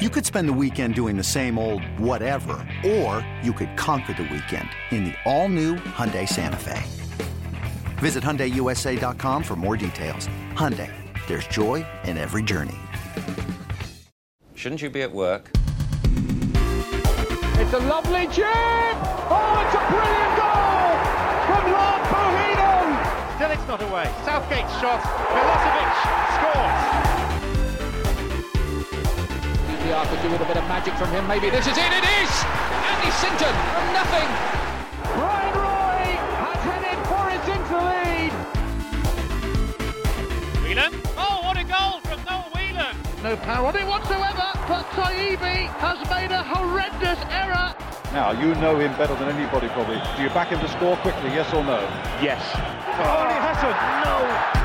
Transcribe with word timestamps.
You 0.00 0.08
could 0.08 0.24
spend 0.24 0.48
the 0.48 0.54
weekend 0.54 0.94
doing 0.94 1.18
the 1.18 1.22
same 1.22 1.58
old 1.58 1.84
whatever, 2.00 2.66
or 2.82 3.26
you 3.42 3.52
could 3.52 3.76
conquer 3.76 4.14
the 4.14 4.22
weekend 4.22 4.70
in 4.90 5.04
the 5.04 5.14
all-new 5.26 5.76
Hyundai 5.76 6.26
Santa 6.26 6.56
Fe. 6.56 6.80
Visit 7.98 8.24
HyundaiUSA.com 8.24 9.42
for 9.42 9.54
more 9.54 9.76
details. 9.76 10.28
Hyundai, 10.54 10.90
there's 11.28 11.46
joy 11.46 11.84
in 12.04 12.16
every 12.16 12.42
journey. 12.42 12.78
Shouldn't 14.54 14.80
you 14.80 14.88
be 14.88 15.02
at 15.02 15.12
work? 15.12 15.50
It's 17.60 17.74
a 17.74 17.80
lovely 17.80 18.26
chip! 18.28 18.46
Oh, 18.48 19.60
it's 19.60 19.74
a 19.76 19.84
brilliant 19.92 20.36
goal 20.40 20.96
from 21.52 21.70
Lars 21.70 22.08
Bohinen! 22.08 23.36
Still 23.36 23.50
it's 23.50 23.68
not 23.68 23.82
away. 23.82 24.10
Southgate's 24.24 24.72
shot. 24.80 25.02
Milosevic 25.02 25.92
scores. 26.38 27.01
QPR 29.92 30.08
could 30.08 30.22
do 30.22 30.30
with 30.30 30.40
a 30.40 30.46
bit 30.46 30.56
of 30.56 30.66
magic 30.68 30.94
from 30.94 31.10
him. 31.10 31.26
Maybe 31.28 31.50
this 31.50 31.66
is 31.66 31.76
it. 31.76 31.92
It 31.92 32.04
is! 32.24 32.32
Andy 32.88 33.10
Sinton 33.20 33.52
from 33.76 33.92
nothing. 33.92 34.28
Bryan 35.20 35.52
Roy 35.52 36.16
has 36.40 36.60
headed 36.64 36.98
Forest 37.12 37.48
into 37.52 37.76
the 37.76 37.84
lead. 37.92 38.32
Whelan. 40.64 40.92
Oh, 41.18 41.44
what 41.44 41.58
a 41.60 41.64
goal 41.64 42.00
from 42.08 42.24
Noel 42.24 42.48
Whelan. 42.54 42.96
No 43.22 43.36
power 43.36 43.66
on 43.66 43.76
it 43.76 43.86
whatsoever, 43.86 44.48
but 44.66 44.88
Taibi 44.96 45.68
has 45.84 46.00
made 46.08 46.32
a 46.32 46.42
horrendous 46.42 47.20
error. 47.28 47.74
Now, 48.14 48.32
you 48.32 48.54
know 48.62 48.78
him 48.78 48.96
better 48.96 49.14
than 49.16 49.28
anybody 49.28 49.68
probably. 49.68 50.00
Do 50.16 50.22
you 50.22 50.30
back 50.30 50.48
him 50.48 50.60
to 50.60 50.68
score 50.68 50.96
quickly, 51.04 51.36
yes 51.36 51.52
or 51.52 51.64
no? 51.64 51.80
Yes. 52.24 52.40
Oh, 52.96 53.28
he 53.28 53.36
hasn't! 53.44 54.56
No! 54.56 54.61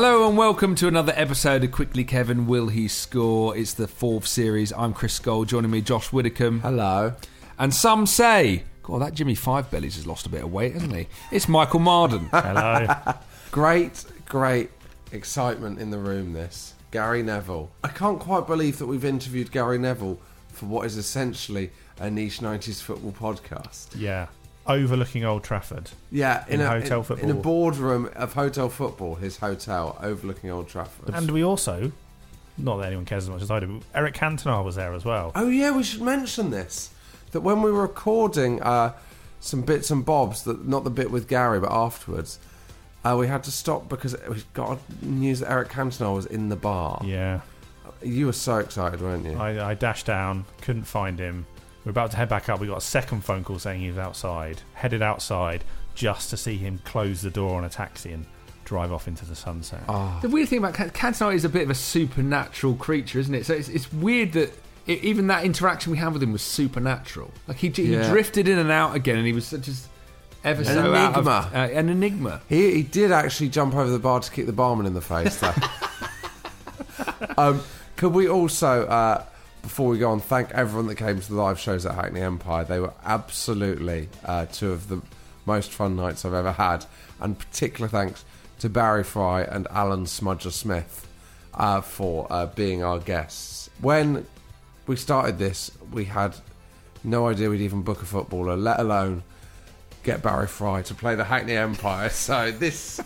Hello 0.00 0.28
and 0.28 0.38
welcome 0.38 0.76
to 0.76 0.86
another 0.86 1.12
episode 1.16 1.64
of 1.64 1.72
Quickly 1.72 2.04
Kevin 2.04 2.46
Will 2.46 2.68
He 2.68 2.86
Score? 2.86 3.56
It's 3.56 3.74
the 3.74 3.88
fourth 3.88 4.28
series. 4.28 4.72
I'm 4.74 4.92
Chris 4.92 5.14
Scull, 5.14 5.44
joining 5.44 5.72
me 5.72 5.80
Josh 5.80 6.12
Widdicombe. 6.12 6.60
Hello. 6.60 7.14
And 7.58 7.74
some 7.74 8.06
say, 8.06 8.62
God, 8.84 9.02
that 9.02 9.14
Jimmy 9.14 9.34
Five 9.34 9.72
Bellies 9.72 9.96
has 9.96 10.06
lost 10.06 10.24
a 10.24 10.28
bit 10.28 10.44
of 10.44 10.52
weight, 10.52 10.74
hasn't 10.74 10.94
he? 10.94 11.08
It's 11.32 11.48
Michael 11.48 11.80
Marden. 11.80 12.26
Hello. 12.32 12.86
Great, 13.50 14.04
great 14.26 14.70
excitement 15.10 15.80
in 15.80 15.90
the 15.90 15.98
room. 15.98 16.32
This 16.32 16.74
Gary 16.92 17.24
Neville. 17.24 17.68
I 17.82 17.88
can't 17.88 18.20
quite 18.20 18.46
believe 18.46 18.78
that 18.78 18.86
we've 18.86 19.04
interviewed 19.04 19.50
Gary 19.50 19.78
Neville 19.78 20.20
for 20.52 20.66
what 20.66 20.86
is 20.86 20.96
essentially 20.96 21.72
a 21.98 22.08
niche 22.08 22.38
'90s 22.38 22.80
football 22.80 23.10
podcast. 23.10 23.88
Yeah. 23.96 24.28
Overlooking 24.68 25.24
Old 25.24 25.42
Trafford. 25.44 25.90
Yeah, 26.10 26.44
In 26.48 26.60
a, 26.60 26.68
hotel 26.68 26.98
in, 26.98 27.04
football. 27.04 27.30
in 27.30 27.36
a 27.36 27.40
boardroom 27.40 28.10
of 28.14 28.34
hotel 28.34 28.68
football, 28.68 29.14
his 29.14 29.38
hotel 29.38 29.98
overlooking 30.02 30.50
Old 30.50 30.68
Trafford. 30.68 31.14
And 31.14 31.30
we 31.30 31.42
also, 31.42 31.92
not 32.56 32.76
that 32.78 32.86
anyone 32.88 33.04
cares 33.06 33.24
as 33.24 33.30
much 33.30 33.42
as 33.42 33.50
I 33.50 33.60
do, 33.60 33.66
but 33.66 33.82
Eric 33.98 34.14
Cantona 34.14 34.64
was 34.64 34.76
there 34.76 34.92
as 34.92 35.04
well. 35.04 35.32
Oh 35.34 35.48
yeah, 35.48 35.70
we 35.74 35.82
should 35.82 36.02
mention 36.02 36.50
this. 36.50 36.90
That 37.32 37.40
when 37.40 37.62
we 37.62 37.70
were 37.70 37.82
recording 37.82 38.62
uh, 38.62 38.92
some 39.40 39.62
bits 39.62 39.90
and 39.90 40.04
bobs, 40.04 40.44
that 40.44 40.66
not 40.66 40.84
the 40.84 40.90
bit 40.90 41.10
with 41.10 41.28
Gary, 41.28 41.60
but 41.60 41.70
afterwards, 41.72 42.38
uh, 43.04 43.16
we 43.18 43.26
had 43.26 43.44
to 43.44 43.50
stop 43.52 43.88
because 43.88 44.16
we 44.28 44.42
got 44.54 44.78
news 45.02 45.40
that 45.40 45.50
Eric 45.50 45.68
Cantona 45.68 46.14
was 46.14 46.26
in 46.26 46.48
the 46.48 46.56
bar. 46.56 47.00
Yeah. 47.04 47.40
You 48.02 48.26
were 48.26 48.32
so 48.32 48.58
excited, 48.58 49.00
weren't 49.00 49.24
you? 49.24 49.36
I, 49.36 49.70
I 49.70 49.74
dashed 49.74 50.06
down, 50.06 50.44
couldn't 50.60 50.84
find 50.84 51.18
him. 51.18 51.46
We're 51.88 51.92
about 51.92 52.10
to 52.10 52.18
head 52.18 52.28
back 52.28 52.50
up. 52.50 52.60
We 52.60 52.66
got 52.66 52.76
a 52.76 52.82
second 52.82 53.22
phone 53.24 53.44
call 53.44 53.58
saying 53.58 53.80
he 53.80 53.88
was 53.88 53.96
outside. 53.96 54.60
Headed 54.74 55.00
outside 55.00 55.64
just 55.94 56.28
to 56.28 56.36
see 56.36 56.58
him 56.58 56.80
close 56.84 57.22
the 57.22 57.30
door 57.30 57.56
on 57.56 57.64
a 57.64 57.70
taxi 57.70 58.12
and 58.12 58.26
drive 58.66 58.92
off 58.92 59.08
into 59.08 59.24
the 59.24 59.34
sunset. 59.34 59.80
Oh. 59.88 60.18
the 60.20 60.28
weird 60.28 60.50
thing 60.50 60.58
about 60.58 60.74
Can- 60.74 60.90
Cantona 60.90 61.34
is 61.34 61.46
a 61.46 61.48
bit 61.48 61.62
of 61.62 61.70
a 61.70 61.74
supernatural 61.74 62.74
creature, 62.74 63.18
isn't 63.20 63.34
it? 63.34 63.46
So 63.46 63.54
it's, 63.54 63.70
it's 63.70 63.90
weird 63.90 64.32
that 64.32 64.52
i 64.86 64.90
even 65.00 65.28
that 65.28 65.44
interaction 65.44 65.90
we 65.90 65.96
had 65.96 66.12
with 66.12 66.22
him 66.22 66.30
was 66.30 66.42
supernatural. 66.42 67.32
Like 67.46 67.56
he, 67.56 67.70
he 67.70 67.94
Yeah. 67.94 68.06
drifted 68.10 68.48
in 68.48 68.58
and 68.58 68.70
out 68.70 68.94
again, 68.94 69.16
and 69.16 69.26
he 69.26 69.32
was 69.32 69.48
just 69.48 69.88
ever 70.44 70.60
An 70.60 70.66
so 70.66 70.94
out 70.94 71.14
of- 71.16 71.26
enigma. 71.26 71.50
uh, 71.54 71.68
an 71.72 71.88
enigma. 71.88 72.42
He, 72.50 72.70
he 72.74 72.82
did 72.82 73.12
actually 73.12 73.48
jump 73.48 73.74
over 73.74 73.88
the 73.88 73.98
bar 73.98 74.20
to 74.20 74.30
kick 74.30 74.44
the 74.44 74.52
barman 74.52 74.84
in 74.84 74.92
the 74.92 75.00
face, 75.00 75.38
though. 75.40 75.54
um, 77.38 77.62
could 77.96 78.12
we 78.12 78.28
also, 78.28 78.86
uh, 78.86 79.24
before 79.62 79.88
we 79.88 79.98
go 79.98 80.10
on, 80.10 80.20
thank 80.20 80.50
everyone 80.52 80.86
that 80.88 80.96
came 80.96 81.20
to 81.20 81.28
the 81.28 81.36
live 81.40 81.58
shows 81.58 81.84
at 81.86 81.94
Hackney 81.94 82.20
Empire? 82.20 82.64
They 82.64 82.80
were 82.80 82.92
absolutely 83.04 84.08
uh, 84.24 84.46
two 84.46 84.72
of 84.72 84.88
the 84.88 85.00
most 85.46 85.70
fun 85.70 85.96
nights 85.96 86.24
I've 86.24 86.34
ever 86.34 86.52
had. 86.52 86.84
And 87.20 87.38
particular 87.38 87.88
thanks 87.88 88.24
to 88.60 88.68
Barry 88.68 89.04
Fry 89.04 89.42
and 89.42 89.66
Alan 89.70 90.04
Smudger 90.04 90.52
Smith 90.52 91.06
uh, 91.54 91.80
for 91.80 92.26
uh, 92.30 92.46
being 92.46 92.82
our 92.82 92.98
guests. 92.98 93.70
When 93.80 94.26
we 94.86 94.96
started 94.96 95.38
this, 95.38 95.70
we 95.92 96.04
had 96.06 96.34
no 97.04 97.28
idea 97.28 97.50
we'd 97.50 97.60
even 97.60 97.82
book 97.82 98.02
a 98.02 98.06
footballer, 98.06 98.56
let 98.56 98.80
alone 98.80 99.22
get 100.08 100.22
Barry 100.22 100.46
Fry 100.46 100.80
to 100.80 100.94
play 100.94 101.16
the 101.16 101.24
Hackney 101.24 101.54
Empire. 101.54 102.08
So 102.08 102.50
this 102.50 103.00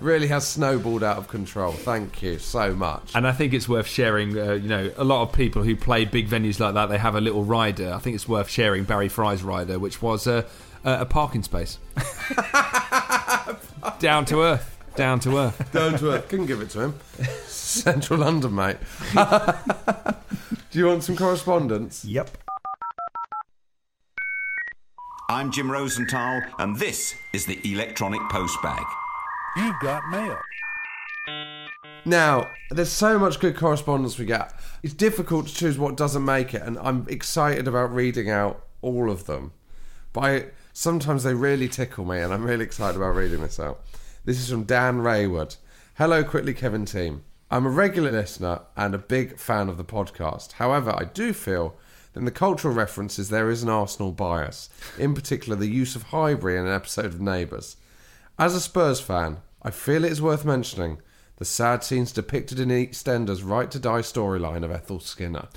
really 0.00 0.26
has 0.26 0.46
snowballed 0.46 1.04
out 1.04 1.18
of 1.18 1.28
control. 1.28 1.72
Thank 1.72 2.22
you 2.22 2.38
so 2.38 2.74
much. 2.74 3.12
And 3.14 3.28
I 3.28 3.32
think 3.32 3.54
it's 3.54 3.68
worth 3.68 3.86
sharing. 3.86 4.36
Uh, 4.36 4.54
you 4.54 4.68
know, 4.68 4.90
a 4.96 5.04
lot 5.04 5.22
of 5.22 5.32
people 5.32 5.62
who 5.62 5.76
play 5.76 6.04
big 6.04 6.28
venues 6.28 6.58
like 6.58 6.74
that, 6.74 6.86
they 6.86 6.98
have 6.98 7.14
a 7.14 7.20
little 7.20 7.44
rider. 7.44 7.92
I 7.92 7.98
think 7.98 8.16
it's 8.16 8.28
worth 8.28 8.48
sharing 8.48 8.84
Barry 8.84 9.08
Fry's 9.08 9.44
rider, 9.44 9.78
which 9.78 10.02
was 10.02 10.26
a, 10.26 10.46
a, 10.84 11.00
a 11.00 11.06
parking 11.06 11.44
space. 11.44 11.78
down 14.00 14.24
to 14.26 14.42
earth. 14.42 14.76
Down 14.96 15.20
to 15.20 15.38
earth. 15.38 15.72
Down 15.72 15.96
to 15.98 16.10
earth. 16.10 16.28
Couldn't 16.28 16.46
give 16.46 16.60
it 16.60 16.70
to 16.70 16.80
him. 16.80 16.94
Central 17.46 18.18
London, 18.18 18.54
mate. 18.54 18.78
Do 20.70 20.78
you 20.78 20.86
want 20.86 21.04
some 21.04 21.16
correspondence? 21.16 22.04
Yep. 22.04 22.30
I'm 25.30 25.52
Jim 25.52 25.70
Rosenthal, 25.70 26.40
and 26.58 26.74
this 26.78 27.14
is 27.34 27.44
the 27.44 27.60
Electronic 27.62 28.22
Postbag. 28.30 28.82
You've 29.58 29.78
got 29.78 30.08
mail. 30.08 30.38
Now, 32.06 32.48
there's 32.70 32.90
so 32.90 33.18
much 33.18 33.38
good 33.38 33.54
correspondence 33.54 34.18
we 34.18 34.24
get. 34.24 34.54
It's 34.82 34.94
difficult 34.94 35.46
to 35.46 35.54
choose 35.54 35.76
what 35.76 35.98
doesn't 35.98 36.24
make 36.24 36.54
it, 36.54 36.62
and 36.62 36.78
I'm 36.78 37.04
excited 37.10 37.68
about 37.68 37.94
reading 37.94 38.30
out 38.30 38.64
all 38.80 39.10
of 39.10 39.26
them. 39.26 39.52
But 40.14 40.20
I, 40.24 40.44
sometimes 40.72 41.24
they 41.24 41.34
really 41.34 41.68
tickle 41.68 42.06
me, 42.06 42.20
and 42.20 42.32
I'm 42.32 42.44
really 42.44 42.64
excited 42.64 42.96
about 42.96 43.14
reading 43.14 43.42
this 43.42 43.60
out. 43.60 43.82
This 44.24 44.40
is 44.40 44.48
from 44.50 44.64
Dan 44.64 45.00
Raywood. 45.00 45.58
Hello, 45.96 46.24
Quickly 46.24 46.54
Kevin 46.54 46.86
team. 46.86 47.22
I'm 47.50 47.66
a 47.66 47.70
regular 47.70 48.12
listener 48.12 48.62
and 48.78 48.94
a 48.94 48.98
big 48.98 49.38
fan 49.38 49.68
of 49.68 49.76
the 49.76 49.84
podcast. 49.84 50.52
However, 50.52 50.94
I 50.96 51.04
do 51.04 51.34
feel 51.34 51.76
that 52.12 52.20
in 52.20 52.24
the 52.24 52.30
cultural 52.30 52.74
references 52.74 53.28
there 53.28 53.50
is 53.50 53.62
an 53.62 53.68
Arsenal 53.68 54.12
bias, 54.12 54.68
in 54.98 55.14
particular 55.14 55.56
the 55.56 55.66
use 55.68 55.94
of 55.96 56.04
Highbury 56.04 56.56
in 56.58 56.66
an 56.66 56.72
episode 56.74 57.06
of 57.06 57.20
Neighbours. 57.20 57.76
As 58.38 58.54
a 58.54 58.60
Spurs 58.60 59.00
fan, 59.00 59.38
I 59.62 59.70
feel 59.70 60.04
it 60.04 60.12
is 60.12 60.22
worth 60.22 60.44
mentioning 60.44 60.98
the 61.36 61.44
sad 61.44 61.84
scenes 61.84 62.12
depicted 62.12 62.58
in 62.58 62.68
EastEnders' 62.68 63.42
Right 63.44 63.70
to 63.70 63.78
Die 63.78 64.00
storyline 64.00 64.64
of 64.64 64.70
Ethel 64.72 65.00
Skinner. 65.00 65.48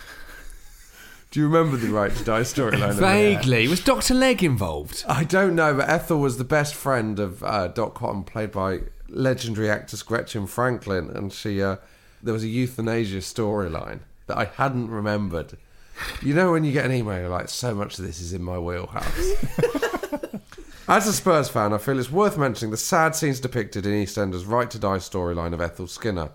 Do 1.31 1.39
you 1.39 1.48
remember 1.48 1.77
the 1.77 1.88
Right 1.94 2.13
to 2.15 2.24
Die 2.24 2.42
storyline? 2.42 2.89
of 2.89 2.95
Vaguely. 2.98 3.68
Was 3.68 3.83
Dr. 3.83 4.13
Legg 4.13 4.44
involved? 4.44 5.06
I 5.07 5.24
don't 5.24 5.56
know, 5.56 5.74
but 5.75 5.89
Ethel 5.89 6.19
was 6.19 6.38
the 6.38 6.44
best 6.44 6.75
friend 6.75 7.19
of 7.19 7.42
uh, 7.44 7.69
Dot 7.69 7.94
Cotton, 7.94 8.24
played 8.24 8.51
by 8.51 8.81
legendary 9.07 9.69
actress 9.69 10.03
Gretchen 10.03 10.45
Franklin, 10.45 11.09
and 11.09 11.31
she 11.31 11.62
uh, 11.62 11.77
there 12.21 12.33
was 12.33 12.44
a 12.44 12.48
euthanasia 12.48 13.18
storyline. 13.19 14.01
that 14.27 14.38
I 14.38 14.45
hadn't 14.45 14.89
remembered. 14.89 15.57
You 16.21 16.33
know 16.33 16.51
when 16.51 16.63
you 16.63 16.71
get 16.71 16.86
an 16.86 16.92
email, 16.92 17.30
like, 17.30 17.50
so 17.50 17.74
much 17.74 17.98
of 18.00 18.06
this 18.06 18.19
is 18.21 18.33
in 18.33 18.44
my 18.44 18.59
wheelhouse. 18.59 19.31
As 20.88 21.07
a 21.07 21.13
Spurs 21.13 21.48
fan, 21.48 21.74
I 21.74 21.77
feel 21.77 21.98
it's 22.00 22.12
worth 22.12 22.38
mentioning 22.38 22.71
the 22.71 22.77
sad 22.77 23.15
scenes 23.15 23.39
depicted 23.39 23.86
in 23.86 23.94
EastEnders' 23.94 24.48
Right 24.48 24.69
to 24.71 24.80
Die 24.80 24.98
storyline 24.98 25.53
of 25.53 25.62
Ethel 25.62 25.88
Skinner. 25.88 26.31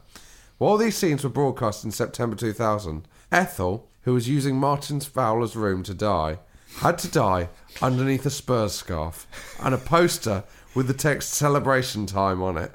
While 0.59 0.79
these 0.79 0.97
scenes 0.97 1.23
were 1.23 1.31
broadcast 1.31 1.85
in 1.85 1.91
September 1.91 2.35
2000, 2.35 3.07
Ethel, 3.31 3.89
who 4.03 4.15
was 4.15 4.29
using 4.29 4.57
Martin 4.57 5.01
Fowler's 5.01 5.57
room 5.57 5.83
to 5.83 5.93
die, 5.95 6.39
had 6.77 6.99
to 6.99 7.09
die 7.09 7.49
underneath 7.83 8.25
a 8.25 8.31
Spurs 8.31 8.73
scarf 8.73 9.27
and 9.61 9.75
a 9.75 9.79
poster 9.79 10.45
with 10.75 10.87
the 10.87 10.95
text 10.95 11.35
celebration 11.35 12.07
time 12.07 12.43
on 12.43 12.57
it. 12.57 12.73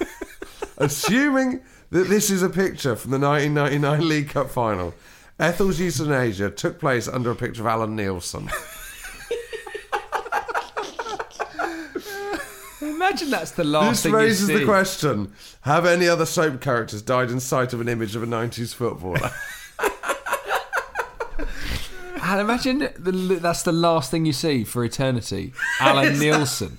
Assuming 0.78 1.62
that 1.90 2.08
this 2.08 2.30
is 2.30 2.42
a 2.42 2.50
picture 2.50 2.96
from 2.96 3.10
the 3.12 3.18
1999 3.18 4.08
League 4.08 4.28
Cup 4.30 4.50
final, 4.50 4.92
Ethel's 5.38 5.80
euthanasia 5.80 6.50
took 6.50 6.78
place 6.78 7.08
under 7.08 7.30
a 7.30 7.34
picture 7.36 7.62
of 7.62 7.66
Allan 7.66 7.96
Nielsen. 7.96 8.48
Imagine 12.80 13.30
that's 13.30 13.50
the 13.52 13.64
last 13.64 13.88
This 13.88 14.02
thing 14.04 14.12
you 14.12 14.18
raises 14.18 14.46
the 14.46 14.58
see. 14.58 14.64
question 14.64 15.32
Have 15.62 15.86
any 15.86 16.08
other 16.08 16.26
soap 16.26 16.60
characters 16.60 17.02
died 17.02 17.30
in 17.30 17.40
sight 17.40 17.72
of 17.72 17.80
an 17.80 17.88
image 17.88 18.14
of 18.16 18.22
a 18.22 18.26
90s 18.26 18.74
footballer? 18.74 19.30
And 22.26 22.40
imagine 22.40 22.78
the, 22.98 23.38
that's 23.40 23.62
the 23.62 23.70
last 23.70 24.10
thing 24.10 24.24
you 24.24 24.32
see 24.32 24.64
for 24.64 24.82
eternity. 24.82 25.52
Allan 25.78 26.18
Nielsen. 26.18 26.78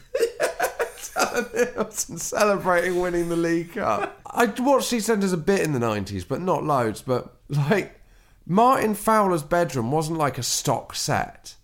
Allan 1.15 1.45
Nielsen 1.53 2.17
celebrating 2.17 2.99
winning 2.99 3.29
the 3.29 3.35
League 3.35 3.73
Cup. 3.73 4.19
I 4.25 4.47
watched 4.47 4.91
EastEnders 4.91 5.33
a 5.33 5.37
bit 5.37 5.61
in 5.61 5.71
the 5.71 5.79
90s, 5.79 6.27
but 6.27 6.41
not 6.41 6.63
loads. 6.63 7.03
But, 7.03 7.35
like, 7.47 8.01
Martin 8.45 8.93
Fowler's 8.95 9.43
bedroom 9.43 9.91
wasn't 9.91 10.17
like 10.17 10.37
a 10.37 10.43
stock 10.43 10.95
set. 10.95 11.55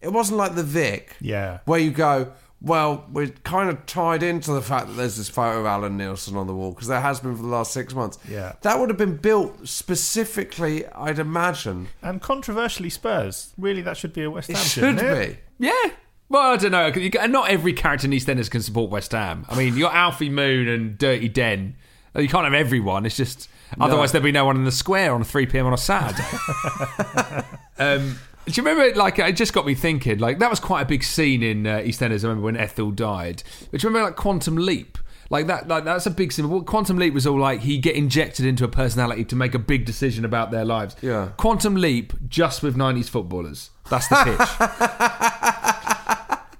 It 0.00 0.12
wasn't 0.12 0.38
like 0.38 0.54
the 0.54 0.62
Vic. 0.62 1.16
Yeah. 1.20 1.58
Where 1.66 1.78
you 1.80 1.90
go, 1.90 2.32
well, 2.62 3.06
we're 3.12 3.28
kind 3.44 3.68
of 3.68 3.84
tied 3.86 4.22
into 4.22 4.52
the 4.52 4.62
fact 4.62 4.86
that 4.86 4.92
there's 4.94 5.16
this 5.16 5.28
photo 5.28 5.60
of 5.60 5.66
Allan 5.66 5.96
Nielsen 5.98 6.36
on 6.36 6.46
the 6.46 6.54
wall 6.54 6.72
because 6.72 6.88
there 6.88 7.00
has 7.00 7.20
been 7.20 7.36
for 7.36 7.42
the 7.42 7.48
last 7.48 7.72
six 7.72 7.94
months. 7.94 8.18
Yeah. 8.28 8.54
That 8.62 8.78
would 8.78 8.88
have 8.88 8.96
been 8.98 9.16
built 9.16 9.66
specifically, 9.68 10.86
I'd 10.88 11.18
imagine. 11.18 11.88
And 12.02 12.20
controversially, 12.22 12.90
Spurs. 12.90 13.52
Really, 13.58 13.82
that 13.82 13.96
should 13.96 14.12
be 14.12 14.22
a 14.22 14.30
West 14.30 14.48
It 14.50 14.56
Ham. 14.56 14.64
should 14.64 14.70
shouldn't 14.98 15.02
it? 15.02 15.38
be. 15.58 15.66
Yeah. 15.66 15.90
Well, 16.30 16.52
I 16.52 16.56
don't 16.56 16.70
know. 16.72 16.86
You 16.88 17.10
Not 17.28 17.50
every 17.50 17.72
character 17.72 18.06
in 18.06 18.12
EastEnders 18.12 18.50
can 18.50 18.62
support 18.62 18.90
West 18.90 19.12
Ham. 19.12 19.44
I 19.48 19.56
mean, 19.56 19.74
you 19.74 19.80
got 19.80 19.94
Alfie 19.94 20.30
Moon 20.30 20.68
and 20.68 20.96
Dirty 20.96 21.28
Den. 21.28 21.76
You 22.14 22.28
can't 22.28 22.44
have 22.44 22.54
everyone. 22.54 23.04
It's 23.04 23.16
just 23.16 23.48
otherwise 23.78 24.12
there'd 24.12 24.24
be 24.24 24.32
no 24.32 24.44
one 24.44 24.56
in 24.56 24.64
the 24.64 24.72
square 24.72 25.14
on 25.14 25.22
3 25.22 25.46
p.m. 25.46 25.66
on 25.66 25.72
a 25.72 25.78
Saturday. 25.78 26.26
um, 27.78 28.18
do 28.46 28.52
you 28.52 28.66
remember? 28.66 28.96
Like, 28.98 29.18
it 29.18 29.36
just 29.36 29.52
got 29.52 29.66
me 29.66 29.74
thinking. 29.74 30.18
Like, 30.18 30.38
that 30.38 30.50
was 30.50 30.60
quite 30.60 30.82
a 30.82 30.86
big 30.86 31.04
scene 31.04 31.42
in 31.42 31.66
uh, 31.66 31.78
EastEnders. 31.78 32.24
I 32.24 32.28
remember 32.28 32.42
when 32.42 32.56
Ethel 32.56 32.90
died. 32.90 33.42
But 33.70 33.80
do 33.80 33.84
you 33.84 33.90
remember 33.90 34.08
like 34.08 34.16
Quantum 34.16 34.56
Leap? 34.56 34.98
Like 35.30 35.46
that, 35.46 35.68
like 35.68 35.84
that's 35.84 36.06
a 36.06 36.10
big 36.10 36.32
scene. 36.32 36.48
Well, 36.50 36.62
Quantum 36.62 36.98
Leap 36.98 37.14
was 37.14 37.24
all 37.24 37.38
like 37.38 37.60
he 37.60 37.78
get 37.78 37.94
injected 37.94 38.44
into 38.44 38.64
a 38.64 38.68
personality 38.68 39.24
to 39.26 39.36
make 39.36 39.54
a 39.54 39.60
big 39.60 39.84
decision 39.84 40.24
about 40.24 40.50
their 40.50 40.64
lives. 40.64 40.96
Yeah. 41.02 41.30
Quantum 41.36 41.76
Leap 41.76 42.12
just 42.28 42.64
with 42.64 42.76
'90s 42.76 43.08
footballers. 43.08 43.70
That's 43.88 44.08
the 44.08 44.16
pitch. 44.24 45.49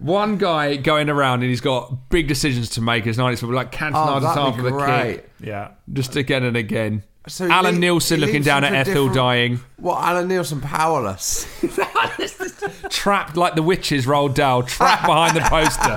One 0.00 0.38
guy 0.38 0.76
going 0.76 1.08
around 1.10 1.40
and 1.42 1.50
he's 1.50 1.60
got 1.60 2.08
big 2.08 2.26
decisions 2.26 2.70
to 2.70 2.80
make 2.80 3.06
as 3.06 3.16
90s 3.18 3.34
footballer, 3.40 3.54
like 3.54 3.70
Cantona 3.72 3.92
Oh, 3.94 4.14
oh, 4.16 4.20
that'd 4.20 4.42
half 4.42 4.58
of 4.58 4.64
a 4.66 4.86
kick, 5.12 5.30
Yeah. 5.40 5.68
just 5.92 6.16
again 6.16 6.42
and 6.42 6.56
again. 6.56 7.02
So 7.28 7.46
Allan 7.48 7.74
le- 7.74 7.80
Nielsen 7.80 8.18
looking 8.18 8.42
down 8.42 8.64
at 8.64 8.72
Ethel 8.72 8.94
different- 9.08 9.14
dying, 9.14 9.60
What, 9.76 10.02
Allan 10.02 10.26
Nielsen 10.28 10.60
powerless? 10.62 11.46
trapped 12.88 13.36
like 13.36 13.54
the 13.54 13.62
witches 13.62 14.06
rolled 14.06 14.34
down, 14.34 14.66
trapped 14.66 15.04
behind 15.04 15.36
the 15.36 15.40
poster 15.42 15.96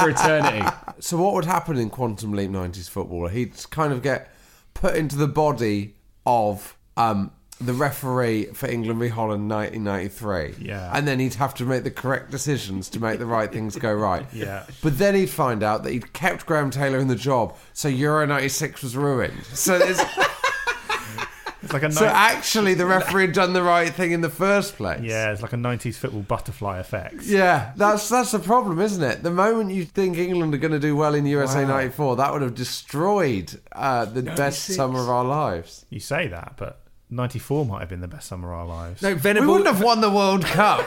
for 0.00 0.10
eternity. 0.10 0.66
So 1.00 1.18
what 1.18 1.34
would 1.34 1.44
happen 1.44 1.76
in 1.76 1.90
Quantum 1.90 2.32
Leap 2.32 2.50
90s 2.50 2.88
footballer? 2.88 3.28
He'd 3.28 3.52
kind 3.70 3.92
of 3.92 4.00
get 4.00 4.30
put 4.72 4.94
into 4.96 5.16
the 5.16 5.26
body 5.28 5.96
of 6.24 6.78
um, 6.96 7.30
the 7.60 7.72
referee 7.72 8.46
for 8.46 8.66
England 8.68 8.98
v 9.00 9.08
Holland 9.08 9.48
1993. 9.48 10.66
Yeah. 10.66 10.90
And 10.92 11.06
then 11.06 11.20
he'd 11.20 11.34
have 11.34 11.54
to 11.54 11.64
make 11.64 11.84
the 11.84 11.90
correct 11.90 12.30
decisions 12.30 12.88
to 12.90 13.00
make 13.00 13.18
the 13.18 13.26
right 13.26 13.50
things 13.52 13.76
go 13.76 13.92
right. 13.94 14.26
Yeah. 14.32 14.64
But 14.82 14.98
then 14.98 15.14
he'd 15.14 15.30
find 15.30 15.62
out 15.62 15.82
that 15.84 15.92
he'd 15.92 16.12
kept 16.12 16.46
Graham 16.46 16.70
Taylor 16.70 16.98
in 16.98 17.08
the 17.08 17.14
job, 17.16 17.56
so 17.72 17.88
Euro 17.88 18.26
96 18.26 18.82
was 18.82 18.96
ruined. 18.96 19.44
So, 19.46 19.78
there's, 19.78 20.00
It's 21.62 21.72
like 21.72 21.82
a 21.82 21.90
so 21.90 22.04
actually 22.04 22.74
the 22.74 22.84
referee 22.84 23.22
had 23.26 23.32
done 23.32 23.54
the 23.54 23.62
right 23.62 23.88
thing 23.88 24.12
in 24.12 24.20
the 24.20 24.28
first 24.28 24.76
place. 24.76 25.00
yeah, 25.00 25.32
it's 25.32 25.40
like 25.40 25.54
a 25.54 25.56
'90s 25.56 25.94
football 25.94 26.20
butterfly 26.20 26.78
effect. 26.78 27.22
Yeah, 27.22 27.72
that's 27.76 28.06
that's 28.10 28.32
the 28.32 28.38
problem, 28.38 28.80
isn't 28.80 29.02
it? 29.02 29.22
The 29.22 29.30
moment 29.30 29.70
you 29.70 29.86
think 29.86 30.18
England 30.18 30.52
are 30.52 30.58
going 30.58 30.72
to 30.74 30.78
do 30.78 30.94
well 30.94 31.14
in 31.14 31.24
USA 31.24 31.62
Wow. 31.64 31.76
'94, 31.76 32.16
that 32.16 32.32
would 32.34 32.42
have 32.42 32.54
destroyed 32.54 33.58
uh, 33.72 34.04
the 34.04 34.20
best 34.22 34.64
summer 34.74 35.00
of 35.00 35.08
our 35.08 35.24
lives. 35.24 35.86
You 35.88 36.00
say 36.00 36.28
that, 36.28 36.52
but 36.58 36.82
'94 37.14 37.64
might 37.66 37.80
have 37.80 37.88
been 37.88 38.00
the 38.00 38.08
best 38.08 38.28
summer 38.28 38.52
of 38.52 38.60
our 38.60 38.66
lives. 38.66 39.02
No, 39.02 39.14
We 39.14 39.46
wouldn't 39.46 39.66
have 39.66 39.82
won 39.82 40.00
the 40.00 40.10
World 40.10 40.44
Cup. 40.44 40.84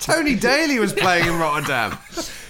Tony 0.00 0.34
Daley 0.34 0.78
was 0.78 0.92
playing 0.92 1.26
in 1.26 1.38
Rotterdam. 1.38 1.98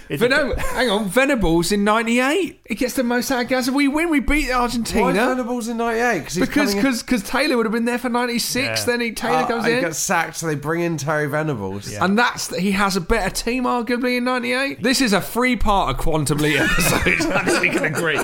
It 0.09 0.19
But 0.19 0.31
no, 0.31 0.55
hang 0.55 0.89
on, 0.89 1.07
Venables 1.07 1.71
in 1.71 1.83
'98. 1.83 2.61
He 2.67 2.73
gets 2.75 2.95
the 2.95 3.03
most 3.03 3.29
out 3.29 3.43
of 3.43 3.47
gas. 3.47 3.69
We 3.69 3.87
win. 3.87 4.09
We 4.09 4.19
beat 4.19 4.49
Argentina. 4.51 5.03
Why 5.03 5.13
Venables 5.13 5.67
in 5.67 5.77
'98? 5.77 6.33
because 6.39 6.39
he's 6.55 6.73
in- 6.73 6.77
because 6.81 7.03
because 7.03 7.21
Taylor 7.23 7.57
would 7.57 7.67
have 7.67 7.73
been 7.73 7.85
there 7.85 7.99
for 7.99 8.09
'96. 8.09 8.65
Yeah. 8.79 8.85
Then 8.85 9.01
he 9.01 9.11
Taylor 9.11 9.43
Uh, 9.43 9.47
goes 9.47 9.65
he 9.65 9.73
in. 9.73 9.81
got 9.81 9.95
sacked, 9.95 10.37
so 10.37 10.47
they 10.47 10.55
bring 10.55 10.81
in 10.81 10.97
Terry 10.97 11.27
Venables. 11.27 11.91
Yeah. 11.91 12.03
And 12.03 12.17
that's 12.17 12.55
he 12.55 12.71
has 12.71 12.95
a 12.95 13.01
better 13.01 13.29
team 13.29 13.65
arguably 13.65 14.17
in 14.17 14.23
'98. 14.23 14.81
This 14.81 14.99
is 14.99 15.13
a 15.13 15.21
free 15.21 15.55
part 15.55 15.91
of 15.91 16.01
Quantum 16.01 16.39
Leap 16.39 16.59
episode. 16.59 17.31
I 17.31 17.43
think 17.45 17.61
we 17.61 17.69
can 17.69 17.85
agree. 17.85 18.19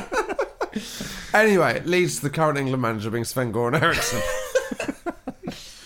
Anyway, 1.36 1.76
it 1.76 1.86
leads 1.86 2.16
to 2.18 2.22
the 2.24 2.30
current 2.32 2.58
England 2.58 2.82
manager 2.82 3.12
being 3.12 3.26
Sven 3.26 3.54
Goran 3.54 3.80
Eriksson. 3.80 4.22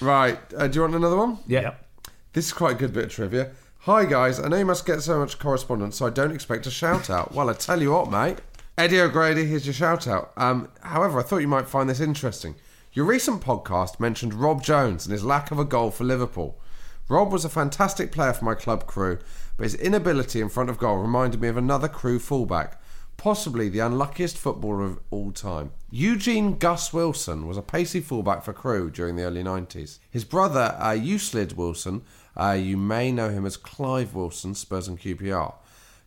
right, 0.02 0.40
uh, 0.56 0.68
do 0.68 0.76
you 0.76 0.82
want 0.82 0.96
another 0.96 1.18
one? 1.18 1.40
Yeah. 1.48 1.76
This 2.34 2.48
is 2.48 2.54
quite 2.54 2.76
a 2.76 2.80
good 2.80 2.94
bit 2.94 3.06
of 3.06 3.12
trivia. 3.12 3.52
Hi 3.84 4.06
guys, 4.06 4.40
I 4.40 4.48
know 4.48 4.58
you 4.58 4.66
must 4.66 4.86
get 4.86 5.02
so 5.02 5.20
much 5.20 5.40
correspondence, 5.40 5.98
so 5.98 6.06
I 6.06 6.10
don't 6.10 6.32
expect 6.32 6.68
a 6.68 6.72
shout 6.72 7.10
out. 7.10 7.32
Well, 7.34 7.50
I 7.50 7.54
tell 7.54 7.82
you 7.82 7.92
what, 7.92 8.12
mate. 8.12 8.40
Eddie 8.78 9.00
O'Grady, 9.02 9.46
here's 9.46 9.66
your 9.66 9.74
shout 9.74 10.08
out. 10.08 10.32
Um, 10.38 10.70
however, 10.82 11.20
I 11.20 11.24
thought 11.24 11.38
you 11.38 11.48
might 11.48 11.68
find 11.68 11.90
this 11.90 12.00
interesting. 12.00 12.56
Your 12.94 13.06
recent 13.06 13.42
podcast 13.42 14.00
mentioned 14.00 14.34
Rob 14.34 14.64
Jones 14.64 15.06
and 15.06 15.12
his 15.12 15.24
lack 15.24 15.52
of 15.52 15.60
a 15.60 15.66
goal 15.66 15.92
for 15.92 16.04
Liverpool. 16.04 16.60
Rob 17.08 17.32
was 17.32 17.44
a 17.44 17.50
fantastic 17.50 18.12
player 18.12 18.34
for 18.34 18.46
my 18.46 18.56
club 18.56 18.86
Crewe, 18.86 19.20
but 19.58 19.64
his 19.64 19.76
inability 19.76 20.42
in 20.42 20.50
front 20.50 20.70
of 20.70 20.78
goal 20.78 20.98
reminded 20.98 21.42
me 21.42 21.48
of 21.48 21.58
another 21.58 21.88
Crewe 21.88 22.20
fullback, 22.20 22.79
possibly 23.20 23.68
the 23.68 23.80
unluckiest 23.80 24.38
footballer 24.38 24.82
of 24.82 25.00
all 25.12 25.32
time. 25.34 25.72
Eugene 25.92 26.58
Gus 26.58 26.94
Wilson 26.94 27.48
was 27.48 27.58
a 27.58 27.62
pacey 27.62 28.00
fullback 28.00 28.44
for 28.46 28.54
Crewe 28.54 28.90
during 28.90 29.18
the 29.18 29.24
early 29.24 29.44
90s. 29.44 30.00
His 30.10 30.24
brother, 30.24 30.78
uh, 30.80 30.94
Euclid 30.94 31.58
Wilson, 31.58 32.04
uh, 32.38 32.58
you 32.58 32.78
may 32.78 33.12
know 33.12 33.30
him 33.30 33.46
as 33.46 33.58
Clive 33.58 34.16
Wilson, 34.16 34.56
Spurs 34.56 34.88
and 34.88 34.98
QPR. 34.98 35.54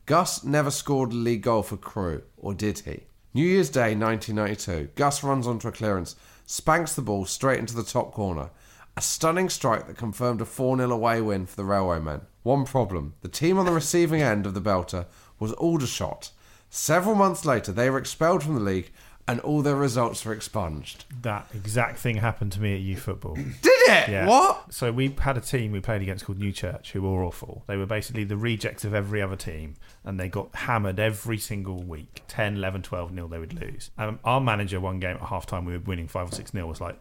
Gus 0.06 0.42
never 0.42 0.70
scored 0.70 1.12
a 1.12 1.14
league 1.14 1.42
goal 1.42 1.62
for 1.62 1.76
Crewe, 1.76 2.22
or 2.38 2.54
did 2.54 2.78
he? 2.80 3.02
New 3.34 3.46
Year's 3.46 3.68
Day 3.68 3.94
1992, 3.94 4.88
Gus 4.94 5.22
runs 5.22 5.46
onto 5.46 5.68
a 5.68 5.72
clearance, 5.72 6.16
spanks 6.46 6.94
the 6.94 7.02
ball 7.02 7.26
straight 7.26 7.58
into 7.58 7.76
the 7.76 7.84
top 7.84 8.12
corner. 8.12 8.48
A 8.96 9.02
stunning 9.02 9.50
strike 9.50 9.86
that 9.86 9.98
confirmed 9.98 10.40
a 10.40 10.46
4 10.46 10.78
0 10.78 10.90
away 10.90 11.20
win 11.20 11.44
for 11.44 11.56
the 11.56 11.62
Railwaymen. 11.68 12.22
One 12.42 12.64
problem 12.64 13.14
the 13.20 13.28
team 13.28 13.58
on 13.58 13.66
the 13.66 13.72
receiving 13.72 14.22
end 14.22 14.46
of 14.46 14.54
the 14.54 14.62
belter 14.62 15.04
was 15.38 15.52
Aldershot. 15.52 16.30
Several 16.74 17.14
months 17.14 17.44
later, 17.44 17.70
they 17.70 17.90
were 17.90 17.98
expelled 17.98 18.42
from 18.42 18.54
the 18.54 18.60
league 18.60 18.90
and 19.28 19.40
all 19.40 19.60
their 19.60 19.76
results 19.76 20.24
were 20.24 20.32
expunged. 20.32 21.04
that 21.20 21.46
exact 21.54 21.98
thing 21.98 22.16
happened 22.16 22.50
to 22.52 22.62
me 22.62 22.74
at 22.74 22.80
U 22.80 22.96
Football. 22.96 23.34
Did 23.36 23.50
it? 23.64 24.08
Yeah. 24.08 24.26
What? 24.26 24.72
So 24.72 24.90
we 24.90 25.14
had 25.20 25.36
a 25.36 25.42
team 25.42 25.72
we 25.72 25.80
played 25.80 26.00
against 26.00 26.24
called 26.24 26.38
Newchurch, 26.40 26.92
who 26.92 27.02
were 27.02 27.22
awful. 27.22 27.62
They 27.66 27.76
were 27.76 27.84
basically 27.84 28.24
the 28.24 28.38
rejects 28.38 28.86
of 28.86 28.94
every 28.94 29.20
other 29.20 29.36
team, 29.36 29.74
and 30.02 30.18
they 30.18 30.30
got 30.30 30.54
hammered 30.54 30.98
every 30.98 31.36
single 31.36 31.82
week 31.82 32.22
10, 32.28 32.56
11, 32.56 32.80
12 32.80 33.12
nil 33.12 33.28
they 33.28 33.38
would 33.38 33.60
lose. 33.60 33.90
Um, 33.98 34.18
our 34.24 34.40
manager, 34.40 34.80
one 34.80 34.98
game 34.98 35.16
at 35.16 35.28
half 35.28 35.44
time, 35.44 35.66
we 35.66 35.74
were 35.74 35.84
winning 35.84 36.08
5 36.08 36.32
or 36.32 36.34
6 36.34 36.54
nil, 36.54 36.66
was 36.66 36.80
like, 36.80 36.98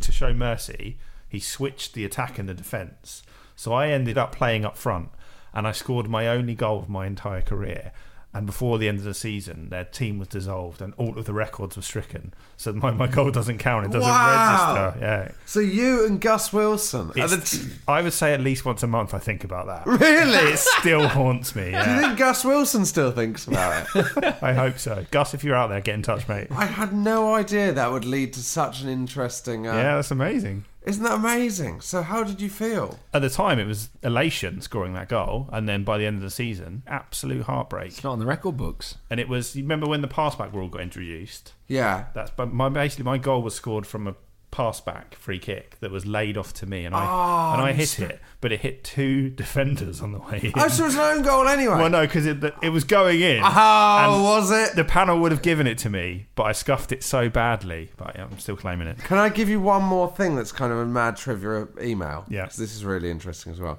to 0.00 0.12
show 0.12 0.32
mercy, 0.32 0.96
he 1.28 1.40
switched 1.40 1.92
the 1.92 2.06
attack 2.06 2.38
and 2.38 2.48
the 2.48 2.54
defence. 2.54 3.22
So 3.54 3.74
I 3.74 3.88
ended 3.88 4.16
up 4.16 4.34
playing 4.34 4.64
up 4.64 4.78
front, 4.78 5.10
and 5.52 5.66
I 5.66 5.72
scored 5.72 6.08
my 6.08 6.26
only 6.26 6.54
goal 6.54 6.78
of 6.78 6.88
my 6.88 7.06
entire 7.06 7.42
career. 7.42 7.92
And 8.32 8.46
before 8.46 8.78
the 8.78 8.88
end 8.88 8.98
of 8.98 9.04
the 9.04 9.12
season, 9.12 9.70
their 9.70 9.82
team 9.82 10.20
was 10.20 10.28
dissolved 10.28 10.80
and 10.80 10.94
all 10.96 11.18
of 11.18 11.24
the 11.24 11.32
records 11.32 11.74
were 11.74 11.82
stricken. 11.82 12.32
So 12.56 12.72
my, 12.72 12.92
my 12.92 13.08
goal 13.08 13.32
doesn't 13.32 13.58
count. 13.58 13.86
It 13.86 13.88
doesn't 13.90 14.08
Wow. 14.08 14.84
register. 14.92 15.04
Yeah. 15.04 15.32
So 15.46 15.58
you 15.58 16.06
and 16.06 16.20
Gus 16.20 16.52
Wilson. 16.52 17.08
The 17.08 17.72
I 17.88 18.02
would 18.02 18.12
say 18.12 18.32
at 18.32 18.40
least 18.40 18.64
once 18.64 18.84
a 18.84 18.86
month 18.86 19.14
I 19.14 19.18
think 19.18 19.42
about 19.42 19.66
that. 19.66 19.84
Really? 19.84 20.52
It 20.52 20.58
still 20.60 21.08
haunts 21.08 21.56
me. 21.56 21.72
Do 21.72 21.76
you 21.76 22.00
think 22.00 22.18
Gus 22.18 22.44
Wilson 22.44 22.86
still 22.86 23.10
thinks 23.10 23.48
about 23.48 23.88
it? 23.96 24.36
I 24.42 24.52
hope 24.54 24.78
so. 24.78 25.04
Gus, 25.10 25.34
if 25.34 25.42
you're 25.42 25.56
out 25.56 25.66
there, 25.70 25.80
get 25.80 25.96
in 25.96 26.02
touch, 26.02 26.28
mate. 26.28 26.46
I 26.52 26.66
had 26.66 26.92
no 26.92 27.34
idea 27.34 27.72
that 27.72 27.90
would 27.90 28.04
lead 28.04 28.32
to 28.34 28.40
such 28.44 28.80
an 28.82 28.88
interesting. 28.88 29.66
Uh, 29.66 29.72
Yeah, 29.74 29.96
that's 29.96 30.12
amazing. 30.12 30.66
Isn't 30.82 31.04
that 31.04 31.14
amazing? 31.14 31.82
So, 31.82 32.02
how 32.02 32.24
did 32.24 32.40
you 32.40 32.48
feel? 32.48 32.98
At 33.12 33.22
the 33.22 33.28
time, 33.28 33.58
it 33.58 33.66
was 33.66 33.90
elation 34.02 34.60
scoring 34.60 34.94
that 34.94 35.08
goal, 35.08 35.48
and 35.52 35.68
then 35.68 35.84
by 35.84 35.98
the 35.98 36.06
end 36.06 36.16
of 36.16 36.22
the 36.22 36.30
season, 36.30 36.82
absolute 36.86 37.42
heartbreak. 37.42 37.88
It's 37.88 38.04
not 38.04 38.12
on 38.12 38.18
the 38.18 38.26
record 38.26 38.56
books. 38.56 38.96
And 39.10 39.20
it 39.20 39.28
was. 39.28 39.54
You 39.54 39.62
remember 39.62 39.86
when 39.86 40.00
the 40.00 40.08
pass 40.08 40.34
back 40.34 40.52
rule 40.52 40.68
got 40.68 40.80
introduced? 40.80 41.52
Yeah. 41.68 42.06
That's 42.14 42.30
but 42.30 42.52
my 42.52 42.68
basically 42.68 43.04
my 43.04 43.18
goal 43.18 43.42
was 43.42 43.54
scored 43.54 43.86
from 43.86 44.06
a 44.06 44.14
pass 44.50 44.80
back 44.80 45.14
free 45.14 45.38
kick 45.38 45.78
that 45.80 45.90
was 45.90 46.06
laid 46.06 46.36
off 46.36 46.52
to 46.54 46.66
me, 46.66 46.84
and 46.84 46.94
I 46.94 47.04
Oh, 47.04 47.52
and 47.54 47.62
I 47.62 47.72
hit 47.72 47.98
it, 48.00 48.20
but 48.40 48.50
it 48.52 48.60
hit 48.60 48.82
two 48.84 49.30
defenders 49.42 50.00
on 50.00 50.12
the 50.12 50.18
way 50.18 50.40
in. 50.42 50.52
Oh, 50.56 50.68
so 50.68 50.82
it 50.82 50.86
was 50.86 50.94
an 50.96 51.00
own 51.00 51.22
goal 51.22 51.46
anyway. 51.48 51.76
Well, 51.76 51.90
no, 51.90 52.06
because 52.06 52.26
it, 52.26 52.42
it 52.62 52.70
was 52.70 52.84
going 52.84 53.20
in. 53.20 53.40
Oh, 53.44 54.22
was 54.22 54.50
it? 54.50 54.74
The 54.76 54.84
panel 54.84 55.18
would 55.20 55.32
have 55.32 55.42
given 55.42 55.66
it 55.66 55.78
to 55.78 55.90
me, 55.90 56.26
but 56.34 56.44
I 56.44 56.52
scuffed 56.52 56.92
it 56.92 57.02
so 57.04 57.28
badly. 57.28 57.90
But 57.96 58.16
yeah, 58.16 58.24
I'm 58.30 58.38
still 58.38 58.56
claiming 58.56 58.88
it. 58.88 58.98
Can 58.98 59.18
I 59.18 59.28
give 59.28 59.48
you 59.48 59.60
one 59.60 59.82
more 59.82 60.08
thing 60.10 60.34
that's 60.36 60.52
kind 60.52 60.72
of 60.72 60.78
a 60.78 60.86
mad 60.86 61.16
trivia 61.16 61.68
email? 61.80 62.24
'Cause 62.30 62.56
This 62.56 62.74
is 62.74 62.84
really 62.84 63.10
interesting 63.10 63.52
as 63.52 63.60
well. 63.60 63.78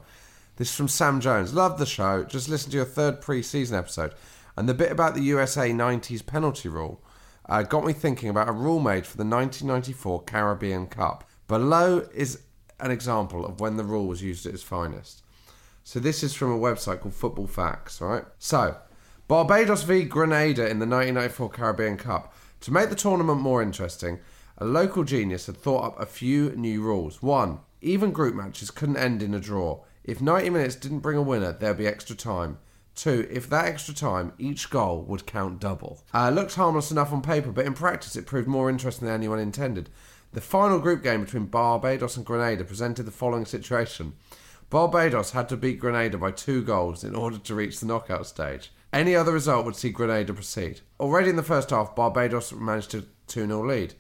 This 0.58 0.70
is 0.70 0.76
from 0.76 0.88
Sam 0.88 1.20
Jones. 1.22 1.54
Love 1.54 1.80
the 1.80 1.86
show. 1.86 2.24
Just 2.24 2.48
listen 2.48 2.70
to 2.72 2.78
your 2.78 2.86
third 2.86 3.20
pre 3.22 3.42
season 3.42 3.78
episode. 3.78 4.14
And 4.58 4.70
the 4.70 4.74
bit 4.74 4.92
about 4.92 5.16
the 5.16 5.22
USA 5.24 5.72
90s 5.72 6.22
penalty 6.26 6.70
rule 6.70 7.02
uh, 7.52 7.64
got 7.64 7.86
me 7.86 7.92
thinking 7.92 8.30
about 8.30 8.48
a 8.48 8.54
rule 8.54 8.80
made 8.80 9.06
for 9.06 9.18
the 9.18 9.26
1994 9.26 10.24
Caribbean 10.24 10.88
Cup. 10.88 11.30
Below 11.50 12.08
is 12.16 12.44
an 12.80 12.92
example 12.92 13.46
of 13.46 13.60
when 13.60 13.76
the 13.76 13.84
rule 13.84 14.08
was 14.08 14.24
used 14.24 14.46
at 14.46 14.54
its 14.54 14.64
finest. 14.64 15.22
So 15.84 16.00
this 16.00 16.24
is 16.24 16.34
from 16.34 16.50
a 16.50 16.58
website 16.58 17.02
called 17.02 17.14
Football 17.14 17.48
Facts, 17.48 18.00
right? 18.00 18.24
So, 18.40 18.78
Barbados 19.28 19.84
v 19.84 20.04
Grenada 20.04 20.70
in 20.70 20.80
the 20.80 20.88
1994 20.88 21.50
Caribbean 21.50 21.98
Cup. 21.98 22.34
To 22.62 22.72
make 22.72 22.90
the 22.90 22.96
tournament 22.96 23.42
more 23.42 23.62
interesting, 23.62 24.20
a 24.58 24.64
local 24.64 25.04
genius 25.04 25.48
had 25.48 25.58
thought 25.58 25.84
up 25.84 26.00
a 26.00 26.06
few 26.06 26.52
new 26.52 26.82
rules. 26.82 27.22
One, 27.22 27.60
even 27.82 28.12
group 28.12 28.34
matches 28.34 28.72
couldn't 28.72 28.96
end 28.96 29.22
in 29.22 29.34
a 29.34 29.42
draw. 29.42 29.84
If 30.06 30.22
90 30.22 30.52
minutes 30.52 30.76
didn't 30.76 31.00
bring 31.00 31.18
a 31.18 31.22
winner, 31.22 31.52
there'd 31.52 31.78
be 31.78 31.88
extra 31.88 32.16
time. 32.16 32.60
Two, 33.02 33.28
if 33.32 33.50
that 33.50 33.66
extra 33.66 33.96
time, 33.96 34.32
each 34.38 34.70
goal 34.70 35.02
would 35.08 35.26
count 35.26 35.60
double. 35.60 36.04
Uh, 36.14 36.30
looked 36.30 36.54
harmless 36.54 36.92
enough 36.92 37.12
on 37.12 37.24
paper, 37.24 37.52
but 37.52 37.66
in 37.66 37.74
practice 37.74 38.16
it 38.16 38.28
proved 38.28 38.48
more 38.48 38.70
interesting 38.70 39.08
than 39.08 39.16
anyone 39.16 39.40
intended. 39.40 39.90
The 40.34 40.40
final 40.40 40.78
group 40.78 41.02
game 41.02 41.24
between 41.24 41.48
Barbados 41.48 42.16
and 42.16 42.24
Grenada 42.24 42.64
presented 42.64 43.08
the 43.08 43.12
following 43.12 43.48
situation. 43.48 44.14
Barbados 44.70 45.32
had 45.32 45.50
to 45.50 45.58
beat 45.58 45.80
Grenada 45.80 46.20
by 46.20 46.30
two 46.30 46.62
goals 46.62 47.04
in 47.04 47.16
order 47.16 47.40
to 47.40 47.56
reach 47.56 47.80
the 47.80 47.88
knockout 47.88 48.28
stage. 48.28 48.72
Any 48.94 49.16
other 49.16 49.34
result 49.34 49.66
would 49.66 49.76
see 49.76 49.90
Grenada 49.90 50.32
proceed. 50.32 50.82
Already 51.00 51.32
in 51.32 51.38
the 51.38 51.42
first 51.42 51.72
half, 51.72 51.96
Barbados 51.96 52.54
managed 52.54 52.92
to 52.92 53.08
2 53.26 53.48
0 53.48 53.68
lead. 53.68 53.96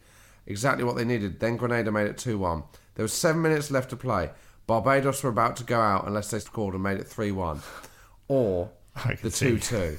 Exactly 0.45 0.83
what 0.83 0.95
they 0.95 1.05
needed. 1.05 1.39
Then 1.39 1.57
Grenada 1.57 1.91
made 1.91 2.05
it 2.05 2.19
2 2.19 2.37
1. 2.37 2.63
There 2.93 3.03
was 3.03 3.13
seven 3.13 3.41
minutes 3.41 3.71
left 3.71 3.89
to 3.89 3.95
play. 3.95 4.29
Barbados 4.67 5.23
were 5.23 5.31
about 5.31 5.55
to 5.55 5.63
go 5.63 5.79
out 5.81 6.05
unless 6.05 6.29
they 6.29 6.37
scored 6.37 6.75
and 6.75 6.83
made 6.83 6.99
it 6.99 7.07
3 7.07 7.31
1. 7.31 7.61
Or 8.27 8.69
the 9.21 9.29
2 9.29 9.59
2. 9.59 9.97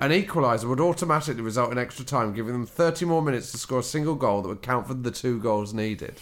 An 0.00 0.10
equaliser 0.10 0.68
would 0.68 0.80
automatically 0.80 1.42
result 1.42 1.72
in 1.72 1.78
extra 1.78 2.04
time, 2.04 2.34
giving 2.34 2.52
them 2.52 2.66
30 2.66 3.06
more 3.06 3.22
minutes 3.22 3.50
to 3.52 3.58
score 3.58 3.80
a 3.80 3.82
single 3.82 4.14
goal 4.14 4.42
that 4.42 4.48
would 4.48 4.62
count 4.62 4.86
for 4.86 4.94
the 4.94 5.10
two 5.10 5.40
goals 5.40 5.72
needed. 5.72 6.14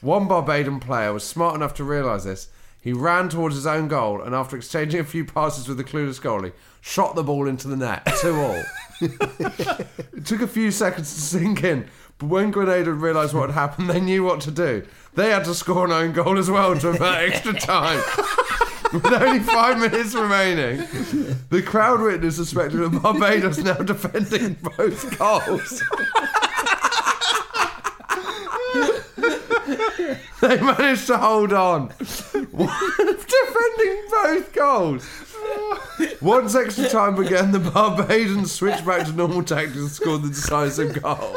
One 0.00 0.28
Barbadian 0.28 0.80
player 0.80 1.12
was 1.12 1.24
smart 1.24 1.54
enough 1.54 1.74
to 1.74 1.84
realise 1.84 2.24
this. 2.24 2.48
He 2.80 2.92
ran 2.92 3.28
towards 3.28 3.56
his 3.56 3.66
own 3.66 3.88
goal 3.88 4.22
and, 4.22 4.34
after 4.34 4.56
exchanging 4.56 5.00
a 5.00 5.04
few 5.04 5.24
passes 5.24 5.68
with 5.68 5.76
the 5.76 5.84
clueless 5.84 6.20
goalie, 6.20 6.52
shot 6.80 7.14
the 7.14 7.22
ball 7.22 7.46
into 7.46 7.68
the 7.68 7.76
net. 7.76 8.06
Two 8.20 8.34
all. 8.34 8.62
it 9.00 10.24
took 10.24 10.40
a 10.40 10.46
few 10.46 10.70
seconds 10.70 11.12
to 11.12 11.20
sink 11.20 11.62
in, 11.62 11.86
but 12.18 12.28
when 12.28 12.50
Grenada 12.50 12.92
realised 12.92 13.34
what 13.34 13.50
had 13.50 13.54
happened, 13.54 13.90
they 13.90 14.00
knew 14.00 14.24
what 14.24 14.40
to 14.42 14.50
do. 14.50 14.86
They 15.14 15.30
had 15.30 15.44
to 15.44 15.54
score 15.54 15.84
an 15.84 15.92
own 15.92 16.12
goal 16.12 16.38
as 16.38 16.50
well 16.50 16.78
to 16.78 16.88
avert 16.90 17.32
extra 17.32 17.52
time. 17.52 18.02
With 18.92 19.06
only 19.06 19.38
five 19.38 19.78
minutes 19.78 20.16
remaining, 20.16 20.78
the 21.48 21.62
crowd 21.64 22.00
witnessed 22.00 22.38
the 22.38 22.44
spectacle 22.44 22.86
of 22.86 23.00
Barbados 23.00 23.58
now 23.58 23.74
defending 23.74 24.54
both 24.54 25.16
goals. 25.16 25.80
they 30.40 30.60
managed 30.60 31.06
to 31.06 31.18
hold 31.18 31.52
on, 31.52 31.88
defending 31.98 32.48
both 34.10 34.52
goals. 34.52 35.06
Once 36.20 36.56
extra 36.56 36.88
time 36.88 37.14
began, 37.14 37.52
the 37.52 37.60
Barbadians 37.60 38.50
switched 38.50 38.84
back 38.84 39.06
to 39.06 39.12
normal 39.12 39.44
tactics 39.44 39.76
and 39.76 39.90
scored 39.90 40.22
the 40.22 40.30
decisive 40.30 41.00
goal. 41.00 41.36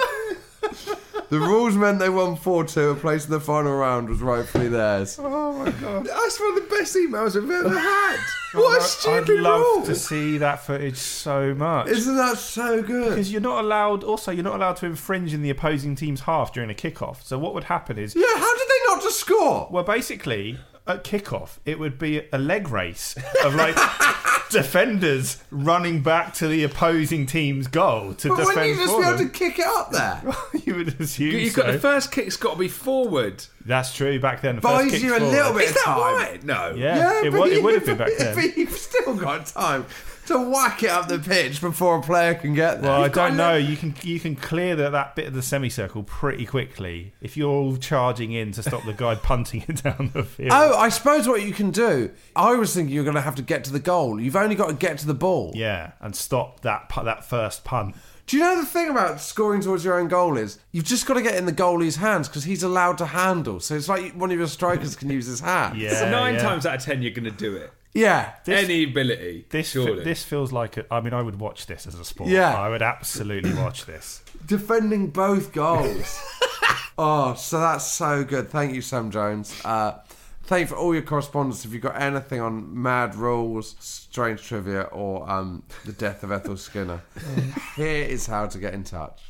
The 1.30 1.40
rules 1.40 1.76
meant 1.76 2.00
they 2.00 2.10
won 2.10 2.36
4 2.36 2.64
2, 2.66 2.90
a 2.92 2.96
place 2.96 3.26
in 3.26 3.32
the 3.32 3.40
final 3.40 3.74
round 3.76 4.08
was 4.10 4.22
rightfully 4.22 4.68
theirs. 4.68 5.18
Oh 5.22 5.54
my 5.54 5.72
god! 5.72 6.06
That's 6.06 6.40
one 6.40 6.58
of 6.58 6.64
the 6.70 6.76
best 6.76 6.96
emails 6.96 7.36
I've 7.36 7.50
ever 7.50 7.78
had. 7.80 8.18
what 8.54 8.82
Oh, 9.06 9.10
What 9.10 9.30
I'd 9.30 9.30
love 9.30 9.62
rule! 9.62 9.86
to 9.86 9.96
see 9.96 10.38
that 10.38 10.64
footage 10.66 10.98
so 10.98 11.54
much. 11.56 11.88
Isn't 11.88 12.18
that 12.18 12.38
so 12.38 12.84
good? 12.84 13.10
Because 13.10 13.32
you're 13.32 13.42
not 13.42 13.64
allowed. 13.64 14.04
Also, 14.04 14.32
you're 14.32 14.44
not 14.44 14.56
allowed 14.58 14.76
to 14.78 14.86
infringe 14.86 15.34
in 15.34 15.42
the 15.42 15.50
opposing 15.50 15.96
team's 15.96 16.22
half 16.22 16.54
during 16.54 16.70
a 16.70 16.74
kickoff. 16.76 17.24
So 17.24 17.40
what 17.40 17.54
would 17.56 17.64
happen 17.66 17.98
is, 17.98 18.16
Yeah, 18.16 18.24
how 18.28 18.58
did 18.58 18.68
they 18.68 18.94
not 18.94 19.02
just 19.02 19.20
score? 19.20 19.68
well, 19.72 19.84
basically 19.84 20.60
at 20.88 21.04
kickoff, 21.04 21.58
it 21.66 21.80
would 21.80 21.98
be 21.98 22.24
a 22.32 22.38
leg 22.38 22.70
race 22.70 23.16
of 23.44 23.56
like 23.56 23.76
defenders 24.50 25.42
running 25.52 26.02
back 26.02 26.34
to 26.36 26.48
the 26.48 26.64
opposing 26.64 27.26
team's 27.26 27.68
goal 27.68 28.14
to 28.16 28.30
But 28.30 28.36
defend 28.38 28.48
wouldn't 28.58 28.70
you 28.70 28.76
just 28.76 28.94
for 28.94 29.02
be 29.02 29.08
able 29.08 29.18
to 29.18 29.24
them. 29.24 29.34
kick 29.34 29.60
it 29.60 29.66
up 29.66 29.92
there? 29.92 30.22
you 30.66 30.76
would 30.76 31.00
assume 31.00 31.32
You've 31.32 31.54
so. 31.54 31.64
got 31.64 31.72
the 31.72 31.80
first 31.80 32.12
kick's 32.12 32.38
got 32.38 32.54
to 32.54 32.60
be 32.60 32.68
forward. 32.68 33.46
That's 33.66 33.96
true. 33.96 34.20
Back 34.20 34.42
then, 34.42 34.56
the 34.56 34.62
Buys 34.62 34.82
first 34.84 34.92
kick's 34.92 35.04
you 35.04 35.16
a 35.16 35.20
forward. 35.20 35.34
little 35.36 35.54
bit 35.54 35.64
Is 35.64 35.70
of 35.70 35.76
that 35.76 35.84
time. 35.86 36.16
right? 36.16 36.44
No. 36.44 36.74
Yeah, 36.76 37.24
it, 37.24 37.32
but 37.32 37.40
would, 37.42 37.52
it 37.54 37.64
would 37.64 37.74
have 37.76 37.88
you've- 37.88 37.98
been 37.98 38.08
back 38.08 38.18
then. 38.18 38.36
But 38.36 38.58
you've 38.58 38.72
still 38.78 39.16
got 39.16 39.46
time 39.48 39.86
to 40.28 40.38
whack 40.50 40.84
it 40.84 40.90
up 40.90 41.08
the 41.08 41.20
pitch 41.20 41.60
before 41.62 41.98
a 41.98 42.02
player 42.02 42.34
can 42.34 42.54
get 42.54 42.82
there. 42.82 42.92
Well, 42.92 43.04
I 43.04 43.08
don't 43.10 43.36
know. 43.38 43.56
You 43.56 43.76
can 43.76 43.94
you 44.04 44.20
can 44.20 44.36
clear 44.36 44.76
that, 44.76 44.92
that 44.92 45.16
bit 45.16 45.28
of 45.28 45.34
the 45.34 45.42
semicircle 45.42 46.04
pretty 46.04 46.46
quickly 46.46 47.14
if 47.22 47.36
you're 47.36 47.50
all 47.52 47.78
charging 47.78 48.32
in 48.32 48.52
to 48.54 48.64
stop 48.64 48.86
the 48.86 48.94
guy 48.94 49.16
punting 49.24 49.66
it 49.68 49.84
down 49.84 50.12
the 50.14 50.24
field. 50.24 50.52
Oh, 50.54 50.78
I 50.78 50.90
suppose 50.90 51.28
what 51.28 51.44
you 51.44 51.54
can 51.54 51.72
do. 51.72 52.12
I 52.36 52.56
was 52.56 52.74
thinking 52.74 52.94
you're 52.96 53.04
going 53.04 53.16
to 53.16 53.22
have 53.22 53.36
to 53.36 53.42
get 53.42 53.64
to 53.66 53.72
the 53.74 53.80
goal. 53.80 54.20
You've 54.20 54.36
only 54.36 54.56
got 54.56 54.70
to 54.70 54.76
get 54.76 54.98
to 55.00 55.08
the 55.08 55.14
ball. 55.14 55.52
yeah, 55.56 55.92
and 56.00 56.16
stop 56.16 56.62
that 56.62 56.92
that 57.04 57.26
first 57.26 57.64
punt. 57.64 57.96
Do 58.26 58.38
you 58.38 58.44
know 58.44 58.56
the 58.62 58.66
thing 58.66 58.90
about 58.90 59.20
scoring 59.20 59.60
towards 59.60 59.84
your 59.84 60.00
own 60.00 60.08
goal 60.08 60.38
is 60.38 60.58
you've 60.72 60.86
just 60.86 61.06
got 61.06 61.16
to 61.16 61.22
get 61.22 61.36
in 61.36 61.46
the 61.46 61.52
goalie's 61.52 61.98
hands 61.98 62.30
because 62.30 62.46
he's 62.46 62.64
allowed 62.64 62.98
to 63.00 63.06
handle. 63.08 63.60
So 63.60 63.76
it's 63.76 63.90
like 63.90 64.14
one 64.14 64.32
of 64.32 64.38
your 64.38 64.48
strikers 64.48 64.96
can 64.96 65.10
use 65.10 65.26
his 65.26 65.42
hand. 65.42 65.78
Yeah, 65.78 65.94
So 66.00 66.10
nine 66.10 66.36
yeah. 66.36 66.42
times 66.42 66.66
out 66.66 66.76
of 66.76 66.82
ten, 66.84 67.02
you're 67.02 67.12
going 67.12 67.26
to 67.26 67.32
do 67.32 67.58
it. 67.58 67.74
Yeah. 67.94 68.34
This- 68.46 68.64
Any 68.64 68.84
ability. 68.86 69.46
This 69.50 69.70
surely. 69.70 70.04
this 70.04 70.24
feels 70.24 70.52
like 70.52 70.78
a, 70.78 70.94
I 70.94 71.02
mean 71.02 71.14
I 71.14 71.22
would 71.22 71.40
watch 71.40 71.68
this 71.68 71.86
as 71.88 71.96
a 71.96 72.04
sport. 72.06 72.30
Yeah. 72.30 72.54
I 72.56 72.70
would 72.70 72.82
absolutely 72.82 73.54
watch 73.54 73.86
this. 73.86 74.24
Defending 74.46 75.10
both 75.12 75.52
goals. 75.54 76.20
oh, 76.98 77.34
so 77.36 77.60
that's 77.60 77.86
so 77.86 78.24
good. 78.24 78.50
Thank 78.50 78.74
you, 78.74 78.82
Sam 78.82 79.12
Jones. 79.12 79.54
Uh, 79.64 80.00
thank 80.44 80.62
you 80.62 80.68
for 80.68 80.76
all 80.76 80.94
your 80.94 81.04
correspondence. 81.04 81.66
If 81.66 81.72
you've 81.74 81.82
got 81.82 82.02
anything 82.02 82.42
on 82.42 82.82
mad 82.82 83.16
rules, 83.16 83.76
strange 83.80 84.42
trivia, 84.44 84.84
or 84.84 85.30
um, 85.30 85.64
the 85.86 85.94
death 85.94 86.24
of 86.24 86.32
Ethel 86.32 86.58
Skinner, 86.58 87.02
here 87.76 88.04
is 88.04 88.26
how 88.28 88.48
to 88.48 88.58
get 88.58 88.74
in 88.74 88.84
touch. 88.84 89.22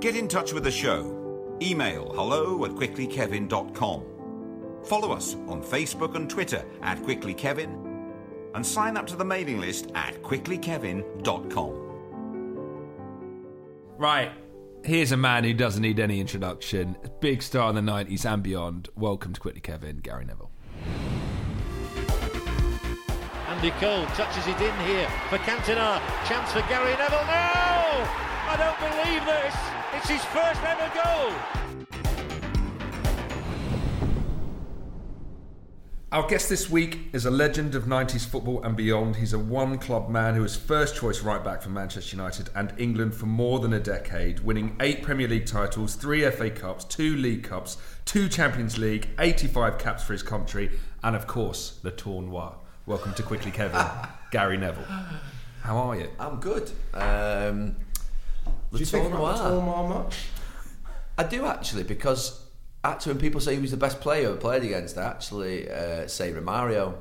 Get 0.00 0.16
in 0.16 0.28
touch 0.28 0.52
with 0.52 0.64
the 0.64 0.70
show. 0.70 1.56
Email 1.62 2.12
hello 2.12 2.64
at 2.64 2.72
quicklykevin.com. 2.72 4.04
Follow 4.84 5.12
us 5.12 5.34
on 5.48 5.62
Facebook 5.62 6.14
and 6.16 6.28
Twitter 6.28 6.64
at 6.82 6.98
quicklykevin. 6.98 7.90
And 8.54 8.66
sign 8.66 8.96
up 8.96 9.06
to 9.06 9.16
the 9.16 9.24
mailing 9.24 9.60
list 9.60 9.90
at 9.94 10.22
quicklykevin.com. 10.22 11.82
Right. 13.96 14.32
Here's 14.84 15.12
a 15.12 15.16
man 15.16 15.44
who 15.44 15.54
doesn't 15.54 15.80
need 15.80 16.00
any 16.00 16.20
introduction. 16.20 16.96
Big 17.20 17.40
star 17.42 17.70
in 17.70 17.76
the 17.76 17.80
90s 17.80 18.30
and 18.30 18.42
beyond. 18.42 18.88
Welcome 18.96 19.32
to 19.32 19.40
Quickly 19.40 19.60
Kevin, 19.60 19.98
Gary 19.98 20.24
Neville. 20.24 20.50
Andy 23.46 23.70
Cole 23.78 24.04
touches 24.16 24.46
it 24.48 24.60
in 24.60 24.74
here 24.86 25.08
for 25.30 25.38
Cantona. 25.38 26.00
Chance 26.26 26.52
for 26.52 26.62
Gary 26.68 26.96
Neville. 26.98 27.24
No! 27.26 28.32
I 28.48 28.56
don't 28.58 28.78
believe 28.80 29.24
this. 29.24 29.54
It's 29.94 30.08
his 30.08 30.24
first 30.32 30.60
ever 30.64 30.90
goal. 30.92 31.61
Our 36.12 36.28
guest 36.28 36.50
this 36.50 36.68
week 36.68 37.08
is 37.14 37.24
a 37.24 37.30
legend 37.30 37.74
of 37.74 37.84
90s 37.84 38.26
football 38.26 38.62
and 38.64 38.76
beyond. 38.76 39.16
He's 39.16 39.32
a 39.32 39.38
one 39.38 39.78
club 39.78 40.10
man 40.10 40.34
who 40.34 40.42
was 40.42 40.54
first 40.54 40.94
choice 40.94 41.22
right 41.22 41.42
back 41.42 41.62
for 41.62 41.70
Manchester 41.70 42.14
United 42.14 42.50
and 42.54 42.74
England 42.76 43.14
for 43.14 43.24
more 43.24 43.60
than 43.60 43.72
a 43.72 43.80
decade, 43.80 44.40
winning 44.40 44.76
eight 44.80 45.02
Premier 45.02 45.26
League 45.26 45.46
titles, 45.46 45.94
three 45.94 46.30
FA 46.30 46.50
Cups, 46.50 46.84
two 46.84 47.16
League 47.16 47.44
Cups, 47.44 47.78
two 48.04 48.28
Champions 48.28 48.76
League, 48.76 49.08
85 49.18 49.78
caps 49.78 50.04
for 50.04 50.12
his 50.12 50.22
country, 50.22 50.78
and 51.02 51.16
of 51.16 51.26
course, 51.26 51.80
Le 51.82 51.90
Tournoi. 51.90 52.56
Welcome 52.84 53.14
to 53.14 53.22
Quickly 53.22 53.50
Kevin, 53.50 53.82
Gary 54.30 54.58
Neville. 54.58 54.84
How 55.62 55.78
are 55.78 55.96
you? 55.96 56.10
I'm 56.20 56.40
good. 56.40 56.70
Um, 56.92 57.74
Do 58.70 58.78
you 58.78 58.84
think 58.84 59.06
about 59.14 59.38
the 59.38 59.44
Tournoi 59.44 59.88
much? 59.88 60.26
I 61.16 61.24
do 61.24 61.46
actually, 61.46 61.84
because 61.84 62.41
actually, 62.84 63.12
when 63.14 63.20
people 63.20 63.40
say 63.40 63.54
he 63.54 63.60
was 63.60 63.70
the 63.70 63.76
best 63.76 64.00
player 64.00 64.32
I 64.32 64.36
played 64.36 64.62
against, 64.64 64.98
I 64.98 65.04
actually 65.04 65.70
uh, 65.70 66.06
say 66.08 66.32
Romario. 66.32 66.94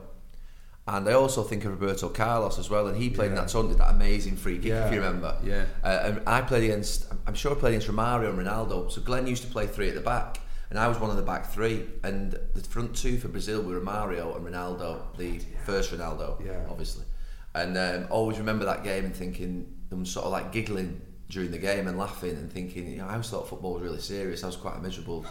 And 0.88 1.08
I 1.08 1.14
also 1.14 1.44
think 1.44 1.64
of 1.64 1.80
Roberto 1.80 2.10
Carlos 2.10 2.58
as 2.58 2.70
well, 2.70 2.88
and 2.88 2.98
he 2.98 3.10
played 3.10 3.30
in 3.30 3.36
that 3.36 3.50
tournament, 3.50 3.78
that 3.80 3.92
amazing 3.92 4.36
free 4.36 4.58
kick, 4.58 4.66
Yeah. 4.66 4.88
if 4.88 4.94
you 4.94 5.00
remember. 5.00 5.38
Yeah. 5.44 5.66
Uh, 5.84 5.88
and 6.04 6.22
I 6.28 6.42
played 6.42 6.64
against, 6.64 7.06
I'm 7.28 7.36
sure 7.36 7.52
I 7.52 7.56
played 7.56 7.76
against 7.76 7.88
Romario 7.88 8.30
and 8.30 8.40
Ronaldo. 8.40 8.92
So 8.92 9.00
Glenn 9.02 9.28
used 9.28 9.44
to 9.44 9.48
play 9.50 9.68
three 9.68 9.90
at 9.90 9.96
the 9.96 10.02
back, 10.02 10.40
and 10.72 10.80
I 10.80 10.88
was 10.88 11.00
one 11.00 11.12
of 11.12 11.18
the 11.18 11.22
back 11.22 11.52
three. 11.52 11.86
And 12.04 12.32
the 12.56 12.62
front 12.62 12.96
two 12.96 13.20
for 13.20 13.28
Brazil 13.28 13.62
were 13.62 13.80
Romario 13.80 14.36
and 14.36 14.46
Ronaldo, 14.46 15.16
the 15.18 15.40
first 15.66 15.92
Ronaldo, 15.92 16.44
Yeah. 16.44 16.66
obviously. 16.70 17.06
And 17.54 17.78
um, 17.78 18.08
always 18.10 18.40
remember 18.40 18.66
that 18.66 18.84
game 18.84 19.06
and 19.06 19.16
thinking, 19.16 19.72
them 19.90 20.04
sort 20.06 20.26
of 20.26 20.32
like 20.32 20.52
giggling 20.52 21.00
during 21.30 21.52
the 21.52 21.58
game 21.60 21.88
and 21.88 21.98
laughing 21.98 22.32
and 22.32 22.52
thinking, 22.52 22.88
you 22.90 22.98
know, 22.98 23.06
I 23.08 23.12
always 23.12 23.30
thought 23.30 23.48
football 23.48 23.74
was 23.74 23.84
really 23.84 24.00
serious. 24.00 24.44
I 24.44 24.48
was 24.48 24.56
quite 24.56 24.78
a 24.78 24.80
miserable 24.80 25.26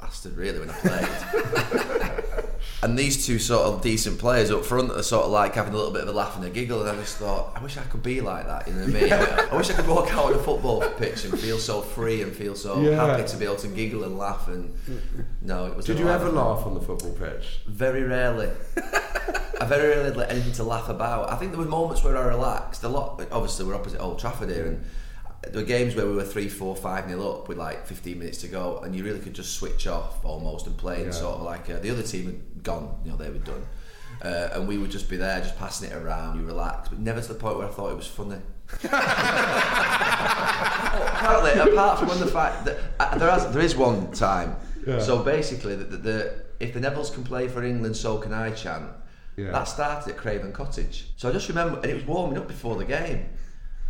bastard, 0.00 0.36
really, 0.36 0.58
when 0.60 0.70
I 0.70 0.74
played. 0.74 2.44
and 2.82 2.98
these 2.98 3.26
two 3.26 3.38
sort 3.38 3.62
of 3.66 3.80
decent 3.82 4.18
players 4.18 4.50
up 4.50 4.64
front 4.64 4.90
are 4.92 5.02
sort 5.02 5.24
of 5.24 5.30
like 5.30 5.54
having 5.54 5.72
a 5.72 5.76
little 5.76 5.92
bit 5.92 6.02
of 6.02 6.08
a 6.08 6.12
laugh 6.12 6.36
and 6.36 6.44
a 6.44 6.50
giggle, 6.50 6.80
and 6.82 6.90
I 6.90 6.94
just 7.00 7.16
thought, 7.16 7.52
I 7.56 7.62
wish 7.62 7.76
I 7.76 7.82
could 7.82 8.02
be 8.02 8.20
like 8.20 8.46
that. 8.46 8.66
You 8.68 8.74
know 8.74 8.86
what 8.86 8.96
I 8.96 9.00
mean? 9.00 9.12
I 9.52 9.56
wish 9.56 9.70
I 9.70 9.74
could 9.74 9.88
walk 9.88 10.12
out 10.12 10.26
on 10.26 10.34
a 10.34 10.38
football 10.38 10.80
pitch 10.98 11.24
and 11.24 11.38
feel 11.38 11.58
so 11.58 11.80
free 11.80 12.22
and 12.22 12.32
feel 12.34 12.54
so 12.54 12.80
Yeah. 12.80 13.06
happy 13.06 13.26
to 13.28 13.36
be 13.36 13.44
able 13.44 13.56
to 13.56 13.68
giggle 13.68 14.04
and 14.04 14.18
laugh. 14.18 14.48
And 14.48 14.74
no, 15.42 15.66
it 15.66 15.76
was. 15.76 15.86
Did 15.86 15.98
you 15.98 16.08
ever 16.08 16.28
laugh 16.30 16.66
on 16.66 16.74
the 16.74 16.80
football 16.80 17.12
pitch? 17.12 17.60
Very 17.66 18.02
rarely. 18.02 18.50
I 19.58 19.64
very 19.64 19.88
rarely 19.88 20.10
had 20.20 20.30
anything 20.30 20.52
to 20.52 20.64
laugh 20.64 20.90
about. 20.90 21.30
I 21.32 21.36
think 21.36 21.52
there 21.52 21.60
were 21.60 21.66
moments 21.66 22.04
where 22.04 22.16
I 22.18 22.26
relaxed. 22.26 22.84
A 22.84 22.88
lot, 22.88 23.22
obviously, 23.32 23.64
we're 23.64 23.74
opposite 23.74 24.00
Old 24.00 24.18
Trafford 24.18 24.50
here, 24.50 24.66
and 24.66 24.84
there 25.50 25.62
were 25.62 25.66
games 25.66 25.94
where 25.94 26.06
we 26.06 26.14
were 26.14 26.24
three, 26.24 26.48
four, 26.48 26.74
five 26.76 27.08
nil 27.08 27.28
up 27.28 27.48
with 27.48 27.58
like 27.58 27.86
15 27.86 28.18
minutes 28.18 28.38
to 28.38 28.48
go, 28.48 28.80
and 28.80 28.94
you 28.94 29.04
really 29.04 29.20
could 29.20 29.34
just 29.34 29.54
switch 29.54 29.86
off 29.86 30.24
almost 30.24 30.66
and 30.66 30.76
play. 30.76 31.02
And 31.02 31.14
sort 31.14 31.36
of 31.36 31.42
like 31.42 31.68
uh, 31.70 31.78
the 31.78 31.90
other 31.90 32.02
team 32.02 32.26
had 32.26 32.62
gone, 32.62 32.98
you 33.04 33.10
know, 33.10 33.16
they 33.16 33.30
were 33.30 33.38
done, 33.38 33.64
uh, 34.22 34.50
and 34.52 34.66
we 34.68 34.78
would 34.78 34.90
just 34.90 35.08
be 35.08 35.16
there, 35.16 35.40
just 35.40 35.58
passing 35.58 35.90
it 35.90 35.94
around. 35.96 36.40
You 36.40 36.46
relax, 36.46 36.88
but 36.88 36.98
never 36.98 37.20
to 37.20 37.28
the 37.28 37.34
point 37.34 37.58
where 37.58 37.66
I 37.66 37.70
thought 37.70 37.90
it 37.90 37.96
was 37.96 38.06
funny. 38.06 38.38
apparently, 41.06 41.52
apart 41.72 41.98
from 42.00 42.18
the 42.18 42.26
fact 42.26 42.64
that 42.64 42.78
uh, 42.98 43.16
there, 43.18 43.30
has, 43.30 43.52
there 43.52 43.62
is 43.62 43.76
one 43.76 44.10
time. 44.12 44.56
Yeah. 44.86 44.98
So 44.98 45.22
basically, 45.22 45.76
the, 45.76 45.84
the, 45.84 45.96
the, 45.96 46.44
if 46.60 46.74
the 46.74 46.80
Nevilles 46.80 47.12
can 47.12 47.24
play 47.24 47.48
for 47.48 47.62
England, 47.62 47.96
so 47.96 48.18
can 48.18 48.32
I 48.32 48.50
chant. 48.50 48.90
Yeah. 49.36 49.50
That 49.50 49.64
started 49.64 50.10
at 50.10 50.16
Craven 50.16 50.52
Cottage. 50.52 51.10
So 51.16 51.28
I 51.28 51.32
just 51.32 51.48
remember, 51.48 51.76
and 51.80 51.86
it 51.86 51.94
was 51.94 52.04
warming 52.06 52.38
up 52.38 52.48
before 52.48 52.76
the 52.76 52.84
game. 52.86 53.28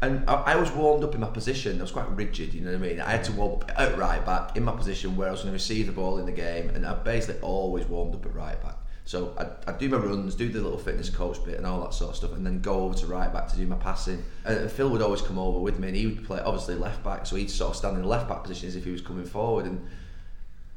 And 0.03 0.29
I, 0.29 0.35
I 0.35 0.57
was 0.57 0.71
warmed 0.73 1.05
up 1.05 1.15
in 1.15 1.21
my 1.21 1.29
position. 1.29 1.79
I 1.79 1.83
was 1.83 1.91
quite 1.91 2.09
rigid, 2.11 2.53
you 2.53 2.61
know 2.61 2.73
what 2.73 2.77
I 2.77 2.89
mean. 2.89 3.01
I 3.01 3.11
had 3.11 3.25
to 3.25 3.33
warm 3.33 3.63
up 3.63 3.73
at 3.77 3.97
right 3.97 4.25
back 4.25 4.57
in 4.57 4.65
my 4.65 4.73
position 4.73 5.17
where 5.17 5.29
I 5.29 5.31
was 5.31 5.41
going 5.41 5.53
to 5.53 5.55
receive 5.55 5.87
the 5.87 5.93
ball 5.93 6.19
in 6.19 6.27
the 6.27 6.33
game, 6.33 6.69
and 6.71 6.87
I 6.87 6.95
basically 6.95 7.41
always 7.41 7.87
warmed 7.87 8.15
up 8.15 8.27
at 8.27 8.35
right 8.35 8.63
back. 8.63 8.77
So 9.07 9.35
I'd 9.67 9.79
do 9.79 9.89
my 9.89 9.99
runs, 9.99 10.35
do 10.35 10.49
the 10.49 10.61
little 10.61 10.79
fitness 10.79 11.09
coach 11.09 11.43
bit, 11.45 11.57
and 11.57 11.65
all 11.65 11.81
that 11.83 11.95
sort 11.95 12.11
of 12.11 12.17
stuff, 12.17 12.33
and 12.33 12.45
then 12.45 12.61
go 12.61 12.83
over 12.83 12.95
to 12.97 13.07
right 13.07 13.33
back 13.33 13.49
to 13.49 13.57
do 13.57 13.65
my 13.67 13.77
passing. 13.77 14.25
And 14.45 14.71
Phil 14.71 14.91
would 14.91 15.01
always 15.01 15.23
come 15.23 15.39
over 15.39 15.61
with 15.61 15.79
me, 15.79 15.89
and 15.89 15.97
he 15.97 16.07
would 16.09 16.25
play 16.25 16.41
obviously 16.41 16.75
left 16.75 17.05
back, 17.05 17.25
so 17.25 17.37
he'd 17.37 17.49
sort 17.49 17.71
of 17.71 17.77
stand 17.77 17.97
in 17.97 18.03
the 18.03 18.09
left 18.09 18.29
back 18.29 18.43
position 18.43 18.69
as 18.69 18.77
if 18.77 18.85
he 18.85 18.91
was 18.91 19.01
coming 19.01 19.25
forward. 19.25 19.65
And 19.65 19.87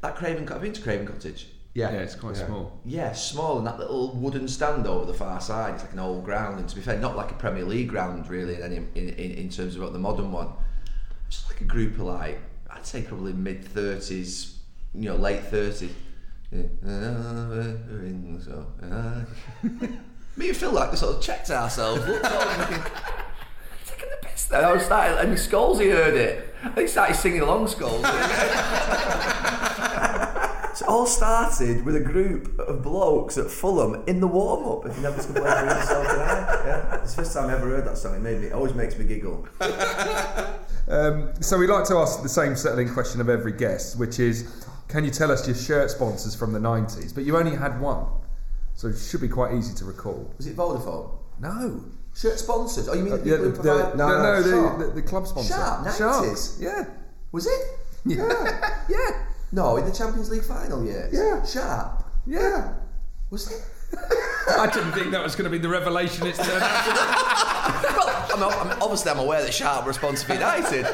that 0.02 0.16
Craven, 0.16 0.48
I've 0.48 0.62
been 0.62 0.74
to 0.74 0.82
Craven 0.82 1.08
Cottage. 1.08 1.48
Yeah. 1.76 1.92
Yeah, 1.92 2.00
it's 2.00 2.16
quite 2.16 2.36
Yeah. 2.36 2.46
small. 2.48 2.80
Yeah, 2.84 3.14
small 3.14 3.58
and 3.60 3.68
that 3.68 3.78
little 3.80 4.12
wooden 4.16 4.48
stand 4.48 4.88
over 4.88 5.06
the 5.06 5.14
far 5.14 5.40
side. 5.40 5.76
It's 5.76 5.84
like 5.84 5.94
an 5.94 6.00
old 6.00 6.24
ground, 6.26 6.60
and 6.60 6.68
to 6.68 6.76
be 6.76 6.82
fair, 6.82 6.98
not 7.00 7.16
like 7.16 7.30
a 7.32 7.36
Premier 7.36 7.64
League 7.64 7.90
ground 7.90 8.28
really 8.30 8.56
in 8.56 8.62
any, 8.64 8.76
in, 8.96 9.10
in, 9.10 9.32
in 9.32 9.50
terms 9.50 9.76
of 9.76 9.84
what 9.84 9.94
the 9.94 10.00
modern 10.00 10.32
one. 10.32 10.50
Just 11.30 11.50
like 11.52 11.62
a 11.62 11.66
group 11.66 11.94
of 11.94 12.02
like 12.02 12.40
I'd 12.72 12.86
say 12.86 13.04
probably 13.04 13.34
mid 13.34 13.64
thirties, 13.64 14.58
you 14.96 15.10
know, 15.10 15.16
late 15.16 15.44
thirties. 15.44 15.92
Me 16.52 16.64
and 20.50 20.58
Phil 20.58 20.72
like 20.72 20.90
we 20.92 20.98
sort 20.98 21.16
of 21.18 21.22
checked 21.22 21.52
ourselves, 21.52 22.04
looked 22.08 22.26
over 22.26 22.50
and 22.50 22.64
thinking, 22.64 22.92
taking 23.86 24.10
the 24.10 24.18
piss 24.28 24.46
there. 24.46 24.66
I 24.66 24.74
was 24.74 24.84
starting, 24.86 25.20
and 25.30 25.38
Scholesy 25.38 25.92
heard 25.92 26.16
it. 26.16 26.56
I 26.64 26.70
think 26.70 26.80
he 26.80 26.88
started 26.88 27.16
singing 27.16 27.42
along 27.42 27.68
Scholesy. 27.68 28.02
All 30.90 31.06
started 31.06 31.86
with 31.86 31.96
a 31.96 32.00
group 32.00 32.58
of 32.60 32.82
blokes 32.82 33.38
at 33.38 33.50
Fulham 33.52 34.04
in 34.08 34.20
the 34.20 34.26
warm 34.28 34.66
up. 34.68 34.90
If 34.90 34.98
you 34.98 35.04
never 35.04 35.22
can 35.22 35.34
play 35.34 35.42
for 35.44 35.60
England, 35.60 35.88
so 35.88 36.02
can 36.04 36.20
I. 36.20 36.66
Yeah, 36.66 37.02
it's 37.04 37.14
the 37.14 37.22
first 37.22 37.34
time 37.34 37.50
I 37.50 37.54
ever 37.54 37.68
heard 37.68 37.86
that 37.86 37.98
song. 37.98 38.16
It 38.16 38.22
made 38.22 38.40
me, 38.42 38.48
it 38.48 38.54
always 38.54 38.74
makes 38.74 38.98
me 38.98 39.06
giggle. 39.06 39.48
Um, 40.88 41.34
so 41.40 41.56
we 41.60 41.68
like 41.68 41.86
to 41.90 41.98
ask 41.98 42.24
the 42.24 42.30
same 42.30 42.56
settling 42.56 42.92
question 42.92 43.22
of 43.22 43.30
every 43.30 43.52
guest, 43.52 44.00
which 44.00 44.20
is, 44.20 44.66
can 44.88 45.06
you 45.06 45.12
tell 45.12 45.32
us 45.32 45.46
your 45.46 45.56
shirt 45.56 45.92
sponsors 45.92 46.34
from 46.34 46.52
the 46.52 46.58
90s? 46.58 47.14
But 47.14 47.26
you 47.26 47.38
only 47.38 47.56
had 47.56 47.80
one, 47.80 48.08
so 48.74 48.88
it 48.88 48.98
should 48.98 49.22
be 49.22 49.28
quite 49.28 49.54
easy 49.54 49.76
to 49.76 49.86
recall. 49.86 50.34
Was 50.38 50.48
it 50.48 50.56
Vodafone? 50.58 51.12
No. 51.40 51.86
Shirt 52.16 52.40
sponsors? 52.40 52.90
Oh, 52.90 52.94
you 52.94 53.04
mean 53.04 53.14
the 53.14 53.22
Uh, 53.22 53.24
yeah, 53.24 53.36
the, 53.38 53.50
the, 53.50 53.96
no, 53.96 54.08
no, 54.08 54.42
Sharp. 54.50 54.80
the, 54.80 54.86
the, 54.86 54.92
the 54.94 55.02
club 55.04 55.28
sponsor. 55.28 55.54
Sharp, 55.54 55.86
90s? 55.86 55.98
Sharks, 56.00 56.58
Yeah. 56.60 56.86
Was 57.32 57.46
it? 57.46 57.62
Yeah. 58.06 58.72
yeah. 58.90 59.26
No, 59.52 59.78
in 59.78 59.86
the 59.86 59.92
Champions 59.92 60.30
League 60.30 60.44
final 60.44 60.84
year. 60.84 61.10
Yeah. 61.12 61.46
Sharp. 61.46 62.04
Yeah. 62.26 62.74
Was 63.30 63.52
it? 63.52 63.62
I 64.58 64.70
didn't 64.72 64.92
think 64.94 65.12
that 65.12 65.24
was 65.24 65.36
going 65.36 65.46
to 65.46 65.50
be 65.50 65.58
the 65.58 65.70
revelation 65.70 66.28
it's 66.28 66.38
turned 66.38 66.64
out 66.64 66.86
to 66.86 66.92
be. 66.92 68.40
well, 68.40 68.52
I'm, 68.62 68.72
I'm, 68.72 68.82
obviously 68.82 69.12
I'm 69.12 69.20
aware 69.20 69.42
that 69.42 69.54
Sharp 69.54 69.86
were 69.86 69.92
a 69.92 69.94
for 69.94 70.34
United. 70.34 70.86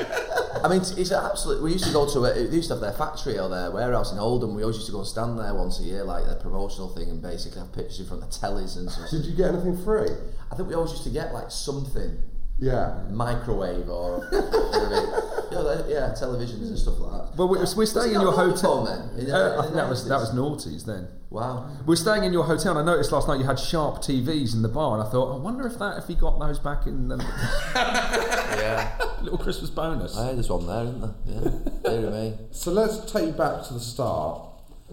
I 0.64 0.68
mean, 0.68 0.82
it's, 0.82 0.92
it's 0.92 1.12
absolute. 1.12 1.62
We 1.62 1.74
used 1.74 1.86
to 1.86 1.94
go 1.94 2.10
to 2.10 2.26
a, 2.26 2.34
they 2.34 2.56
used 2.56 2.70
to 2.70 2.76
have 2.76 2.82
their 2.82 2.94
factory 2.94 3.38
or 3.38 3.50
their 3.50 3.72
warehouse 3.72 4.12
in 4.12 4.20
Oldham. 4.20 4.56
We 4.56 4.64
always 4.64 4.78
used 4.78 4.88
to 4.88 4.92
go 4.92 5.00
and 5.00 5.08
stand 5.08 5.38
there 5.38 5.54
once 5.54 5.80
a 5.80 5.84
year, 5.84 6.04
like 6.04 6.26
their 6.26 6.36
promotional 6.36 6.90
thing, 6.90 7.10
and 7.10 7.22
basically 7.22 7.60
have 7.60 7.74
pictures 7.74 8.00
in 8.00 8.08
front 8.08 8.24
of 8.24 8.30
tellies 8.30 8.78
and 8.78 8.90
stuff. 8.90 9.10
Did 9.10 9.26
you 9.26 9.36
get 9.36 9.54
anything 9.54 9.78
free? 9.84 10.10
I 10.52 10.56
think 10.56 10.70
we 10.70 10.76
always 10.76 10.92
used 10.92 11.04
to 11.04 11.10
get 11.10 11.34
like 11.34 11.52
something. 11.52 12.18
Yeah. 12.58 13.04
Microwave 13.10 13.90
or 13.90 14.28
you 14.32 14.40
know 14.40 14.48
what 14.48 14.76
I 14.76 14.90
mean? 14.90 15.50
You 15.52 15.58
know, 15.58 15.62
like, 15.64 15.86
yeah, 15.90 16.14
televisions 16.18 16.68
and 16.70 16.80
stuff 16.80 17.00
like 17.00 17.12
that. 17.12 17.38
Well, 17.38 17.50
we- 17.50 17.58
we're 17.60 17.86
staying 17.86 18.14
in 18.16 18.22
Was 18.22 18.22
it 18.22 18.22
your 18.22 18.32
hotel. 18.32 18.86
Vodafone 18.88 19.16
then? 19.18 19.26
In, 19.28 19.32
Uh, 19.34 19.56
I 19.60 19.62
think 19.64 19.76
that 19.76 19.90
was 19.90 20.04
the 20.04 20.10
that 20.10 20.20
was 20.22 20.32
noughties 20.32 20.86
then. 20.86 21.08
Wow. 21.30 21.68
We're 21.86 21.98
staying 21.98 22.24
in 22.24 22.32
your 22.32 22.46
hotel, 22.46 22.78
and 22.78 22.90
I 22.90 22.94
noticed 22.94 23.12
last 23.12 23.28
night 23.28 23.40
you 23.40 23.46
had 23.46 23.60
sharp 23.60 23.98
TVs 24.02 24.54
in 24.56 24.62
the 24.62 24.70
bar, 24.70 24.98
and 24.98 25.06
I 25.06 25.12
thought, 25.12 25.36
I 25.36 25.38
wonder 25.38 25.68
if 25.68 25.78
that 25.80 25.98
if 25.98 26.08
he 26.08 26.16
got 26.16 26.40
those 26.40 26.60
back 26.60 26.88
in 26.88 27.10
the 27.10 27.18
Yeah. 27.76 28.90
little 29.22 29.38
Christmas 29.38 29.70
bonus. 29.70 30.16
Hey, 30.16 30.34
there's 30.34 30.50
one 30.50 30.66
there, 30.66 30.84
isn't 30.84 31.02
there? 31.02 31.14
Yeah. 31.26 32.00
Dear 32.02 32.12
me. 32.12 32.38
So 32.52 32.72
let's 32.72 33.12
take 33.12 33.26
you 33.28 33.32
back 33.34 33.64
to 33.68 33.74
the 33.74 33.80
start. 33.82 34.42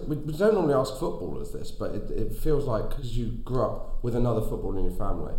We, 0.09 0.17
we 0.17 0.33
don't 0.33 0.55
normally 0.55 0.75
ask 0.75 0.99
footballers 0.99 1.53
this, 1.53 1.71
but 1.71 1.95
it, 1.95 2.11
it 2.11 2.35
feels 2.35 2.65
like 2.65 2.89
because 2.89 3.17
you 3.17 3.27
grew 3.45 3.63
up 3.63 4.03
with 4.03 4.17
another 4.17 4.41
footballer 4.41 4.79
in 4.79 4.87
your 4.87 4.97
family. 4.99 5.35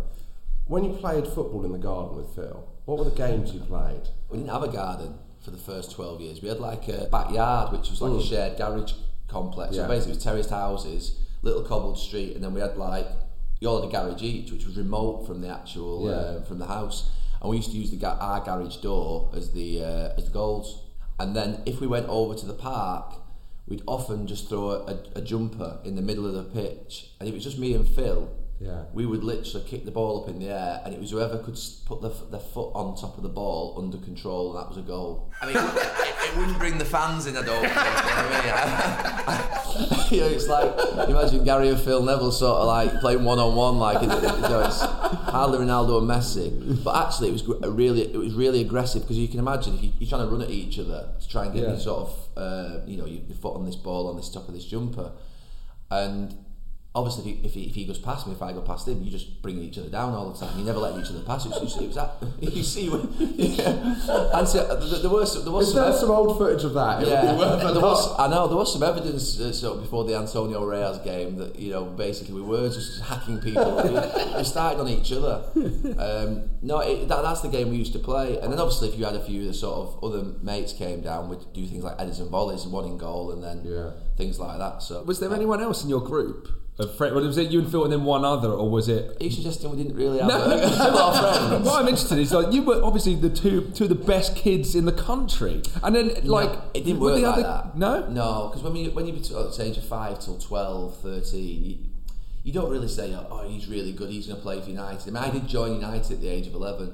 When 0.66 0.84
you 0.84 0.92
played 0.94 1.26
football 1.26 1.64
in 1.64 1.72
the 1.72 1.78
garden 1.78 2.16
with 2.16 2.34
Phil, 2.34 2.64
what 2.86 2.98
were 2.98 3.04
the 3.04 3.10
games 3.16 3.52
you 3.52 3.60
played? 3.60 4.08
We 4.30 4.38
didn't 4.38 4.50
have 4.50 4.62
a 4.62 4.68
garden 4.68 5.18
for 5.42 5.50
the 5.50 5.58
first 5.58 5.90
12 5.92 6.20
years. 6.22 6.42
We 6.42 6.48
had 6.48 6.58
like 6.60 6.88
a 6.88 7.06
backyard, 7.10 7.72
which 7.72 7.90
was 7.90 8.00
like 8.00 8.12
a 8.12 8.14
Mm. 8.14 8.22
shared 8.28 8.56
garage 8.56 8.92
complex. 9.28 9.76
Yeah. 9.76 9.82
So 9.82 9.88
basically, 9.88 10.12
it 10.12 10.16
was 10.16 10.24
terraced 10.24 10.50
houses, 10.50 11.18
little 11.42 11.62
cobbled 11.62 11.98
street, 11.98 12.34
and 12.34 12.42
then 12.42 12.54
we 12.54 12.60
had 12.60 12.78
like, 12.78 13.06
you 13.60 13.68
all 13.68 13.80
had 13.82 13.88
a 13.88 13.92
garage 13.92 14.22
each, 14.22 14.50
which 14.52 14.64
was 14.66 14.76
remote 14.76 15.26
from 15.26 15.42
the 15.42 15.48
actual, 15.48 16.04
Yeah. 16.06 16.10
uh, 16.12 16.42
from 16.42 16.58
the 16.58 16.66
house. 16.66 17.10
And 17.42 17.50
we 17.50 17.56
used 17.58 17.70
to 17.72 17.76
use 17.76 17.90
the 17.90 17.96
ga- 17.96 18.16
our 18.18 18.40
garage 18.40 18.76
door 18.78 19.28
as 19.34 19.50
the, 19.50 19.84
uh, 19.84 20.12
as 20.16 20.24
the 20.24 20.30
goals. 20.30 20.80
And 21.20 21.36
then 21.36 21.60
if 21.66 21.78
we 21.80 21.86
went 21.86 22.08
over 22.08 22.34
to 22.34 22.46
the 22.46 22.54
park, 22.54 23.16
we'd 23.68 23.82
often 23.86 24.26
just 24.26 24.48
throw 24.48 24.70
a, 24.70 24.78
a, 24.92 24.98
a 25.16 25.20
jumper 25.20 25.78
in 25.84 25.94
the 25.94 26.02
middle 26.02 26.26
of 26.26 26.32
the 26.32 26.42
pitch. 26.44 27.10
And 27.20 27.28
if 27.28 27.34
it 27.34 27.36
was 27.36 27.44
just 27.44 27.58
me 27.58 27.74
and 27.74 27.86
Phil, 27.86 28.28
Yeah. 28.64 28.84
we 28.94 29.04
would 29.04 29.22
literally 29.22 29.66
kick 29.68 29.84
the 29.84 29.90
ball 29.90 30.22
up 30.22 30.28
in 30.30 30.38
the 30.38 30.48
air, 30.48 30.80
and 30.84 30.94
it 30.94 31.00
was 31.00 31.10
whoever 31.10 31.38
could 31.38 31.58
put 31.84 32.00
their, 32.00 32.10
f- 32.10 32.30
their 32.30 32.40
foot 32.40 32.70
on 32.74 32.96
top 32.96 33.16
of 33.18 33.22
the 33.22 33.28
ball 33.28 33.74
under 33.78 33.98
control, 33.98 34.50
and 34.56 34.62
that 34.62 34.68
was 34.68 34.78
a 34.78 34.82
goal. 34.82 35.30
I 35.42 35.46
mean, 35.46 35.56
it, 35.56 35.60
it, 35.74 36.30
it 36.32 36.36
wouldn't 36.38 36.58
bring 36.58 36.78
the 36.78 36.84
fans 36.84 37.26
in, 37.26 37.36
I 37.36 37.42
don't 37.42 37.60
think. 37.60 37.74
You 37.74 37.80
know, 37.80 37.84
what 37.84 38.44
I 39.28 39.38
mean? 39.38 40.10
you 40.10 40.20
know, 40.20 40.26
it's 40.28 40.48
like 40.48 41.08
imagine 41.08 41.44
Gary 41.44 41.68
and 41.68 41.80
Phil 41.80 42.02
Neville 42.02 42.30
sort 42.32 42.60
of 42.60 42.66
like 42.68 43.00
playing 43.00 43.24
one 43.24 43.38
on 43.38 43.54
one, 43.56 43.78
like 43.78 44.02
it, 44.02 44.10
it, 44.10 44.22
you 44.36 44.40
know, 44.42 44.60
it's 44.64 44.80
hardly 44.80 45.58
Ronaldo 45.58 45.98
and 45.98 46.08
Messi. 46.08 46.84
But 46.84 47.06
actually, 47.06 47.28
it 47.28 47.32
was 47.32 47.42
gr- 47.42 47.68
really, 47.68 48.02
it 48.02 48.16
was 48.16 48.34
really 48.34 48.60
aggressive 48.60 49.02
because 49.02 49.18
you 49.18 49.28
can 49.28 49.40
imagine 49.40 49.74
if 49.74 49.82
you, 49.82 49.92
you're 49.98 50.08
trying 50.08 50.26
to 50.26 50.32
run 50.32 50.42
at 50.42 50.50
each 50.50 50.78
other 50.78 51.08
to 51.20 51.28
try 51.28 51.44
and 51.44 51.52
get 51.54 51.62
Yeah. 51.64 51.70
your 51.70 51.78
sort 51.80 52.08
of, 52.08 52.28
uh, 52.36 52.80
you 52.86 52.96
know, 52.96 53.06
your, 53.06 53.22
your 53.24 53.36
foot 53.36 53.56
on 53.56 53.64
this 53.66 53.76
ball 53.76 54.08
on 54.08 54.16
this 54.16 54.28
top 54.30 54.46
of 54.48 54.54
this 54.54 54.64
jumper, 54.64 55.10
and 55.90 56.34
obviously 56.94 57.32
if 57.32 57.38
he, 57.40 57.46
if 57.46 57.54
he, 57.54 57.62
if 57.64 57.74
he 57.74 57.84
goes 57.84 57.98
past 57.98 58.26
me, 58.26 58.34
if 58.34 58.42
I 58.42 58.52
go 58.52 58.60
past 58.60 58.86
him, 58.86 59.02
you 59.02 59.10
just 59.10 59.42
bring 59.42 59.58
each 59.58 59.76
other 59.78 59.88
down 59.88 60.14
all 60.14 60.30
the 60.30 60.38
time. 60.38 60.56
You 60.56 60.64
never 60.64 60.78
let 60.78 60.96
each 60.98 61.10
other 61.10 61.22
pass. 61.22 61.44
It 61.44 61.50
was, 61.50 61.76
it 61.76 61.86
was 61.88 61.96
that 61.96 62.14
you 62.40 62.62
see 62.62 62.88
when 62.88 63.12
yeah. 63.18 64.38
and 64.38 64.46
so, 64.46 64.64
there, 64.76 65.00
there 65.00 65.10
was 65.10 65.42
there 65.42 65.52
was 65.52 65.68
Is 65.68 65.74
some, 65.74 65.82
there 65.82 65.92
ev- 65.92 65.98
some 65.98 66.10
old 66.10 66.38
footage 66.38 66.62
of 66.62 66.74
that? 66.74 67.02
It 67.02 67.08
yeah, 67.08 67.32
be 67.32 67.38
worth 67.38 67.74
there 67.74 67.82
was. 67.82 68.14
I 68.18 68.28
know 68.28 68.46
there 68.46 68.56
was 68.56 68.72
some 68.72 68.82
evidence 68.84 69.40
uh, 69.40 69.52
sort 69.52 69.76
of 69.76 69.82
before 69.82 70.04
the 70.04 70.16
Antonio 70.16 70.64
Reyes 70.64 70.98
game 70.98 71.36
that 71.36 71.58
you 71.58 71.72
know 71.72 71.84
basically 71.84 72.34
we 72.34 72.42
were 72.42 72.68
just 72.68 73.02
hacking 73.02 73.40
people. 73.40 73.76
we, 73.84 74.36
we 74.36 74.44
started 74.44 74.80
on 74.80 74.88
each 74.88 75.10
other. 75.12 75.44
Um, 75.98 76.48
no, 76.62 76.78
it, 76.78 77.08
that, 77.08 77.22
that's 77.22 77.40
the 77.40 77.48
game 77.48 77.70
we 77.70 77.76
used 77.76 77.92
to 77.94 77.98
play. 77.98 78.38
And 78.38 78.52
then 78.52 78.60
obviously 78.60 78.88
if 78.90 78.98
you 78.98 79.04
had 79.04 79.16
a 79.16 79.24
few 79.24 79.40
of 79.40 79.46
the 79.48 79.54
sort 79.54 79.76
of 79.76 80.04
other 80.04 80.22
mates 80.42 80.72
came 80.72 81.00
down, 81.00 81.28
we'd 81.28 81.40
do 81.52 81.66
things 81.66 81.82
like 81.82 81.98
headers 81.98 82.20
and 82.20 82.30
volleys, 82.30 82.62
and 82.62 82.72
one 82.72 82.84
in 82.84 82.98
goal, 82.98 83.32
and 83.32 83.42
then 83.42 83.92
things 84.16 84.38
like 84.38 84.58
that. 84.58 84.82
So 84.82 85.02
Was 85.02 85.18
there 85.18 85.34
anyone 85.34 85.60
else 85.60 85.82
in 85.82 85.90
your 85.90 86.00
group? 86.00 86.63
Of 86.76 86.96
friends? 86.96 87.14
Was 87.14 87.38
it 87.38 87.52
you 87.52 87.60
and 87.60 87.70
Phil 87.70 87.84
and 87.84 87.92
then 87.92 88.02
one 88.02 88.24
other, 88.24 88.50
or 88.50 88.68
was 88.68 88.88
it? 88.88 89.16
Are 89.20 89.24
you 89.24 89.30
suggesting 89.30 89.70
we 89.70 89.76
didn't 89.76 89.94
really 89.96 90.18
have 90.18 90.26
No, 90.26 90.38
a, 90.42 90.56
a 90.56 90.90
lot 90.90 91.14
of 91.24 91.48
friends? 91.48 91.66
what 91.66 91.80
I'm 91.82 91.86
interested 91.86 92.14
in 92.16 92.22
is 92.22 92.32
like 92.32 92.52
you 92.52 92.62
were 92.64 92.82
obviously 92.82 93.14
the 93.14 93.30
two 93.30 93.70
two 93.76 93.84
of 93.84 93.90
the 93.90 93.94
best 93.94 94.34
kids 94.34 94.74
in 94.74 94.84
the 94.84 94.92
country, 94.92 95.62
and 95.84 95.94
then 95.94 96.08
like 96.24 96.50
No, 96.52 96.62
it 96.74 96.84
didn't 96.84 96.98
were 96.98 97.12
work 97.12 97.20
the 97.20 97.28
like 97.28 97.32
other- 97.34 97.42
that. 97.42 97.78
No, 97.78 98.08
no, 98.08 98.48
because 98.48 98.64
when 98.64 98.74
you 98.74 98.90
when 98.90 99.06
you 99.06 99.12
between 99.12 99.38
the 99.50 99.62
age 99.62 99.76
of 99.78 99.84
five 99.86 100.18
till 100.18 100.36
12, 100.36 100.96
13, 101.00 101.64
you, 101.64 101.78
you 102.42 102.52
don't 102.52 102.70
really 102.70 102.88
say, 102.88 103.14
"Oh, 103.30 103.46
he's 103.48 103.68
really 103.68 103.92
good. 103.92 104.10
He's 104.10 104.26
going 104.26 104.38
to 104.38 104.42
play 104.42 104.60
for 104.60 104.68
United." 104.68 105.02
I 105.06 105.10
mean, 105.12 105.16
I 105.16 105.30
did 105.30 105.46
join 105.46 105.74
United 105.74 106.10
at 106.10 106.20
the 106.20 106.28
age 106.28 106.48
of 106.48 106.54
eleven. 106.54 106.92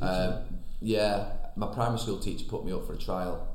Um, 0.00 0.34
yeah, 0.80 1.32
my 1.56 1.66
primary 1.66 1.98
school 1.98 2.18
teacher 2.20 2.44
put 2.48 2.64
me 2.64 2.70
up 2.72 2.86
for 2.86 2.92
a 2.94 2.96
trial, 2.98 3.48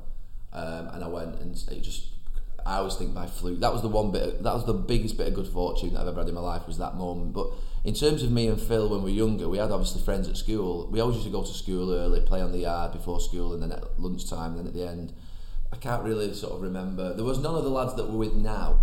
um, 0.52 0.88
and 0.88 1.02
I 1.02 1.08
went, 1.08 1.40
and 1.40 1.56
it 1.70 1.80
just. 1.82 2.08
I 2.66 2.78
always 2.78 2.96
think 2.96 3.14
by 3.14 3.26
fluke. 3.26 3.60
That 3.60 3.72
was 3.72 3.82
the 3.82 3.88
one 3.88 4.10
bit. 4.10 4.22
Of, 4.22 4.42
that 4.42 4.54
was 4.54 4.66
the 4.66 4.74
biggest 4.74 5.16
bit 5.16 5.28
of 5.28 5.34
good 5.34 5.46
fortune 5.46 5.94
that 5.94 6.00
I've 6.00 6.08
ever 6.08 6.20
had 6.20 6.28
in 6.28 6.34
my 6.34 6.40
life. 6.40 6.66
Was 6.66 6.78
that 6.78 6.96
moment. 6.96 7.32
But 7.32 7.48
in 7.84 7.94
terms 7.94 8.24
of 8.24 8.32
me 8.32 8.48
and 8.48 8.60
Phil, 8.60 8.88
when 8.88 9.02
we 9.02 9.12
were 9.12 9.16
younger, 9.16 9.48
we 9.48 9.58
had 9.58 9.70
obviously 9.70 10.02
friends 10.02 10.28
at 10.28 10.36
school. 10.36 10.88
We 10.90 11.00
always 11.00 11.16
used 11.16 11.26
to 11.26 11.32
go 11.32 11.44
to 11.44 11.54
school 11.54 11.94
early, 11.94 12.20
play 12.20 12.40
on 12.40 12.50
the 12.50 12.58
yard 12.58 12.92
before 12.92 13.20
school, 13.20 13.54
and 13.54 13.62
then 13.62 13.70
at 13.70 14.00
lunchtime. 14.00 14.56
And 14.56 14.58
then 14.58 14.66
at 14.66 14.74
the 14.74 14.86
end, 14.86 15.12
I 15.72 15.76
can't 15.76 16.02
really 16.02 16.34
sort 16.34 16.54
of 16.54 16.62
remember. 16.62 17.14
There 17.14 17.24
was 17.24 17.38
none 17.38 17.54
of 17.54 17.62
the 17.62 17.70
lads 17.70 17.94
that 17.94 18.08
we're 18.08 18.18
with 18.18 18.34
now. 18.34 18.80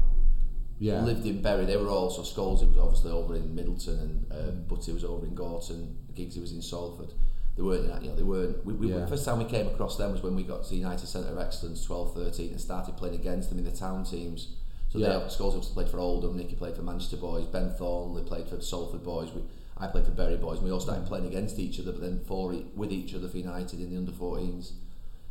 Yeah. 0.79 1.01
Lived 1.01 1.25
in 1.25 1.41
Bury. 1.41 1.65
They 1.65 1.77
were 1.77 1.89
all 1.89 2.09
so 2.09 2.21
Scholesy 2.21 2.67
was 2.67 2.77
obviously 2.77 3.11
over 3.11 3.35
in 3.35 3.53
Middleton, 3.53 3.99
and 3.99 4.31
um, 4.31 4.63
Butty 4.63 4.93
was 4.93 5.03
over 5.03 5.25
in 5.25 5.35
Gorton. 5.35 5.97
Giggsy 6.15 6.39
was 6.39 6.53
in 6.53 6.61
Salford. 6.61 7.13
They 7.55 7.61
weren't, 7.61 7.83
you 8.03 8.09
know, 8.09 8.15
they 8.15 8.23
weren't. 8.23 8.65
We, 8.65 8.73
we, 8.73 8.87
Yeah. 8.89 8.99
The 9.01 9.07
first 9.07 9.25
time 9.25 9.37
we 9.37 9.45
came 9.45 9.67
across 9.67 9.97
them 9.97 10.11
was 10.11 10.23
when 10.23 10.35
we 10.35 10.43
got 10.43 10.63
to 10.63 10.69
the 10.71 10.75
United 10.77 11.05
Centre 11.07 11.29
of 11.29 11.37
Excellence 11.37 11.83
12, 11.85 12.15
13 12.15 12.51
and 12.51 12.59
started 12.61 12.97
playing 12.97 13.15
against 13.15 13.49
them 13.49 13.59
in 13.59 13.65
the 13.65 13.71
town 13.71 14.03
teams. 14.05 14.55
So 14.89 14.97
Yeah. 14.99 15.09
they, 15.09 15.13
Scholes 15.25 15.49
obviously 15.55 15.73
played 15.73 15.89
for 15.89 15.99
Oldham, 15.99 16.35
Nicky 16.37 16.55
played 16.55 16.75
for 16.75 16.81
Manchester 16.81 17.17
Boys, 17.17 17.45
Ben 17.45 17.71
Thornley 17.71 18.23
played 18.23 18.47
for 18.47 18.59
Salford 18.59 19.03
Boys. 19.03 19.31
We, 19.31 19.41
I 19.77 19.87
played 19.87 20.05
for 20.05 20.11
Bury 20.11 20.37
Boys. 20.37 20.57
And 20.57 20.65
we 20.65 20.71
all 20.71 20.79
started 20.79 21.05
playing 21.05 21.27
against 21.27 21.59
each 21.59 21.79
other, 21.79 21.91
but 21.91 22.01
then 22.01 22.21
for 22.25 22.55
with 22.75 22.91
each 22.91 23.13
other 23.13 23.27
for 23.27 23.37
United 23.37 23.79
in 23.79 23.91
the 23.91 23.97
under 23.97 24.11
14s. 24.11 24.71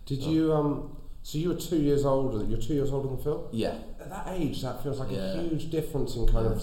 Did 0.06 0.22
So- 0.22 0.30
you 0.30 0.52
um? 0.52 0.96
So 1.24 1.38
you 1.38 1.50
were 1.50 1.54
two 1.54 1.76
years 1.80 2.04
older. 2.04 2.44
You're 2.44 2.58
two 2.60 2.74
years 2.74 2.90
older 2.92 3.06
than 3.08 3.18
Phil. 3.18 3.48
Yeah. 3.52 3.76
At 4.00 4.10
that 4.10 4.26
age, 4.30 4.60
that 4.62 4.82
feels 4.82 4.98
like 4.98 5.12
Yeah. 5.12 5.34
a 5.34 5.42
huge 5.42 5.70
difference 5.70 6.16
in 6.16 6.26
kind 6.26 6.48
of 6.48 6.60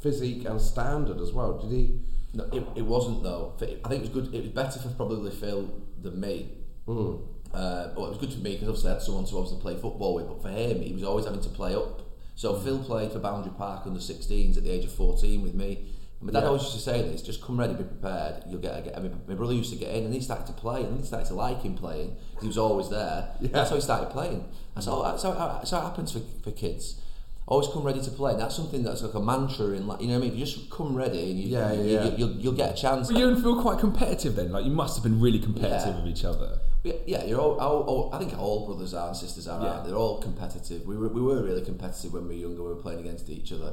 physique 0.00 0.46
and 0.46 0.58
standard 0.58 1.20
as 1.20 1.30
well. 1.32 1.58
Did 1.58 1.70
he? 1.70 2.00
No, 2.34 2.44
it, 2.52 2.62
it 2.76 2.82
wasn't 2.82 3.22
though. 3.22 3.54
I 3.60 3.88
think 3.88 3.90
it 3.90 4.00
was 4.00 4.08
good. 4.10 4.34
It 4.34 4.42
was 4.42 4.50
better 4.50 4.78
for 4.78 4.88
probably 4.90 5.30
Phil 5.30 5.70
than 6.00 6.20
me. 6.20 6.52
Mm. 6.86 7.20
Uh, 7.52 7.88
well, 7.96 8.06
it 8.06 8.10
was 8.10 8.18
good 8.18 8.32
for 8.32 8.40
me 8.40 8.52
because 8.52 8.68
obviously 8.68 8.90
I 8.90 8.92
had 8.94 9.02
someone 9.02 9.24
to 9.24 9.36
obviously 9.36 9.60
play 9.60 9.74
football 9.76 10.14
with. 10.14 10.28
But 10.28 10.42
for 10.42 10.48
him, 10.50 10.82
he 10.82 10.92
was 10.92 11.02
always 11.02 11.24
having 11.24 11.40
to 11.40 11.48
play 11.48 11.74
up. 11.74 12.02
So 12.34 12.54
Phil 12.60 12.78
played 12.78 13.12
for 13.12 13.18
Boundary 13.18 13.52
Park 13.56 13.82
under 13.86 13.98
16s 13.98 14.56
at 14.56 14.62
the 14.64 14.70
age 14.70 14.84
of 14.84 14.92
14 14.92 15.42
with 15.42 15.54
me. 15.54 15.86
And 16.20 16.26
my 16.26 16.32
dad 16.32 16.40
Yeah. 16.40 16.48
always 16.48 16.62
used 16.62 16.74
to 16.74 16.80
say 16.80 17.00
this: 17.02 17.22
just 17.22 17.42
come 17.42 17.58
ready, 17.58 17.74
be 17.74 17.84
prepared. 17.84 18.44
You'll 18.48 18.60
get. 18.60 18.78
A, 18.78 18.82
get 18.82 18.96
I 18.96 19.00
mean, 19.00 19.18
my 19.26 19.34
brother 19.34 19.54
used 19.54 19.70
to 19.72 19.78
get 19.78 19.94
in, 19.94 20.04
and 20.04 20.12
he 20.12 20.20
started 20.20 20.46
to 20.48 20.52
play, 20.52 20.82
and 20.84 20.98
he 20.98 21.04
started 21.06 21.26
to 21.28 21.34
like 21.34 21.62
him 21.62 21.74
playing. 21.74 22.16
He 22.40 22.46
was 22.46 22.58
always 22.58 22.88
there. 22.90 23.30
Yeah. 23.40 23.48
That's 23.52 23.70
how 23.70 23.76
he 23.76 23.82
started 23.82 24.10
playing. 24.10 24.44
That's 24.74 24.86
how, 24.86 25.02
that's 25.02 25.22
how, 25.22 25.32
that's 25.32 25.70
how 25.70 25.78
it 25.78 25.82
happens 25.82 26.12
for, 26.12 26.20
for 26.42 26.50
kids. 26.50 27.00
Always 27.48 27.68
come 27.68 27.82
ready 27.82 28.02
to 28.02 28.10
play. 28.10 28.32
And 28.32 28.40
that's 28.40 28.54
something 28.54 28.82
that's 28.82 29.02
like 29.02 29.14
a 29.14 29.20
mantra 29.20 29.68
in, 29.68 29.86
like 29.86 30.02
you 30.02 30.08
know 30.08 30.14
what 30.14 30.18
I 30.18 30.28
mean. 30.28 30.32
If 30.32 30.38
you 30.38 30.44
just 30.44 30.70
come 30.70 30.94
ready, 30.94 31.30
and 31.30 31.40
you, 31.40 31.48
Yeah, 31.48 31.72
you, 31.72 31.82
yeah. 31.82 32.04
You, 32.04 32.14
you'll, 32.18 32.36
you'll 32.36 32.52
get 32.52 32.78
a 32.78 32.80
chance. 32.80 33.10
You 33.10 33.26
and 33.26 33.42
Phil 33.42 33.60
quite 33.62 33.78
competitive 33.78 34.36
then? 34.36 34.52
Like 34.52 34.66
you 34.66 34.70
must 34.70 34.96
have 34.96 35.02
been 35.02 35.18
really 35.18 35.38
competitive 35.38 35.94
Yeah. 35.94 36.02
with 36.02 36.12
each 36.12 36.24
other. 36.24 36.60
Yeah, 36.84 36.92
yeah, 37.06 37.24
you're 37.24 37.40
all, 37.40 37.58
all, 37.58 37.82
all. 37.82 38.14
I 38.14 38.18
think 38.18 38.38
all 38.38 38.66
brothers 38.66 38.92
are 38.94 39.08
and 39.08 39.16
sisters 39.16 39.48
are. 39.48 39.64
Yeah. 39.64 39.80
they? 39.80 39.88
They're 39.88 39.98
all 39.98 40.20
competitive. 40.20 40.84
We 40.84 40.96
were, 40.96 41.08
we 41.08 41.22
were 41.22 41.42
really 41.42 41.62
competitive 41.62 42.12
when 42.12 42.28
we 42.28 42.34
were 42.36 42.40
younger. 42.48 42.62
We 42.62 42.68
were 42.68 42.82
playing 42.82 43.00
against 43.00 43.30
each 43.30 43.50
other. 43.50 43.72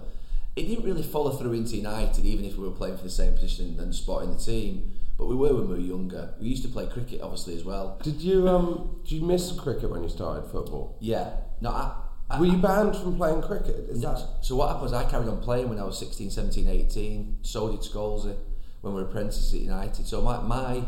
It 0.55 0.63
didn't 0.69 0.85
really 0.85 1.03
follow 1.03 1.31
through 1.31 1.51
into 1.51 1.75
United, 1.75 2.25
even 2.25 2.45
if 2.45 2.55
we 2.57 2.63
were 2.63 2.73
playing 2.73 2.95
for 2.95 3.03
the 3.03 3.09
same 3.09 3.33
position 3.33 3.77
and 3.77 3.93
spot 3.93 4.23
in 4.23 4.31
the 4.31 4.39
team. 4.39 4.93
But 5.17 5.27
we 5.27 5.35
were 5.35 5.53
when 5.53 5.67
we 5.67 5.75
were 5.75 5.79
younger. 5.81 6.33
We 6.39 6.47
used 6.47 6.63
to 6.63 6.69
play 6.69 6.87
cricket, 6.87 7.19
obviously, 7.21 7.55
as 7.55 7.63
well. 7.65 7.99
Did 8.03 8.21
you 8.21 8.47
um? 8.47 9.01
Did 9.03 9.11
you 9.11 9.21
miss 9.25 9.51
cricket 9.51 9.89
when 9.89 10.01
you 10.03 10.09
started 10.09 10.49
football? 10.49 10.97
Yeah. 11.01 11.31
No, 11.61 11.69
I, 11.71 11.93
Were 12.39 12.45
you 12.45 12.57
banned 12.57 12.95
from 12.95 13.17
playing 13.17 13.41
cricket? 13.43 13.87
Is 13.89 14.01
that? 14.01 14.19
So 14.41 14.55
what 14.55 14.67
happened 14.67 14.83
was 14.83 14.93
I 14.93 15.09
carried 15.09 15.29
on 15.29 15.41
playing 15.41 15.69
when 15.69 15.79
I 15.79 15.83
was 15.83 15.97
16, 15.99 16.31
17, 16.31 16.67
18. 16.67 17.37
So 17.43 17.69
did 17.69 17.81
Scholesy 17.81 18.35
when 18.81 18.93
we 18.93 19.01
were 19.01 19.07
apprentices 19.07 19.53
at 19.53 19.61
United. 19.61 20.07
So 20.07 20.21
my, 20.21 20.39
my 20.41 20.83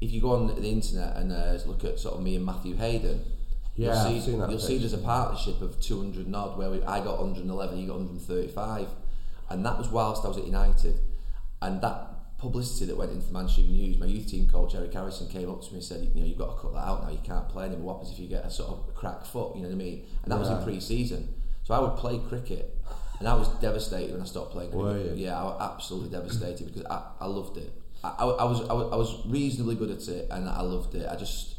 if 0.00 0.12
you 0.12 0.20
go 0.20 0.30
on 0.32 0.46
the 0.46 0.68
internet 0.68 1.16
and 1.16 1.32
uh, 1.32 1.58
look 1.66 1.84
at 1.84 1.98
sort 2.00 2.14
of 2.14 2.22
me 2.22 2.36
and 2.36 2.44
Matthew 2.44 2.76
Hayden, 2.76 3.22
Yeah, 3.76 4.08
you'll 4.08 4.20
see, 4.20 4.30
you'll 4.30 4.58
see 4.58 4.78
there's 4.78 4.94
a 4.94 4.98
partnership 4.98 5.60
of 5.60 5.80
200 5.80 6.26
and 6.26 6.34
odd 6.34 6.56
where 6.56 6.70
we, 6.70 6.82
I 6.82 7.04
got 7.04 7.20
111, 7.20 7.76
he 7.76 7.86
got 7.86 7.96
135. 7.98 8.88
And 9.50 9.66
that 9.66 9.76
was 9.76 9.88
whilst 9.88 10.24
I 10.24 10.28
was 10.28 10.38
at 10.38 10.46
United. 10.46 10.98
And 11.60 11.82
that 11.82 12.09
publicity 12.40 12.86
that 12.86 12.96
went 12.96 13.12
into 13.12 13.26
the 13.26 13.32
Manchester 13.32 13.62
News, 13.62 13.98
my 13.98 14.06
youth 14.06 14.26
team 14.26 14.48
coach 14.48 14.74
Eric 14.74 14.94
Harrison 14.94 15.28
came 15.28 15.50
up 15.50 15.60
to 15.62 15.68
me 15.68 15.74
and 15.74 15.84
said, 15.84 16.10
you 16.14 16.20
know, 16.20 16.26
you've 16.26 16.38
got 16.38 16.56
to 16.56 16.62
cut 16.62 16.72
that 16.72 16.86
out 16.86 17.04
now, 17.04 17.10
you 17.10 17.20
can't 17.22 17.48
play 17.48 17.66
anymore. 17.66 17.94
What 17.94 17.94
happens 17.98 18.12
if 18.12 18.18
you 18.18 18.28
get 18.28 18.44
a 18.44 18.50
sort 18.50 18.70
of 18.70 18.94
crack 18.94 19.24
foot, 19.24 19.54
you 19.54 19.62
know 19.62 19.68
what 19.68 19.74
I 19.74 19.78
mean? 19.78 20.06
And 20.22 20.32
that 20.32 20.38
was 20.38 20.48
in 20.48 20.62
pre-season. 20.62 21.28
So 21.64 21.74
I 21.74 21.80
would 21.80 21.96
play 21.96 22.18
cricket 22.28 22.76
and 23.18 23.28
I 23.28 23.34
was 23.34 23.48
devastated 23.60 24.12
when 24.12 24.22
I 24.22 24.24
stopped 24.24 24.52
playing 24.52 24.72
cricket. 24.72 25.18
Yeah, 25.18 25.38
I 25.38 25.44
was 25.44 25.72
absolutely 25.74 26.10
devastated 26.10 26.66
because 26.66 26.84
I, 26.86 27.02
I 27.20 27.26
loved 27.26 27.58
it. 27.58 27.70
I, 28.02 28.08
I, 28.08 28.24
I 28.24 28.44
was 28.44 28.60
I, 28.62 28.72
was 28.72 28.92
I 28.92 28.96
was 28.96 29.26
reasonably 29.26 29.74
good 29.74 29.90
at 29.90 30.08
it 30.08 30.28
and 30.30 30.48
I 30.48 30.62
loved 30.62 30.94
it. 30.94 31.06
I 31.06 31.16
just 31.16 31.56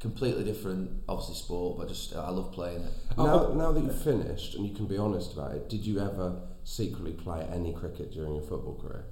completely 0.00 0.42
different, 0.42 0.90
obviously 1.08 1.36
sport, 1.36 1.78
but 1.78 1.88
just 1.88 2.14
I 2.14 2.30
love 2.30 2.52
playing 2.52 2.82
it. 2.82 2.92
Now, 3.16 3.46
oh. 3.46 3.54
now 3.54 3.72
that 3.72 3.82
you've 3.82 4.02
finished 4.02 4.56
and 4.56 4.66
you 4.66 4.74
can 4.74 4.86
be 4.86 4.98
honest 4.98 5.32
about 5.32 5.52
it, 5.52 5.68
did 5.68 5.86
you 5.86 6.00
ever 6.00 6.40
secretly 6.64 7.12
play 7.12 7.46
any 7.52 7.72
cricket 7.72 8.12
during 8.12 8.34
your 8.34 8.42
football 8.42 8.74
career? 8.74 9.04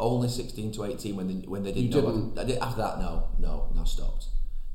only 0.00 0.28
16 0.28 0.72
to 0.72 0.84
18 0.84 1.16
when 1.16 1.28
they, 1.28 1.46
when 1.46 1.62
they 1.62 1.72
didn't 1.72 1.94
you 1.94 2.02
know. 2.02 2.12
Didn't... 2.12 2.38
I, 2.38 2.42
I 2.42 2.44
did, 2.44 2.58
after 2.58 2.82
that, 2.82 2.98
no, 2.98 3.28
no, 3.38 3.68
no, 3.74 3.84
stopped. 3.84 4.26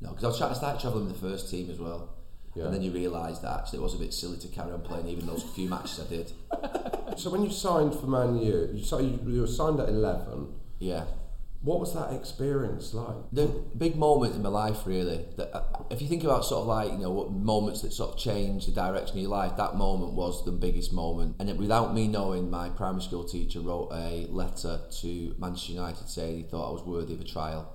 No, 0.01 0.09
because 0.09 0.23
I 0.23 0.27
was 0.27 0.37
trying 0.37 0.49
to 0.51 0.55
start 0.55 0.79
travelling 0.79 1.07
with 1.07 1.19
the 1.19 1.27
first 1.27 1.49
team 1.49 1.69
as 1.69 1.79
well. 1.79 2.15
Yeah. 2.55 2.65
And 2.65 2.73
then 2.73 2.81
you 2.81 2.91
realise 2.91 3.39
that 3.39 3.59
actually 3.59 3.79
it 3.79 3.81
was 3.81 3.95
a 3.95 3.97
bit 3.97 4.13
silly 4.13 4.37
to 4.37 4.47
carry 4.47 4.71
on 4.71 4.81
playing 4.81 5.07
even 5.07 5.25
those 5.25 5.43
few 5.43 5.67
matches 5.67 5.99
I 5.99 6.07
did. 6.07 6.31
so 7.17 7.29
when 7.29 7.43
you 7.43 7.51
signed 7.51 7.93
for 7.93 8.07
Man 8.07 8.37
U, 8.37 8.69
you, 8.73 9.19
you 9.25 9.41
were 9.41 9.47
signed 9.47 9.79
at 9.81 9.89
11. 9.89 10.53
Yeah. 10.79 11.03
What 11.65 11.79
was 11.79 11.93
that 11.95 12.13
experience 12.13 12.93
like? 12.93 13.15
the 13.31 13.47
big 13.75 13.95
moment 13.95 14.35
in 14.35 14.43
my 14.43 14.49
life 14.49 14.85
really 14.85 15.25
that 15.35 15.49
uh, 15.51 15.63
if 15.89 15.99
you 15.99 16.07
think 16.07 16.23
about 16.23 16.45
sort 16.45 16.61
of 16.61 16.67
like 16.67 16.91
you 16.91 16.99
know 16.99 17.09
what 17.09 17.31
moments 17.31 17.81
that 17.81 17.91
sort 17.91 18.11
of 18.11 18.19
change 18.19 18.67
the 18.67 18.71
direction 18.71 19.17
of 19.17 19.21
your 19.23 19.31
life 19.31 19.57
that 19.57 19.75
moment 19.75 20.13
was 20.13 20.45
the 20.45 20.51
biggest 20.51 20.93
moment. 20.93 21.35
And 21.39 21.49
it, 21.49 21.57
without 21.57 21.93
me 21.93 22.07
knowing 22.07 22.51
my 22.51 22.69
primary 22.69 23.01
school 23.01 23.23
teacher 23.23 23.61
wrote 23.61 23.89
a 23.91 24.27
letter 24.29 24.79
to 25.01 25.35
Manchester 25.39 25.73
United 25.73 26.07
saying 26.07 26.37
he 26.37 26.43
thought 26.43 26.69
I 26.69 26.71
was 26.71 26.83
worthy 26.83 27.15
of 27.15 27.21
a 27.21 27.23
trial 27.23 27.71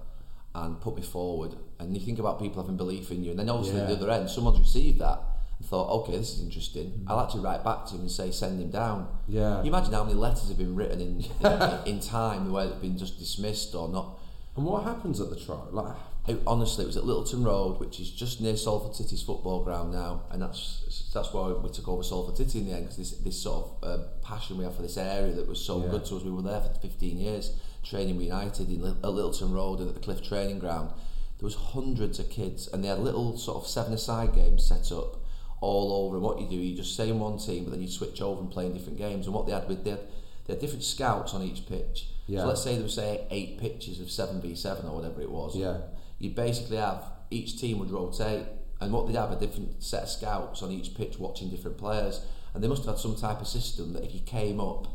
and 0.55 0.81
put 0.81 0.95
me 0.97 1.03
forward. 1.03 1.57
And 1.81 1.97
you 1.97 2.01
think 2.05 2.21
about 2.21 2.39
people 2.41 2.63
having 2.63 2.77
belief 2.77 3.11
in 3.11 3.25
you 3.25 3.31
and 3.31 3.41
then 3.41 3.51
obviously 3.51 3.81
at 3.81 3.89
the 3.89 3.97
other 3.97 4.11
end 4.11 4.31
someone's 4.31 4.61
received 4.61 5.01
that 5.01 5.21
and 5.61 5.69
thought 5.69 5.89
okay 6.03 6.17
this 6.17 6.31
is 6.35 6.41
interesting 6.43 7.05
I'll 7.07 7.21
actually 7.21 7.43
write 7.45 7.63
back 7.63 7.87
to 7.87 7.95
him 7.95 8.01
and 8.01 8.11
say 8.11 8.31
send 8.33 8.61
him 8.61 8.71
down 8.71 9.07
Yeah. 9.29 9.63
you 9.63 9.69
imagine 9.69 9.93
how 9.93 10.03
many 10.05 10.17
letters 10.17 10.49
have 10.49 10.59
been 10.59 10.75
written 10.75 11.01
in, 11.01 11.25
in, 11.87 11.95
in 11.97 12.01
time 12.01 12.51
where 12.51 12.67
they've 12.67 12.81
been 12.81 12.99
just 12.99 13.19
dismissed 13.19 13.75
or 13.75 13.89
not 13.89 14.19
And 14.57 14.65
what 14.67 14.83
happens 14.85 15.21
at 15.21 15.31
the 15.31 15.37
trial? 15.37 15.69
Like, 15.71 15.95
it, 16.27 16.39
honestly, 16.47 16.85
it 16.85 16.87
was 16.87 16.97
at 16.97 17.05
Littleton 17.05 17.45
Road, 17.45 17.79
which 17.81 17.99
is 18.01 18.11
just 18.11 18.41
near 18.41 18.57
Salford 18.57 18.95
City's 18.95 19.23
football 19.23 19.65
ground 19.65 19.93
now, 19.93 20.23
and 20.31 20.43
that's 20.43 21.11
that's 21.15 21.33
why 21.33 21.49
we 21.53 21.71
took 21.71 21.89
over 21.89 22.03
Salford 22.03 22.37
City 22.37 22.59
in 22.59 22.67
the 22.67 22.73
end 22.73 22.83
because 22.85 22.99
this 22.99 23.13
this 23.29 23.39
sort 23.41 23.59
of 23.65 23.69
uh, 23.89 24.03
passion 24.23 24.59
we 24.59 24.65
have 24.65 24.75
for 24.75 24.83
this 24.83 24.99
area 24.99 25.33
that 25.33 25.47
was 25.49 25.61
so 25.65 25.81
Yeah. 25.83 25.91
good 25.93 26.05
to 26.07 26.17
us. 26.17 26.23
We 26.25 26.31
were 26.33 26.43
there 26.43 26.61
for 26.61 26.75
15 26.81 27.17
years, 27.19 27.53
training 27.85 28.17
with 28.17 28.27
United 28.27 28.69
in, 28.69 28.85
at 28.85 29.09
Littleton 29.19 29.53
Road 29.53 29.79
and 29.81 29.89
at 29.89 29.95
the 29.95 30.01
Cliff 30.01 30.21
Training 30.23 30.59
Ground. 30.59 30.91
There 31.39 31.47
was 31.47 31.55
hundreds 31.55 32.19
of 32.19 32.29
kids, 32.29 32.69
and 32.71 32.83
they 32.85 32.89
had 32.89 32.99
little 32.99 33.39
sort 33.39 33.57
of 33.63 33.67
seven-a-side 33.67 34.35
games 34.35 34.67
set 34.67 34.93
up 34.93 35.17
all 35.61 35.93
over. 36.07 36.17
And 36.17 36.25
what 36.25 36.41
you 36.41 36.49
do, 36.49 36.57
you 36.57 36.77
just 36.77 36.95
stay 36.95 37.09
in 37.11 37.19
one 37.19 37.39
team, 37.39 37.65
but 37.65 37.71
then 37.73 37.83
you 37.83 37.89
switch 37.89 38.21
over 38.23 38.41
and 38.41 38.51
play 38.51 38.67
in 38.67 38.73
different 38.73 38.99
games. 38.99 39.27
And 39.27 39.35
what 39.35 39.47
they 39.47 39.53
had 39.53 39.69
with 39.69 39.85
they 39.85 39.91
had, 39.91 40.01
they 40.47 40.55
had 40.55 40.61
different 40.61 40.85
scouts 40.85 41.35
on 41.35 41.43
each 41.43 41.67
pitch. 41.69 42.09
Yeah. 42.27 42.41
So 42.43 42.47
let's 42.49 42.63
say 42.63 42.75
there 42.75 42.83
was 42.85 42.95
say 42.95 43.27
eight 43.31 43.59
pitches 43.59 44.01
of 44.01 44.11
seven 44.11 44.41
v 44.41 44.55
seven 44.55 44.87
or 44.87 44.95
whatever 44.97 45.21
it 45.21 45.31
was 45.31 45.57
Yeah. 45.57 45.79
you'd 46.19 46.37
basically 46.37 46.77
have 46.77 47.03
each 47.31 47.61
team 47.61 47.79
would 47.81 47.91
rotate 47.91 48.47
and 48.81 48.93
what 48.93 49.07
they'd 49.09 49.17
have 49.17 49.33
a 49.33 49.37
different 49.37 49.83
set 49.83 50.05
of 50.05 50.09
scouts 50.09 50.63
on 50.63 50.71
each 50.71 50.95
pitch 50.95 51.19
watching 51.19 51.51
different 51.51 51.77
players 51.77 52.25
and 52.55 52.63
they 52.63 52.69
must 52.69 52.85
have 52.85 52.95
had 52.95 53.01
some 53.01 53.17
type 53.17 53.41
of 53.41 53.49
system 53.49 53.93
that 53.95 54.05
if 54.05 54.15
you 54.15 54.21
came 54.21 54.61
up 54.61 54.87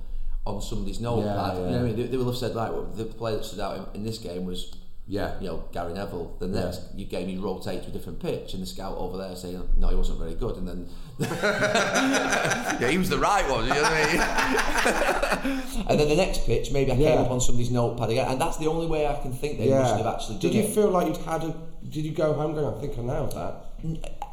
on 0.45 0.61
somebody's 0.61 0.99
notepad, 1.01 1.25
Yeah, 1.35 1.53
you 1.55 1.59
know 1.59 1.65
yeah. 1.65 1.71
what 1.71 1.81
I 1.81 1.83
mean? 1.87 1.95
They, 1.97 2.03
they 2.03 2.17
will 2.17 2.25
have 2.27 2.37
said, 2.37 2.55
like 2.55 2.71
well, 2.71 2.83
the 2.85 3.03
player 3.05 3.35
that 3.37 3.45
stood 3.45 3.59
out 3.59 3.89
in, 3.93 3.99
in 4.01 4.05
this 4.05 4.17
game 4.17 4.45
was, 4.45 4.73
Yeah. 5.07 5.39
you 5.39 5.47
know, 5.47 5.65
Gary 5.71 5.93
Neville. 5.93 6.35
The 6.39 6.47
Yeah. 6.47 6.65
next 6.65 6.81
you 6.95 7.05
game, 7.05 7.29
you 7.29 7.39
rotate 7.41 7.83
to 7.83 7.89
a 7.89 7.91
different 7.91 8.19
pitch, 8.19 8.53
and 8.53 8.61
the 8.63 8.67
scout 8.67 8.97
over 8.97 9.17
there 9.17 9.35
saying, 9.35 9.61
no, 9.77 9.87
he 9.89 9.95
wasn't 9.95 10.17
very 10.19 10.33
good, 10.33 10.57
and 10.57 10.67
then 10.67 10.87
yeah, 11.19 12.87
he 12.89 12.97
was 12.97 13.09
the 13.09 13.17
right 13.17 13.47
one. 13.49 13.63
You 13.67 13.73
know 13.73 13.81
what 13.83 13.91
I 13.93 15.41
mean? 15.43 15.85
and 15.89 15.99
then 15.99 16.09
the 16.09 16.15
next 16.15 16.45
pitch, 16.45 16.71
maybe 16.71 16.91
I 16.91 16.95
came 16.95 17.19
up 17.19 17.31
on 17.31 17.39
somebody's 17.41 17.71
notepad 17.71 18.09
again, 18.09 18.27
and 18.31 18.41
that's 18.41 18.57
the 18.57 18.67
only 18.67 18.87
way 18.87 19.07
I 19.07 19.15
can 19.21 19.31
think 19.33 19.57
they 19.59 19.69
must 19.69 19.95
have 19.97 20.05
actually 20.07 20.39
Did 20.39 20.53
you 20.53 20.63
it. 20.63 20.69
feel 20.73 20.89
like 20.89 21.07
you'd 21.07 21.17
had 21.17 21.43
a? 21.43 21.55
Did 21.87 22.03
you 22.05 22.11
go 22.11 22.33
home 22.33 22.53
going? 22.55 22.65
I 22.75 22.79
think 22.81 22.97
I 22.97 23.01
nailed 23.01 23.31
that. 23.33 23.53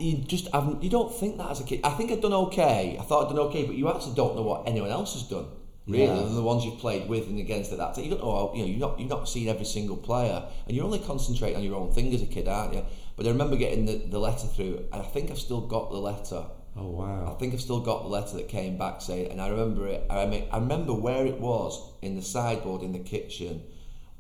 you 0.01 0.17
just 0.19 0.49
haven't, 0.53 0.83
you 0.83 0.89
don't 0.91 1.13
think 1.15 1.37
that 1.39 1.51
as 1.51 1.61
a 1.61 1.65
kid. 1.65 1.81
I 1.85 1.91
think 1.91 2.11
I'd 2.11 2.23
done 2.23 2.33
okay. 2.33 2.97
I 2.99 3.03
thought 3.03 3.27
I'd 3.27 3.29
done 3.37 3.39
okay, 3.49 3.65
but 3.67 3.75
you 3.77 3.89
actually 3.91 4.15
don't 4.15 4.35
know 4.37 4.43
what 4.43 4.67
anyone 4.67 4.91
else 4.91 5.13
has 5.15 5.25
done. 5.25 5.47
Really, 5.87 6.05
Yeah. 6.05 6.14
than 6.23 6.35
the 6.37 6.42
ones 6.42 6.64
you've 6.64 6.79
played 6.79 7.09
with 7.09 7.27
and 7.27 7.38
against 7.40 7.73
at 7.73 7.79
that 7.79 7.95
time. 7.95 8.05
You 8.05 8.11
don't 8.11 8.23
know. 8.23 8.53
You 8.55 8.62
know, 8.62 8.68
you've 8.68 8.79
not 8.79 9.01
you've 9.01 9.09
not 9.11 9.29
seen 9.29 9.49
every 9.49 9.64
single 9.64 9.97
player, 9.97 10.45
and 10.66 10.77
you're 10.77 10.85
only 10.85 11.01
concentrating 11.01 11.57
on 11.57 11.64
your 11.64 11.75
own 11.75 11.92
thing 11.92 12.14
as 12.14 12.23
a 12.23 12.27
kid, 12.27 12.47
aren't 12.47 12.75
you? 12.75 12.85
But 13.16 13.27
I 13.27 13.31
remember 13.31 13.57
getting 13.57 13.87
the, 13.87 13.97
the 13.97 14.18
letter 14.21 14.47
through, 14.47 14.85
and 14.92 15.03
I 15.03 15.05
think 15.05 15.31
I've 15.31 15.38
still 15.40 15.61
got 15.61 15.90
the 15.90 15.99
letter. 15.99 16.45
Oh 16.77 16.88
wow! 16.88 17.33
I 17.35 17.38
think 17.38 17.53
I've 17.53 17.61
still 17.61 17.81
got 17.81 18.03
the 18.05 18.09
letter 18.09 18.37
that 18.37 18.49
came 18.49 18.79
back 18.79 19.03
saying, 19.03 19.31
and 19.33 19.40
I 19.40 19.49
remember 19.49 19.87
it. 19.88 20.07
I, 20.09 20.25
mean, 20.27 20.45
I 20.53 20.59
remember 20.59 20.95
where 20.95 21.27
it 21.27 21.40
was 21.40 21.79
in 22.01 22.14
the 22.16 22.23
sideboard 22.23 22.83
in 22.83 22.92
the 22.92 23.01
kitchen 23.01 23.62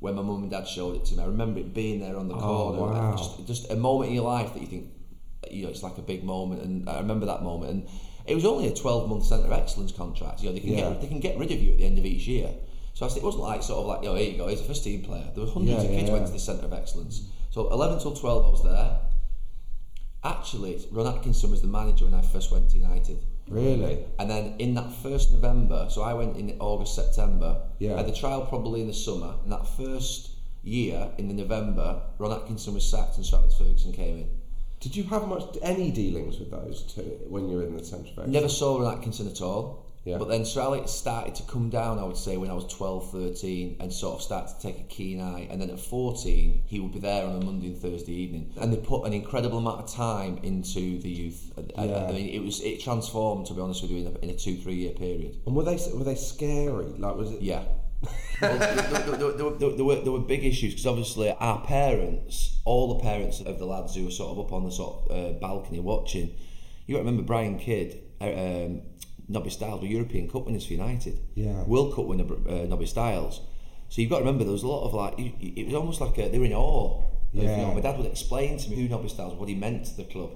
when 0.00 0.16
my 0.16 0.22
mum 0.22 0.42
and 0.42 0.50
dad 0.50 0.66
showed 0.66 0.96
it 0.96 1.04
to 1.06 1.14
me. 1.16 1.22
I 1.22 1.26
remember 1.26 1.60
it 1.60 1.72
being 1.72 2.00
there 2.00 2.16
on 2.18 2.26
the 2.26 2.34
Oh, 2.34 2.40
corner. 2.40 2.80
wow. 2.82 3.16
Just, 3.16 3.46
just 3.46 3.70
a 3.70 3.76
moment 3.76 4.08
in 4.10 4.16
your 4.16 4.24
life 4.24 4.52
that 4.52 4.60
you 4.60 4.66
think, 4.66 4.88
you 5.48 5.62
know, 5.62 5.70
it's 5.70 5.84
like 5.84 5.96
a 5.96 6.02
big 6.02 6.24
moment. 6.24 6.60
And 6.62 6.88
I 6.90 6.98
remember 6.98 7.24
that 7.26 7.42
moment. 7.44 7.70
And 7.70 7.88
it 8.26 8.34
was 8.34 8.44
only 8.44 8.68
a 8.68 8.74
12 8.74 9.08
month 9.08 9.24
centre 9.26 9.46
of 9.46 9.52
excellence 9.52 9.92
contract. 9.92 10.40
You 10.42 10.48
know, 10.48 10.54
they 10.54 10.60
can 10.60 10.70
Yeah. 10.70 10.90
get 10.90 11.00
they 11.00 11.06
can 11.08 11.20
get 11.20 11.38
rid 11.38 11.50
of 11.52 11.60
you 11.60 11.72
at 11.72 11.78
the 11.78 11.84
end 11.86 11.98
of 11.98 12.06
each 12.06 12.26
year. 12.26 12.50
So 12.94 13.06
I 13.06 13.08
said, 13.08 13.18
it 13.18 13.24
wasn't 13.24 13.44
like 13.44 13.62
sort 13.62 13.80
of 13.80 13.86
like, 13.86 14.00
oh, 14.08 14.14
here 14.14 14.30
you 14.32 14.36
go, 14.36 14.48
he's 14.48 14.60
a 14.60 14.64
first 14.64 14.84
team 14.84 15.02
player. 15.02 15.26
There 15.34 15.44
were 15.44 15.50
hundreds 15.50 15.82
Yeah, 15.84 15.90
of 15.90 15.96
kids 15.98 16.10
went 16.10 16.26
to 16.26 16.32
the 16.32 16.38
centre 16.38 16.66
of 16.66 16.72
excellence. 16.74 17.22
So 17.50 17.70
11 17.72 18.00
till 18.00 18.12
12 18.14 18.46
I 18.46 18.48
was 18.50 18.62
there. 18.62 18.98
Actually, 20.24 20.78
Ron 20.92 21.06
Atkinson 21.16 21.50
was 21.50 21.62
the 21.62 21.66
manager 21.68 22.04
when 22.04 22.14
I 22.14 22.20
first 22.20 22.52
went 22.52 22.70
to 22.70 22.78
United. 22.78 23.18
Really? 23.48 24.04
And 24.18 24.30
then 24.30 24.54
in 24.58 24.74
that 24.74 24.92
first 25.02 25.32
November, 25.32 25.88
so 25.90 26.02
I 26.02 26.14
went 26.14 26.36
in 26.36 26.54
August, 26.60 26.94
September. 26.94 27.60
Yeah. 27.78 27.94
I 27.94 27.96
had 27.98 28.06
the 28.06 28.12
trial 28.12 28.46
probably 28.46 28.82
in 28.82 28.86
the 28.86 28.94
summer. 28.94 29.34
And 29.42 29.50
that 29.52 29.66
first 29.66 30.30
year, 30.62 31.10
in 31.18 31.26
the 31.28 31.34
November, 31.34 32.02
Ron 32.18 32.32
Atkinson 32.32 32.74
was 32.74 32.88
sacked 32.88 33.16
and 33.16 33.28
Alex 33.32 33.54
Ferguson 33.56 33.92
came 33.92 34.18
in. 34.18 34.30
Did 34.82 34.96
you 34.96 35.04
have 35.04 35.28
much 35.28 35.44
any 35.62 35.90
dealings 35.92 36.38
with 36.40 36.50
those 36.50 36.82
two 36.82 37.18
when 37.28 37.48
you 37.48 37.56
were 37.58 37.62
in 37.62 37.76
the 37.76 37.84
centre 37.84 38.02
of 38.02 38.08
excellence? 38.10 38.32
Never 38.32 38.48
saw 38.48 38.80
Ron 38.80 38.96
Atkinson 38.98 39.28
at 39.28 39.40
all. 39.40 39.86
Yeah. 40.04 40.18
But 40.18 40.26
then 40.28 40.44
Sir 40.44 40.62
Alex 40.62 40.90
started 40.90 41.36
to 41.36 41.44
come 41.44 41.70
down, 41.70 42.00
I 42.00 42.02
would 42.02 42.16
say, 42.16 42.36
when 42.36 42.50
I 42.50 42.54
was 42.54 42.66
12, 42.66 43.12
13, 43.12 43.76
and 43.78 43.92
sort 43.92 44.16
of 44.16 44.22
started 44.22 44.52
to 44.56 44.60
take 44.60 44.80
a 44.80 44.82
keen 44.82 45.20
eye. 45.20 45.46
And 45.48 45.62
then 45.62 45.70
at 45.70 45.78
14, 45.78 46.62
he 46.66 46.80
would 46.80 46.90
be 46.92 46.98
there 46.98 47.24
on 47.24 47.40
a 47.40 47.44
Monday 47.44 47.68
and 47.68 47.78
Thursday 47.78 48.12
evening. 48.12 48.52
And 48.60 48.72
they 48.72 48.78
put 48.78 49.06
an 49.06 49.12
incredible 49.12 49.58
amount 49.58 49.78
of 49.84 49.88
time 49.94 50.38
into 50.42 50.98
the 50.98 51.08
youth. 51.08 51.52
I- 51.56 51.82
I- 51.82 51.84
Yeah. 51.84 52.06
I 52.08 52.12
mean, 52.12 52.28
it 52.30 52.40
was 52.42 52.60
it 52.62 52.80
transformed, 52.80 53.46
to 53.46 53.54
be 53.54 53.60
honest 53.60 53.82
with 53.82 53.92
you, 53.92 53.98
in 53.98 54.06
a, 54.08 54.18
in 54.24 54.30
a 54.30 54.34
two, 54.34 54.56
three 54.56 54.74
year 54.74 54.90
period. 54.90 55.36
And 55.46 55.54
were 55.54 55.62
they 55.62 55.78
were 55.94 56.02
they 56.02 56.16
scary? 56.16 56.86
Like 56.98 57.14
was 57.16 57.30
it? 57.30 57.40
Yeah. 57.40 57.62
Well, 58.40 58.58
there, 58.58 58.74
there, 58.74 59.00
there, 59.00 59.32
there, 59.32 59.50
there, 59.50 59.70
there 59.70 59.84
were, 59.84 60.00
there 60.00 60.12
were 60.12 60.18
big 60.18 60.44
issues 60.44 60.72
because 60.72 60.86
obviously 60.86 61.30
our 61.30 61.60
parents, 61.64 62.60
all 62.64 62.94
the 62.94 63.00
parents 63.00 63.40
of 63.40 63.58
the 63.58 63.66
lads 63.66 63.94
who 63.94 64.04
were 64.04 64.10
sort 64.10 64.36
of 64.36 64.44
up 64.44 64.52
on 64.52 64.64
the 64.64 64.70
sort 64.72 65.08
of 65.08 65.36
uh, 65.36 65.38
balcony 65.38 65.80
watching, 65.80 66.34
you 66.86 66.94
got 66.94 67.00
to 67.00 67.04
remember 67.04 67.22
Brian 67.22 67.58
Kidd, 67.58 68.02
uh, 68.20 68.24
um, 68.24 68.82
Nobby 69.28 69.50
Stiles 69.50 69.80
were 69.80 69.86
European 69.86 70.28
Cup 70.28 70.46
winners 70.46 70.66
for 70.66 70.72
United. 70.72 71.18
Yeah. 71.34 71.62
World 71.64 71.94
Cup 71.94 72.06
winner 72.06 72.24
uh, 72.24 72.66
Nobby 72.66 72.86
Stiles. 72.86 73.40
So 73.88 74.00
you've 74.00 74.10
got 74.10 74.18
to 74.18 74.24
remember 74.24 74.44
there 74.44 74.52
was 74.52 74.62
a 74.62 74.68
lot 74.68 74.86
of 74.86 74.94
like, 74.94 75.14
it 75.18 75.66
was 75.66 75.74
almost 75.74 76.00
like 76.00 76.18
a, 76.18 76.28
they 76.28 76.38
were 76.38 76.46
in 76.46 76.52
awe. 76.52 77.02
of, 77.34 77.42
you 77.42 77.42
know, 77.42 77.74
my 77.74 77.80
dad 77.80 77.96
would 77.96 78.06
explain 78.06 78.58
to 78.58 78.70
me 78.70 78.76
who 78.76 78.88
Nobby 78.88 79.08
Stiles, 79.08 79.34
what 79.34 79.48
he 79.48 79.54
meant 79.54 79.86
to 79.86 79.96
the 79.96 80.04
club. 80.04 80.32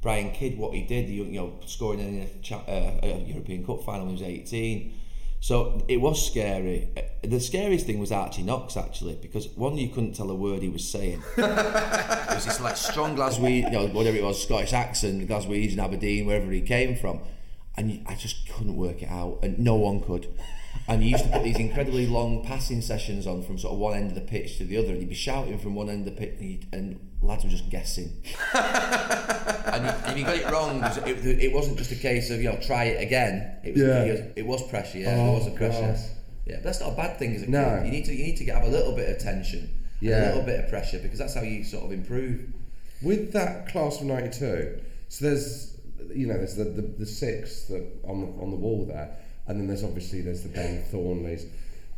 Brian 0.00 0.30
Kidd, 0.30 0.56
what 0.56 0.74
he 0.74 0.82
did, 0.82 1.08
you 1.08 1.24
know, 1.24 1.58
scoring 1.66 2.00
in 2.00 2.28
a, 2.50 2.54
uh, 2.54 3.00
a 3.02 3.24
European 3.26 3.64
Cup 3.66 3.82
final 3.84 4.06
when 4.06 4.16
he 4.16 4.22
was 4.22 4.30
18. 4.30 4.94
So 5.40 5.82
it 5.88 6.02
was 6.02 6.24
scary. 6.24 6.90
The 7.22 7.40
scariest 7.40 7.86
thing 7.86 7.98
was 7.98 8.12
Archie 8.12 8.42
Knox 8.42 8.76
actually, 8.76 9.14
because 9.14 9.48
one 9.56 9.78
you 9.78 9.88
couldn't 9.88 10.12
tell 10.12 10.30
a 10.30 10.34
word 10.34 10.60
he 10.60 10.68
was 10.68 10.86
saying. 10.86 11.22
it 11.36 12.34
was 12.34 12.44
this 12.44 12.60
like 12.60 12.76
strong 12.76 13.16
Glaswegian, 13.16 13.64
you 13.64 13.70
know, 13.70 13.86
whatever 13.88 14.18
it 14.18 14.22
was, 14.22 14.42
Scottish 14.42 14.74
accent, 14.74 15.26
Glaswegian, 15.26 15.78
Aberdeen, 15.78 16.26
wherever 16.26 16.50
he 16.50 16.60
came 16.60 16.94
from, 16.94 17.20
and 17.74 18.04
I 18.06 18.16
just 18.16 18.50
couldn't 18.50 18.76
work 18.76 19.02
it 19.02 19.08
out, 19.08 19.38
and 19.42 19.58
no 19.58 19.76
one 19.76 20.00
could. 20.00 20.28
And 20.90 21.02
he 21.02 21.10
used 21.10 21.24
to 21.24 21.30
put 21.30 21.44
these 21.44 21.58
incredibly 21.58 22.06
long 22.06 22.44
passing 22.44 22.80
sessions 22.82 23.26
on 23.26 23.42
from 23.42 23.58
sort 23.58 23.72
of 23.74 23.78
one 23.78 23.94
end 23.96 24.08
of 24.08 24.14
the 24.16 24.20
pitch 24.22 24.58
to 24.58 24.64
the 24.64 24.76
other, 24.76 24.88
and 24.88 24.98
he'd 24.98 25.08
be 25.08 25.14
shouting 25.14 25.56
from 25.58 25.74
one 25.76 25.88
end 25.88 26.06
of 26.06 26.14
the 26.14 26.20
pitch, 26.20 26.34
and, 26.40 26.64
and 26.72 27.00
lads 27.22 27.44
were 27.44 27.50
just 27.50 27.70
guessing. 27.70 28.10
and 28.54 29.86
if 30.10 30.18
you 30.18 30.24
got 30.24 30.36
it 30.36 30.50
wrong, 30.50 30.82
it, 31.06 31.24
it 31.42 31.52
wasn't 31.52 31.78
just 31.78 31.92
a 31.92 31.96
case 31.96 32.30
of 32.30 32.42
you 32.42 32.50
know 32.50 32.58
try 32.60 32.84
it 32.84 33.02
again. 33.02 33.56
It 33.64 33.74
was, 33.74 33.82
Yeah. 33.82 34.02
it 34.02 34.10
was, 34.10 34.20
it 34.36 34.46
was 34.46 34.62
pressure. 34.68 34.98
Yeah, 34.98 35.12
Oh, 35.14 35.24
there 35.26 35.34
was 35.38 35.46
a 35.46 35.50
pressure. 35.52 35.80
God. 35.80 35.98
Yeah, 36.46 36.54
but 36.56 36.64
that's 36.64 36.80
not 36.80 36.92
a 36.92 36.96
bad 36.96 37.18
thing 37.18 37.34
as 37.36 37.42
a 37.42 37.46
No. 37.50 37.78
kid. 37.82 37.86
You 37.86 37.92
need 37.92 38.04
to 38.06 38.12
you 38.14 38.24
need 38.24 38.36
to 38.38 38.44
have 38.52 38.64
a 38.64 38.68
little 38.68 38.94
bit 38.96 39.08
of 39.10 39.18
tension, 39.22 39.60
and 39.60 39.70
Yeah. 40.00 40.24
a 40.24 40.28
little 40.28 40.42
bit 40.42 40.60
of 40.64 40.68
pressure 40.70 40.98
because 40.98 41.18
that's 41.18 41.34
how 41.34 41.42
you 41.42 41.62
sort 41.64 41.84
of 41.84 41.92
improve. 41.92 42.48
With 43.02 43.32
that 43.32 43.68
class 43.68 44.00
of 44.00 44.06
'92, 44.06 44.80
so 45.08 45.24
there's 45.24 45.76
you 46.12 46.26
know 46.26 46.34
there's 46.36 46.56
the, 46.56 46.64
the, 46.64 46.82
the 46.82 47.06
six 47.06 47.64
that 47.66 47.86
on 48.04 48.20
the, 48.22 48.26
on 48.42 48.50
the 48.50 48.56
wall 48.56 48.84
there, 48.86 49.16
and 49.46 49.58
then 49.60 49.66
there's 49.66 49.84
obviously 49.84 50.20
there's 50.20 50.42
the 50.42 50.48
Ben 50.50 50.84
Thornleys, 50.92 51.46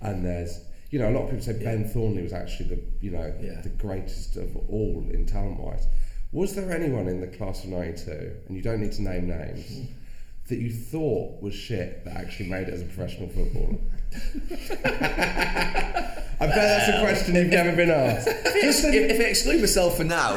and 0.00 0.24
there's 0.24 0.60
you 0.90 0.98
know 0.98 1.08
a 1.08 1.12
lot 1.12 1.22
of 1.24 1.30
people 1.30 1.44
say 1.44 1.62
Ben 1.62 1.88
Thornley 1.88 2.22
was 2.22 2.32
actually 2.32 2.68
the 2.70 2.80
you 3.00 3.10
know 3.10 3.32
Yeah. 3.40 3.60
the 3.62 3.68
greatest 3.70 4.36
of 4.36 4.54
all 4.68 5.04
in 5.10 5.26
talent 5.26 5.58
wise. 5.60 5.86
Was 6.32 6.54
there 6.54 6.70
anyone 6.70 7.08
in 7.08 7.20
the 7.20 7.26
class 7.26 7.64
of 7.64 7.70
'92, 7.70 8.10
and 8.48 8.56
you 8.56 8.62
don't 8.62 8.80
need 8.80 8.92
to 8.92 9.02
name 9.02 9.28
names, 9.28 9.88
that 10.48 10.58
you 10.58 10.70
thought 10.72 11.42
was 11.42 11.54
shit 11.54 12.04
that 12.04 12.16
actually 12.16 12.48
made 12.48 12.68
it 12.68 12.74
as 12.74 12.82
a 12.82 12.86
professional 12.86 13.28
footballer? 13.28 13.78
I 16.42 16.46
bet 16.46 16.56
that's 16.56 16.88
a 16.88 17.00
question 17.00 17.34
you've 17.36 17.48
never 17.48 17.72
been 17.76 17.90
asked. 17.90 18.26
if, 18.30 18.84
if 18.84 19.20
I 19.20 19.24
exclude 19.24 19.60
myself 19.60 19.96
for 19.96 20.04
now, 20.04 20.32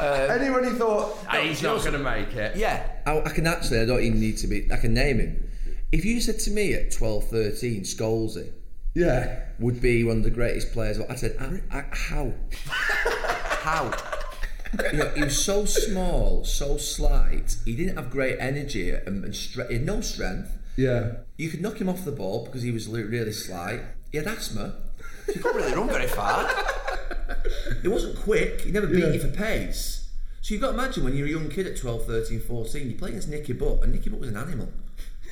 um, 0.00 0.30
Anyone 0.30 0.64
who 0.64 0.76
thought 0.76 1.16
I- 1.28 1.40
he's 1.42 1.62
not 1.62 1.80
going 1.80 1.92
to 1.92 1.98
make 1.98 2.34
it? 2.34 2.56
yeah, 2.56 2.86
I, 3.06 3.20
I 3.20 3.30
can 3.30 3.46
actually. 3.46 3.80
I 3.80 3.86
don't 3.86 4.02
even 4.02 4.20
need 4.20 4.36
to 4.38 4.46
be. 4.46 4.68
I 4.72 4.76
can 4.76 4.92
name 4.94 5.18
him. 5.18 5.48
If 5.92 6.04
you 6.04 6.20
said 6.20 6.38
to 6.40 6.50
me 6.50 6.74
at 6.74 6.90
12, 6.92 7.24
13, 7.28 7.82
Scholesy 7.82 8.50
Yeah. 8.94 9.40
would 9.58 9.80
be 9.80 10.04
one 10.04 10.18
of 10.18 10.24
the 10.24 10.30
greatest 10.30 10.72
players, 10.72 10.98
I 11.00 11.14
said, 11.16 11.36
I, 11.40 11.60
I, 11.78 11.84
how? 11.90 12.32
how? 13.62 13.92
You 14.92 14.98
know, 14.98 15.08
he 15.14 15.24
was 15.24 15.42
so 15.42 15.64
small, 15.66 16.44
so 16.44 16.78
slight. 16.78 17.56
He 17.66 17.76
didn't 17.76 17.96
have 17.96 18.10
great 18.10 18.38
energy 18.40 18.90
and, 18.90 19.22
and 19.24 19.34
stre- 19.34 19.68
he 19.68 19.74
had 19.74 19.84
no 19.86 20.00
strength. 20.00 20.50
Yeah. 20.76 21.12
You 21.36 21.50
could 21.50 21.60
knock 21.60 21.78
him 21.78 21.90
off 21.90 22.04
the 22.06 22.12
ball 22.12 22.46
because 22.46 22.62
he 22.62 22.70
was 22.70 22.88
li- 22.88 23.02
really 23.02 23.32
slight. 23.32 23.80
He 24.12 24.18
had 24.18 24.26
asthma. 24.28 24.74
He 25.26 25.38
couldn't 25.40 25.56
really 25.62 25.74
run 25.74 25.88
very 25.88 26.06
far. 26.06 26.48
He 27.82 27.88
wasn't 27.88 28.16
quick. 28.18 28.60
He 28.62 28.70
never 28.70 28.86
beat 28.86 29.00
Yeah. 29.02 29.12
you 29.12 29.20
for 29.20 29.28
pace. 29.28 30.08
So 30.42 30.54
you've 30.54 30.60
got 30.60 30.68
to 30.72 30.74
imagine 30.74 31.04
when 31.04 31.16
you're 31.16 31.26
a 31.26 31.30
young 31.30 31.48
kid 31.48 31.66
at 31.66 31.76
12, 31.76 32.04
13, 32.06 32.40
14, 32.40 32.90
you 32.90 32.96
play 32.96 33.10
against 33.10 33.28
Nicky 33.28 33.52
Butt, 33.52 33.82
and 33.82 33.92
Nicky 33.92 34.10
Butt 34.10 34.20
was 34.20 34.28
an 34.28 34.36
animal. 34.36 34.68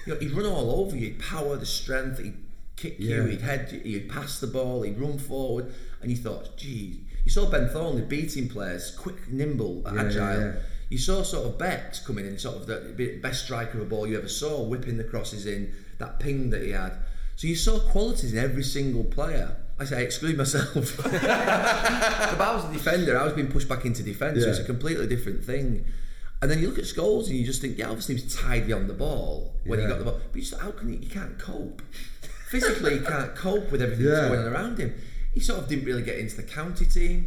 You 0.06 0.14
know, 0.14 0.20
he'd 0.20 0.32
run 0.32 0.46
all 0.46 0.70
over 0.84 0.96
you, 0.96 1.06
he'd 1.08 1.18
power, 1.20 1.56
the 1.56 1.66
strength, 1.66 2.18
he'd 2.20 2.36
kick 2.76 2.98
you, 2.98 3.16
Yeah. 3.24 3.26
he'd 3.28 3.40
head 3.40 3.68
you, 3.72 3.80
he'd 3.80 4.08
pass 4.08 4.38
the 4.40 4.46
ball, 4.46 4.82
he'd 4.82 4.98
run 4.98 5.18
forward, 5.18 5.66
and 6.00 6.10
you 6.10 6.16
thought, 6.16 6.56
gee, 6.56 7.00
you 7.24 7.30
saw 7.30 7.50
Ben 7.50 7.68
Thornley 7.68 8.02
beating 8.02 8.48
players, 8.48 8.92
quick, 8.92 9.28
nimble, 9.28 9.82
Yeah, 9.84 10.00
agile. 10.00 10.40
yeah, 10.40 10.46
yeah. 10.46 10.52
You 10.88 10.98
saw 10.98 11.22
sort 11.22 11.46
of 11.46 11.58
Bex 11.58 11.98
coming 12.00 12.24
in, 12.26 12.38
sort 12.38 12.56
of 12.56 12.66
the 12.66 13.18
best 13.20 13.44
striker 13.44 13.78
of 13.78 13.82
a 13.86 13.88
ball 13.88 14.06
you 14.06 14.16
ever 14.16 14.28
saw, 14.28 14.62
whipping 14.62 14.96
the 14.96 15.04
crosses 15.04 15.44
in, 15.44 15.72
that 15.98 16.18
ping 16.18 16.50
that 16.50 16.62
he 16.62 16.70
had. 16.70 16.92
So 17.40 17.46
you 17.46 17.56
saw 17.56 17.78
qualities 17.80 18.34
in 18.34 18.38
every 18.38 18.62
single 18.62 19.02
player. 19.02 19.56
I 19.78 19.86
say, 19.86 19.96
I 19.96 20.00
exclude 20.02 20.36
myself. 20.36 20.74
but 21.02 21.14
I 21.14 22.52
was 22.54 22.66
a 22.68 22.70
defender, 22.74 23.18
I 23.18 23.24
was 23.24 23.32
being 23.32 23.50
pushed 23.50 23.66
back 23.66 23.86
into 23.86 24.02
defence, 24.02 24.40
so 24.40 24.44
Yeah. 24.44 24.50
it's 24.50 24.58
a 24.60 24.64
completely 24.64 25.06
different 25.06 25.42
thing. 25.42 25.86
And 26.42 26.50
then 26.50 26.58
you 26.58 26.68
look 26.68 26.78
at 26.78 26.84
Scholes 26.84 27.28
and 27.28 27.36
you 27.36 27.46
just 27.46 27.62
think, 27.62 27.78
yeah, 27.78 27.88
obviously 27.88 28.16
he's 28.16 28.36
tidy 28.36 28.74
on 28.74 28.88
the 28.88 28.92
ball 28.92 29.54
when 29.64 29.80
he 29.80 29.86
got 29.86 30.00
the 30.00 30.04
ball. 30.04 30.20
But 30.30 30.36
you 30.36 30.42
just, 30.42 30.60
how 30.60 30.70
can 30.72 30.90
he, 30.92 30.98
he 30.98 31.06
can't 31.06 31.38
cope? 31.38 31.80
Physically, 32.50 32.98
he 32.98 33.04
can't 33.06 33.34
cope 33.34 33.72
with 33.72 33.80
everything 33.80 34.04
Yeah. 34.04 34.16
that's 34.16 34.28
going 34.28 34.40
on 34.40 34.52
around 34.52 34.76
him. 34.76 34.92
He 35.32 35.40
sort 35.40 35.60
of 35.60 35.66
didn't 35.66 35.86
really 35.86 36.02
get 36.02 36.18
into 36.18 36.36
the 36.36 36.42
county 36.42 36.84
team, 36.84 37.26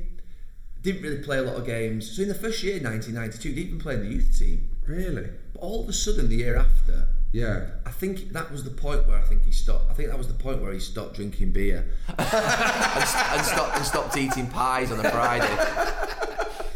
didn't 0.83 1.01
really 1.01 1.23
play 1.23 1.39
a 1.39 1.41
lot 1.41 1.55
of 1.55 1.65
games. 1.65 2.11
So 2.15 2.21
in 2.21 2.27
the 2.27 2.35
first 2.35 2.61
year, 2.61 2.75
1992, 2.79 3.49
he 3.49 3.55
didn't 3.55 3.67
even 3.67 3.79
play 3.79 3.95
in 3.95 4.01
the 4.01 4.09
youth 4.09 4.37
team. 4.37 4.69
Really? 4.85 5.29
But 5.53 5.59
all 5.63 5.81
of 5.81 5.89
a 5.89 5.93
sudden, 5.93 6.29
the 6.29 6.35
year 6.35 6.55
after, 6.55 7.07
Yeah. 7.33 7.65
I 7.85 7.89
think 7.89 8.31
that 8.31 8.51
was 8.51 8.63
the 8.63 8.69
point 8.69 9.07
where 9.07 9.17
I 9.17 9.21
think 9.23 9.43
he 9.43 9.51
stopped. 9.51 9.89
I 9.89 9.93
think 9.93 10.09
that 10.09 10.17
was 10.17 10.27
the 10.27 10.35
point 10.35 10.61
where 10.61 10.71
he 10.71 10.79
stopped 10.79 11.15
drinking 11.15 11.51
beer 11.51 11.91
and, 12.07 12.27
st- 12.27 13.31
and 13.33 13.45
stopped 13.45 13.75
and 13.75 13.85
stopped 13.85 14.15
eating 14.15 14.47
pies 14.47 14.91
on 14.91 15.03
a 15.03 15.09
Friday. 15.09 15.57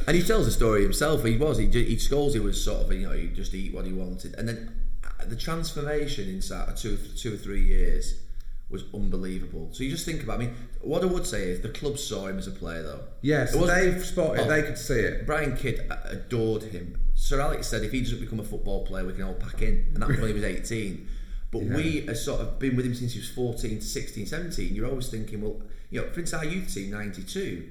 And 0.08 0.16
he 0.18 0.24
tells 0.24 0.46
the 0.46 0.52
story 0.52 0.82
himself. 0.84 1.24
He 1.24 1.38
was. 1.38 1.58
He, 1.58 1.68
he 1.68 1.96
Scholesy 1.98 2.42
was 2.42 2.62
sort 2.64 2.82
of 2.82 2.92
you 2.92 3.08
know 3.08 3.14
he 3.14 3.28
just 3.28 3.54
eat 3.54 3.74
what 3.74 3.86
he 3.86 3.94
wanted, 3.94 4.36
and 4.36 4.48
then 4.48 4.74
uh, 5.04 5.26
the 5.26 5.36
transformation 5.36 6.30
inside 6.30 6.76
two 6.78 6.98
two 7.18 7.34
or 7.34 7.38
three 7.38 7.62
years 7.62 8.22
was 8.70 8.86
unbelievable. 8.94 9.70
So 9.74 9.84
you 9.84 9.92
just 9.92 10.06
think 10.06 10.24
about. 10.24 10.36
I 10.36 10.46
mean, 10.46 10.56
what 10.80 11.04
I 11.04 11.08
would 11.08 11.28
say 11.28 11.50
is 11.50 11.62
the 11.62 11.70
club 11.70 11.98
saw 11.98 12.28
him 12.28 12.38
as 12.38 12.48
a 12.48 12.52
player, 12.52 12.84
though. 12.84 13.02
Yes, 13.22 13.54
they 13.54 14.00
spotted. 14.00 14.46
Oh, 14.46 14.48
they 14.48 14.64
could 14.64 14.78
see 14.78 15.00
it. 15.00 15.26
Brian 15.26 15.58
Kidd 15.58 15.92
adored 16.06 16.64
him. 16.64 16.98
Sir 17.20 17.42
Alex 17.42 17.68
said 17.68 17.84
if 17.84 17.92
he 17.92 18.02
doesn't 18.02 18.20
become 18.22 18.40
a 18.40 18.44
football 18.44 18.86
player, 18.86 19.04
we 19.04 19.12
can 19.14 19.24
all 19.24 19.34
pack 19.34 19.62
in, 19.64 19.90
and 19.94 19.98
that 19.98 20.08
was 20.08 20.20
when 20.20 20.28
he 20.28 20.34
was 20.34 20.44
18. 20.44 21.08
But 21.52 21.64
Yeah. 21.64 21.76
we 21.76 22.02
have 22.06 22.18
sort 22.18 22.42
of 22.42 22.60
been 22.60 22.76
with 22.76 22.86
him 22.86 22.94
since 22.94 23.14
he 23.14 23.20
was 23.20 23.30
14 23.30 23.80
to 23.80 23.86
16, 23.86 24.28
17. 24.28 24.76
You're 24.76 24.88
always 24.88 25.08
thinking, 25.08 25.42
well, 25.42 25.62
you 25.90 26.00
know, 26.02 26.08
for 26.12 26.20
instance, 26.20 26.34
our 26.44 26.46
youth 26.46 26.72
team, 26.74 26.92
92, 26.92 27.64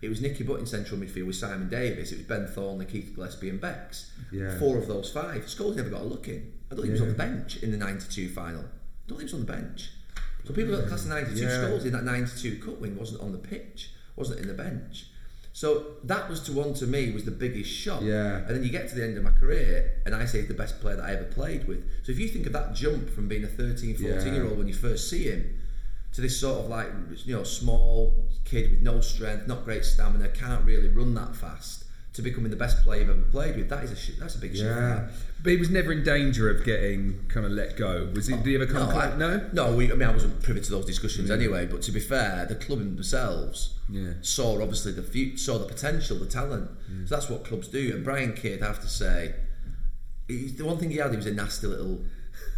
it 0.00 0.08
was 0.08 0.20
Nicky 0.22 0.42
Butt 0.42 0.60
in 0.60 0.66
central 0.66 0.98
midfield 0.98 1.26
with 1.26 1.36
Simon 1.36 1.68
Davies, 1.68 2.12
it 2.12 2.16
was 2.18 2.26
Ben 2.26 2.46
Thornley, 2.46 2.86
Keith 2.86 3.12
Gillespie, 3.14 3.50
and 3.50 3.60
Bex. 3.60 4.10
Yeah. 4.32 4.58
Four 4.58 4.78
of 4.78 4.86
those 4.88 5.10
five. 5.10 5.42
Scholes 5.44 5.76
never 5.76 5.90
got 5.90 6.00
a 6.00 6.04
look 6.04 6.26
in. 6.28 6.52
I 6.70 6.74
don't 6.74 6.84
think 6.84 6.86
he 6.86 6.92
was 6.92 7.02
on 7.02 7.08
the 7.08 7.14
bench 7.14 7.62
in 7.62 7.72
the 7.72 7.76
92 7.76 8.30
final. 8.30 8.62
I 8.62 9.08
don't 9.08 9.18
think 9.18 9.20
he 9.20 9.24
was 9.24 9.34
on 9.34 9.40
the 9.40 9.52
bench. 9.52 9.90
So 10.46 10.54
people 10.54 10.76
that 10.76 10.88
class 10.88 11.02
the 11.04 11.10
92 11.10 11.40
Yeah. 11.42 11.48
Scholes 11.64 11.84
in 11.84 11.92
that 11.92 12.04
92 12.04 12.56
cup 12.58 12.80
win 12.80 12.96
wasn't 12.96 13.20
on 13.20 13.32
the 13.32 13.38
pitch, 13.38 13.90
wasn't 14.16 14.40
in 14.40 14.48
the 14.48 14.54
bench. 14.54 15.06
So 15.54 15.86
that 16.02 16.28
was 16.28 16.40
to 16.42 16.52
one 16.52 16.74
to 16.74 16.86
me 16.86 17.12
was 17.12 17.24
the 17.24 17.30
biggest 17.30 17.70
shock. 17.70 18.02
Yeah. 18.02 18.38
And 18.38 18.48
then 18.48 18.64
you 18.64 18.70
get 18.70 18.88
to 18.88 18.94
the 18.96 19.04
end 19.04 19.16
of 19.16 19.22
my 19.22 19.30
career, 19.30 19.92
and 20.04 20.12
I 20.12 20.26
say 20.26 20.40
he's 20.40 20.48
the 20.48 20.54
best 20.54 20.80
player 20.80 20.96
that 20.96 21.04
I 21.04 21.12
ever 21.14 21.24
played 21.26 21.68
with. 21.68 21.88
So 22.02 22.10
if 22.10 22.18
you 22.18 22.26
think 22.26 22.46
of 22.46 22.52
that 22.54 22.74
jump 22.74 23.08
from 23.08 23.28
being 23.28 23.44
a 23.44 23.46
13, 23.46 23.94
14 23.94 24.04
Yeah. 24.04 24.34
year 24.34 24.44
old 24.48 24.58
when 24.58 24.66
you 24.66 24.74
first 24.74 25.08
see 25.08 25.30
him, 25.30 25.56
to 26.12 26.20
this 26.20 26.38
sort 26.40 26.64
of 26.64 26.68
like 26.68 26.88
you 27.24 27.36
know 27.36 27.44
small 27.44 28.26
kid 28.44 28.72
with 28.72 28.82
no 28.82 29.00
strength, 29.00 29.46
not 29.46 29.64
great 29.64 29.84
stamina, 29.84 30.28
can't 30.28 30.64
really 30.64 30.88
run 30.88 31.14
that 31.14 31.36
fast, 31.36 31.83
to 32.14 32.22
becoming 32.22 32.50
the 32.50 32.56
best 32.56 32.82
player 32.84 33.00
you've 33.00 33.10
ever 33.10 33.20
played 33.22 33.56
with, 33.56 33.68
that 33.68 33.84
is 33.84 33.90
a 33.92 33.96
sh- 33.96 34.12
that's 34.18 34.36
a 34.36 34.38
big 34.38 34.52
shift. 34.52 34.64
Yeah. 34.64 35.08
But 35.42 35.50
he 35.50 35.56
was 35.58 35.68
never 35.68 35.92
in 35.92 36.02
danger 36.04 36.48
of 36.48 36.64
getting 36.64 37.24
kind 37.28 37.44
of 37.44 37.52
let 37.52 37.76
go. 37.76 38.08
Was 38.14 38.28
he? 38.28 38.36
Did 38.36 38.46
he 38.46 38.54
ever 38.54 38.66
come? 38.66 38.88
No? 38.88 38.98
I, 38.98 39.16
no. 39.16 39.50
no. 39.52 39.76
We, 39.76 39.90
I 39.92 39.94
mean, 39.94 40.08
I 40.08 40.12
wasn't 40.12 40.42
privy 40.42 40.60
to 40.60 40.70
those 40.70 40.86
discussions 40.86 41.28
Mm. 41.28 41.34
anyway. 41.34 41.66
But 41.66 41.82
to 41.82 41.92
be 41.92 42.00
fair, 42.00 42.46
the 42.46 42.54
club 42.54 42.78
themselves 42.78 43.74
Yeah. 43.90 44.12
saw 44.22 44.62
obviously 44.62 44.92
the 44.92 45.36
saw 45.36 45.58
the 45.58 45.66
potential, 45.66 46.18
the 46.18 46.26
talent. 46.26 46.70
Mm. 46.90 47.08
So 47.08 47.14
that's 47.16 47.28
what 47.28 47.44
clubs 47.44 47.68
do. 47.68 47.92
And 47.94 48.04
Brian 48.04 48.32
Kidd, 48.32 48.62
I 48.62 48.66
have 48.68 48.80
to 48.80 48.88
say, 48.88 49.34
he's, 50.28 50.56
the 50.56 50.64
one 50.64 50.78
thing 50.78 50.90
he 50.90 50.96
had, 50.98 51.10
he 51.10 51.16
was 51.16 51.26
a 51.26 51.32
nasty 51.34 51.66
little 51.66 52.00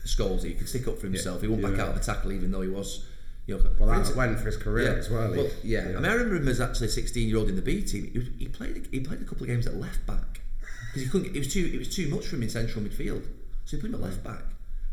Scholesy. 0.04 0.44
He 0.44 0.54
could 0.54 0.68
stick 0.68 0.86
up 0.86 0.98
for 0.98 1.06
himself. 1.06 1.40
He 1.40 1.48
wouldn't 1.48 1.66
back 1.68 1.80
out 1.80 1.90
of 1.90 1.96
a 1.96 2.00
tackle, 2.04 2.30
even 2.32 2.50
though 2.52 2.60
he 2.62 2.68
was. 2.68 3.04
You 3.46 3.56
know, 3.56 3.62
Well, 3.62 3.74
for 3.74 3.86
that 4.04 4.16
went 4.16 4.38
for 4.40 4.46
his 4.46 4.56
career 4.56 4.92
yeah. 4.92 4.98
as 4.98 5.08
well. 5.10 5.30
Well, 5.30 5.48
He- 5.62 5.68
yeah. 5.74 5.80
I 5.82 5.92
mean, 6.00 6.04
I 6.04 6.12
remember 6.14 6.36
him 6.36 6.48
as 6.48 6.60
actually 6.60 6.88
a 6.88 6.90
16 6.90 7.28
year 7.28 7.36
old 7.38 7.48
in 7.48 7.54
the 7.56 7.62
B 7.62 7.82
team. 7.82 8.10
He, 8.12 8.18
was, 8.18 8.28
he 8.38 8.48
played. 8.48 8.88
He 8.90 9.00
played 9.00 9.20
a 9.22 9.24
couple 9.24 9.42
of 9.44 9.48
games 9.48 9.66
at 9.66 9.76
left 9.76 10.04
back 10.06 10.40
because 10.88 11.02
he 11.02 11.08
couldn't. 11.08 11.34
It 11.34 11.38
was 11.38 11.52
too. 11.52 11.70
It 11.72 11.78
was 11.78 11.94
too 11.94 12.08
much 12.08 12.26
for 12.26 12.36
him 12.36 12.42
in 12.42 12.48
central 12.50 12.84
midfield. 12.84 13.24
So 13.64 13.76
he 13.76 13.80
put 13.80 13.88
him 13.90 13.94
at 13.94 14.00
left 14.00 14.24
back, 14.24 14.42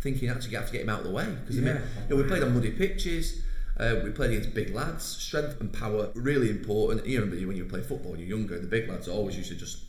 thinking 0.02 0.30
actually 0.30 0.52
you 0.52 0.58
have 0.58 0.68
to 0.68 0.72
get 0.74 0.82
him 0.82 0.89
out 0.89 1.00
of 1.00 1.06
the 1.06 1.12
way 1.12 1.26
because 1.42 1.58
Yeah. 1.60 1.80
you 2.08 2.10
know, 2.10 2.16
we 2.16 2.24
played 2.24 2.44
on 2.44 2.54
muddy 2.54 2.72
pitches. 2.72 3.42
Uh, 3.76 3.96
we 4.04 4.12
played 4.12 4.30
against 4.30 4.54
big 4.54 4.70
lads. 4.76 5.04
Strength 5.04 5.60
and 5.60 5.74
power 5.74 6.10
really 6.13 6.50
important. 6.52 7.08
You 7.08 7.22
know, 7.26 7.48
when 7.48 7.56
you 7.58 7.66
play 7.66 7.82
football, 7.82 8.12
when 8.12 8.20
you're 8.20 8.30
younger, 8.38 8.60
the 8.60 8.68
big 8.68 8.88
lads 8.88 9.08
always 9.08 9.36
used 9.36 9.50
to 9.50 9.56
just 9.56 9.80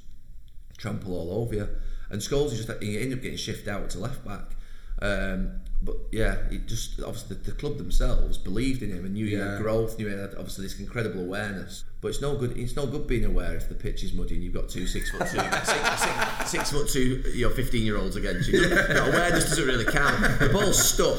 trample 0.79 1.13
all 1.15 1.43
over 1.43 1.55
you. 1.55 1.69
And 2.09 2.21
Scholes 2.23 2.57
just 2.57 2.71
he 2.83 2.99
ended 2.99 3.19
up 3.19 3.23
getting 3.23 3.37
shifted 3.37 3.69
out 3.69 3.91
to 3.91 3.99
left 3.99 4.25
back. 4.25 4.53
Um, 5.03 5.61
but 5.83 5.97
yeah, 6.13 6.37
it 6.51 6.67
just 6.67 7.01
obviously 7.03 7.37
the, 7.37 7.51
the 7.51 7.53
club 7.53 7.77
themselves 7.79 8.39
believed 8.39 8.83
in 8.83 8.91
him 8.91 9.05
and 9.05 9.15
knew 9.15 9.27
he 9.27 9.33
Yeah. 9.33 9.53
had 9.53 9.63
growth, 9.63 9.99
knew 9.99 10.07
he 10.09 10.13
had 10.17 10.35
obviously 10.37 10.65
this 10.67 10.79
incredible 10.81 11.21
awareness. 11.23 11.85
But 12.05 12.11
it's 12.11 12.21
no 12.21 12.37
good. 12.37 12.59
It's 12.59 12.77
no 12.77 12.85
good 12.85 13.07
being 13.07 13.25
aware 13.25 13.57
if 13.57 13.71
the 13.71 13.75
pitch 13.75 14.05
is 14.05 14.13
muddy 14.13 14.35
and 14.35 14.45
you've 14.45 14.53
got 14.53 14.69
two 14.69 14.87
six 14.87 15.11
foot 15.11 15.21
two, 15.21 15.39
six, 15.65 16.03
six, 16.03 16.51
six 16.51 16.71
foot 16.71 16.87
two, 16.87 17.23
you 17.33 17.49
know, 17.49 17.55
fifteen 17.55 17.83
year 17.83 17.97
olds 17.97 18.15
against 18.15 18.47
you. 18.51 18.69
That 18.69 19.09
awareness 19.09 19.49
doesn't 19.49 19.67
really 19.67 19.87
count. 19.87 20.21
The 20.39 20.51
ball's 20.53 20.79
stuck. 20.79 21.17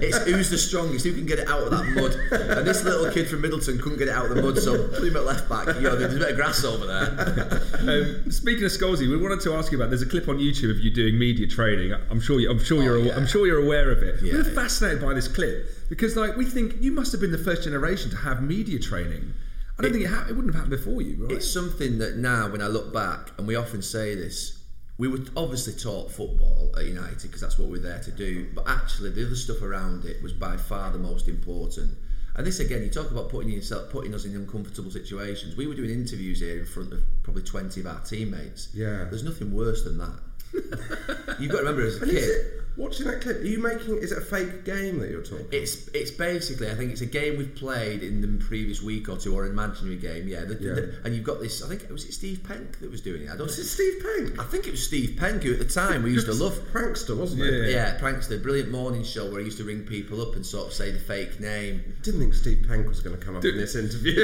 It's 0.00 0.16
who's 0.18 0.48
the 0.48 0.56
strongest, 0.56 1.04
who 1.04 1.12
can 1.12 1.26
get 1.26 1.40
it 1.40 1.48
out 1.48 1.62
of 1.62 1.72
that 1.72 1.86
mud. 1.86 2.12
And 2.30 2.64
this 2.64 2.84
little 2.84 3.10
kid 3.10 3.26
from 3.26 3.40
Middleton 3.40 3.78
couldn't 3.80 3.98
get 3.98 4.06
it 4.06 4.14
out 4.14 4.26
of 4.26 4.36
the 4.36 4.40
mud, 4.40 4.56
so 4.58 4.86
put 4.86 5.02
him 5.02 5.16
at 5.16 5.24
left 5.24 5.48
back. 5.48 5.66
You 5.74 5.80
know, 5.80 5.96
there's 5.96 6.14
a 6.14 6.18
bit 6.20 6.30
of 6.30 6.36
grass 6.36 6.62
over 6.62 6.86
there. 6.86 7.58
Um, 7.80 8.30
speaking 8.30 8.62
of 8.62 8.70
Scholesy, 8.70 9.10
we 9.10 9.16
wanted 9.16 9.40
to 9.40 9.54
ask 9.54 9.72
you 9.72 9.78
about. 9.78 9.90
There's 9.90 10.02
a 10.02 10.06
clip 10.06 10.28
on 10.28 10.38
YouTube 10.38 10.70
of 10.70 10.78
you 10.78 10.92
doing 10.92 11.18
media 11.18 11.48
training. 11.48 11.94
I'm 12.10 12.20
sure. 12.20 12.38
You, 12.38 12.48
I'm 12.48 12.62
sure 12.62 12.80
you're. 12.80 12.98
Oh, 12.98 13.02
yeah. 13.02 13.16
I'm 13.16 13.26
sure 13.26 13.44
you're 13.44 13.64
aware 13.64 13.90
of 13.90 14.04
it. 14.04 14.22
Yeah, 14.22 14.34
We're 14.34 14.48
yeah. 14.48 14.54
fascinated 14.54 15.02
by 15.02 15.14
this 15.14 15.26
clip 15.26 15.68
because, 15.88 16.14
like, 16.14 16.36
we 16.36 16.44
think 16.44 16.76
you 16.80 16.92
must 16.92 17.10
have 17.10 17.20
been 17.20 17.32
the 17.32 17.38
first 17.38 17.64
generation 17.64 18.08
to 18.12 18.16
have 18.18 18.40
media 18.40 18.78
training. 18.78 19.34
I 19.78 19.82
don't 19.82 19.92
think 19.92 20.04
it, 20.04 20.08
ha- 20.08 20.26
it 20.28 20.32
wouldn't 20.32 20.54
have 20.54 20.64
happened 20.64 20.82
before 20.82 21.02
you, 21.02 21.24
right? 21.24 21.32
It's 21.32 21.50
something 21.50 21.98
that 21.98 22.16
now, 22.16 22.50
when 22.50 22.60
I 22.60 22.66
look 22.66 22.92
back, 22.92 23.30
and 23.38 23.46
we 23.46 23.54
often 23.54 23.80
say 23.80 24.14
this, 24.14 24.64
we 24.98 25.06
were 25.06 25.20
obviously 25.36 25.74
taught 25.74 26.10
football 26.10 26.72
at 26.76 26.84
United 26.84 27.22
because 27.22 27.40
that's 27.40 27.58
what 27.58 27.68
we're 27.68 27.80
there 27.80 28.00
to 28.00 28.10
do. 28.10 28.48
But 28.54 28.68
actually, 28.68 29.10
the 29.10 29.24
other 29.24 29.36
stuff 29.36 29.62
around 29.62 30.04
it 30.04 30.20
was 30.22 30.32
by 30.32 30.56
far 30.56 30.90
the 30.90 30.98
most 30.98 31.28
important. 31.28 31.96
And 32.34 32.46
this 32.46 32.60
again, 32.60 32.82
you 32.82 32.90
talk 32.90 33.10
about 33.10 33.30
putting 33.30 33.50
yourself, 33.50 33.90
putting 33.90 34.14
us 34.14 34.24
in 34.24 34.34
uncomfortable 34.34 34.90
situations. 34.90 35.56
We 35.56 35.66
were 35.66 35.74
doing 35.74 35.90
interviews 35.90 36.40
here 36.40 36.58
in 36.58 36.66
front 36.66 36.92
of 36.92 37.02
probably 37.22 37.42
twenty 37.42 37.80
of 37.80 37.86
our 37.86 38.00
teammates. 38.00 38.70
Yeah. 38.74 39.04
there's 39.04 39.24
nothing 39.24 39.52
worse 39.52 39.84
than 39.84 39.98
that. 39.98 40.18
You've 41.38 41.52
got 41.52 41.58
to 41.58 41.64
remember, 41.64 41.86
as 41.86 42.02
a 42.02 42.06
kid, 42.06 42.16
it, 42.16 42.62
watching 42.78 43.06
that 43.06 43.20
clip, 43.20 43.38
are 43.42 43.44
you 43.44 43.58
making? 43.62 43.98
Is 43.98 44.12
it 44.12 44.18
a 44.18 44.22
fake 44.22 44.64
game 44.64 44.98
that 45.00 45.10
you're 45.10 45.22
talking? 45.22 45.46
It's 45.52 45.88
it's 45.88 46.10
basically 46.10 46.70
I 46.70 46.74
think 46.74 46.92
it's 46.92 47.02
a 47.02 47.06
game 47.06 47.36
we've 47.36 47.54
played 47.54 48.02
in 48.02 48.20
the 48.22 48.42
previous 48.44 48.80
week 48.80 49.08
or 49.10 49.16
two 49.18 49.34
or 49.36 49.44
an 49.44 49.50
imaginary 49.50 49.96
game. 49.96 50.26
Yeah, 50.28 50.44
the, 50.46 50.54
Yeah. 50.54 50.74
the- 50.74 50.94
and 51.04 51.14
you've 51.14 51.24
got 51.24 51.40
this. 51.40 51.62
I 51.62 51.68
think 51.68 51.88
was 51.90 52.04
it 52.06 52.12
Steve 52.14 52.42
Penk 52.46 52.78
that 52.80 52.90
was 52.90 53.00
doing 53.02 53.22
it. 53.22 53.26
I 53.30 53.36
don't. 53.36 53.46
Was 53.48 53.58
it 53.58 53.64
Steve 53.66 54.02
Penk? 54.02 54.38
I 54.40 54.44
think 54.44 54.66
it 54.66 54.70
was 54.70 54.82
Steve 54.86 55.16
Penk 55.18 55.42
who 55.42 55.52
at 55.52 55.58
the 55.58 55.64
time 55.64 56.02
we 56.02 56.12
used 56.12 56.26
to 56.26 56.32
love. 56.34 56.54
prankster, 56.72 57.16
wasn't 57.16 57.42
Yeah. 57.42 57.50
it? 57.50 57.70
Yeah, 57.70 57.98
Prankster, 57.98 58.40
brilliant 58.42 58.70
morning 58.70 59.02
show 59.04 59.30
where 59.30 59.40
he 59.40 59.46
used 59.46 59.58
to 59.58 59.64
ring 59.64 59.82
people 59.82 60.22
up 60.22 60.34
and 60.36 60.44
sort 60.46 60.68
of 60.68 60.72
say 60.72 60.90
the 60.92 60.98
fake 60.98 61.40
name. 61.40 61.82
Didn't 62.02 62.20
think 62.20 62.34
Steve 62.34 62.64
Penk 62.68 62.86
was 62.88 63.00
going 63.00 63.18
to 63.18 63.24
come 63.24 63.36
up 63.36 63.44
in 63.44 63.56
this 63.56 63.74
interview. 63.82 64.14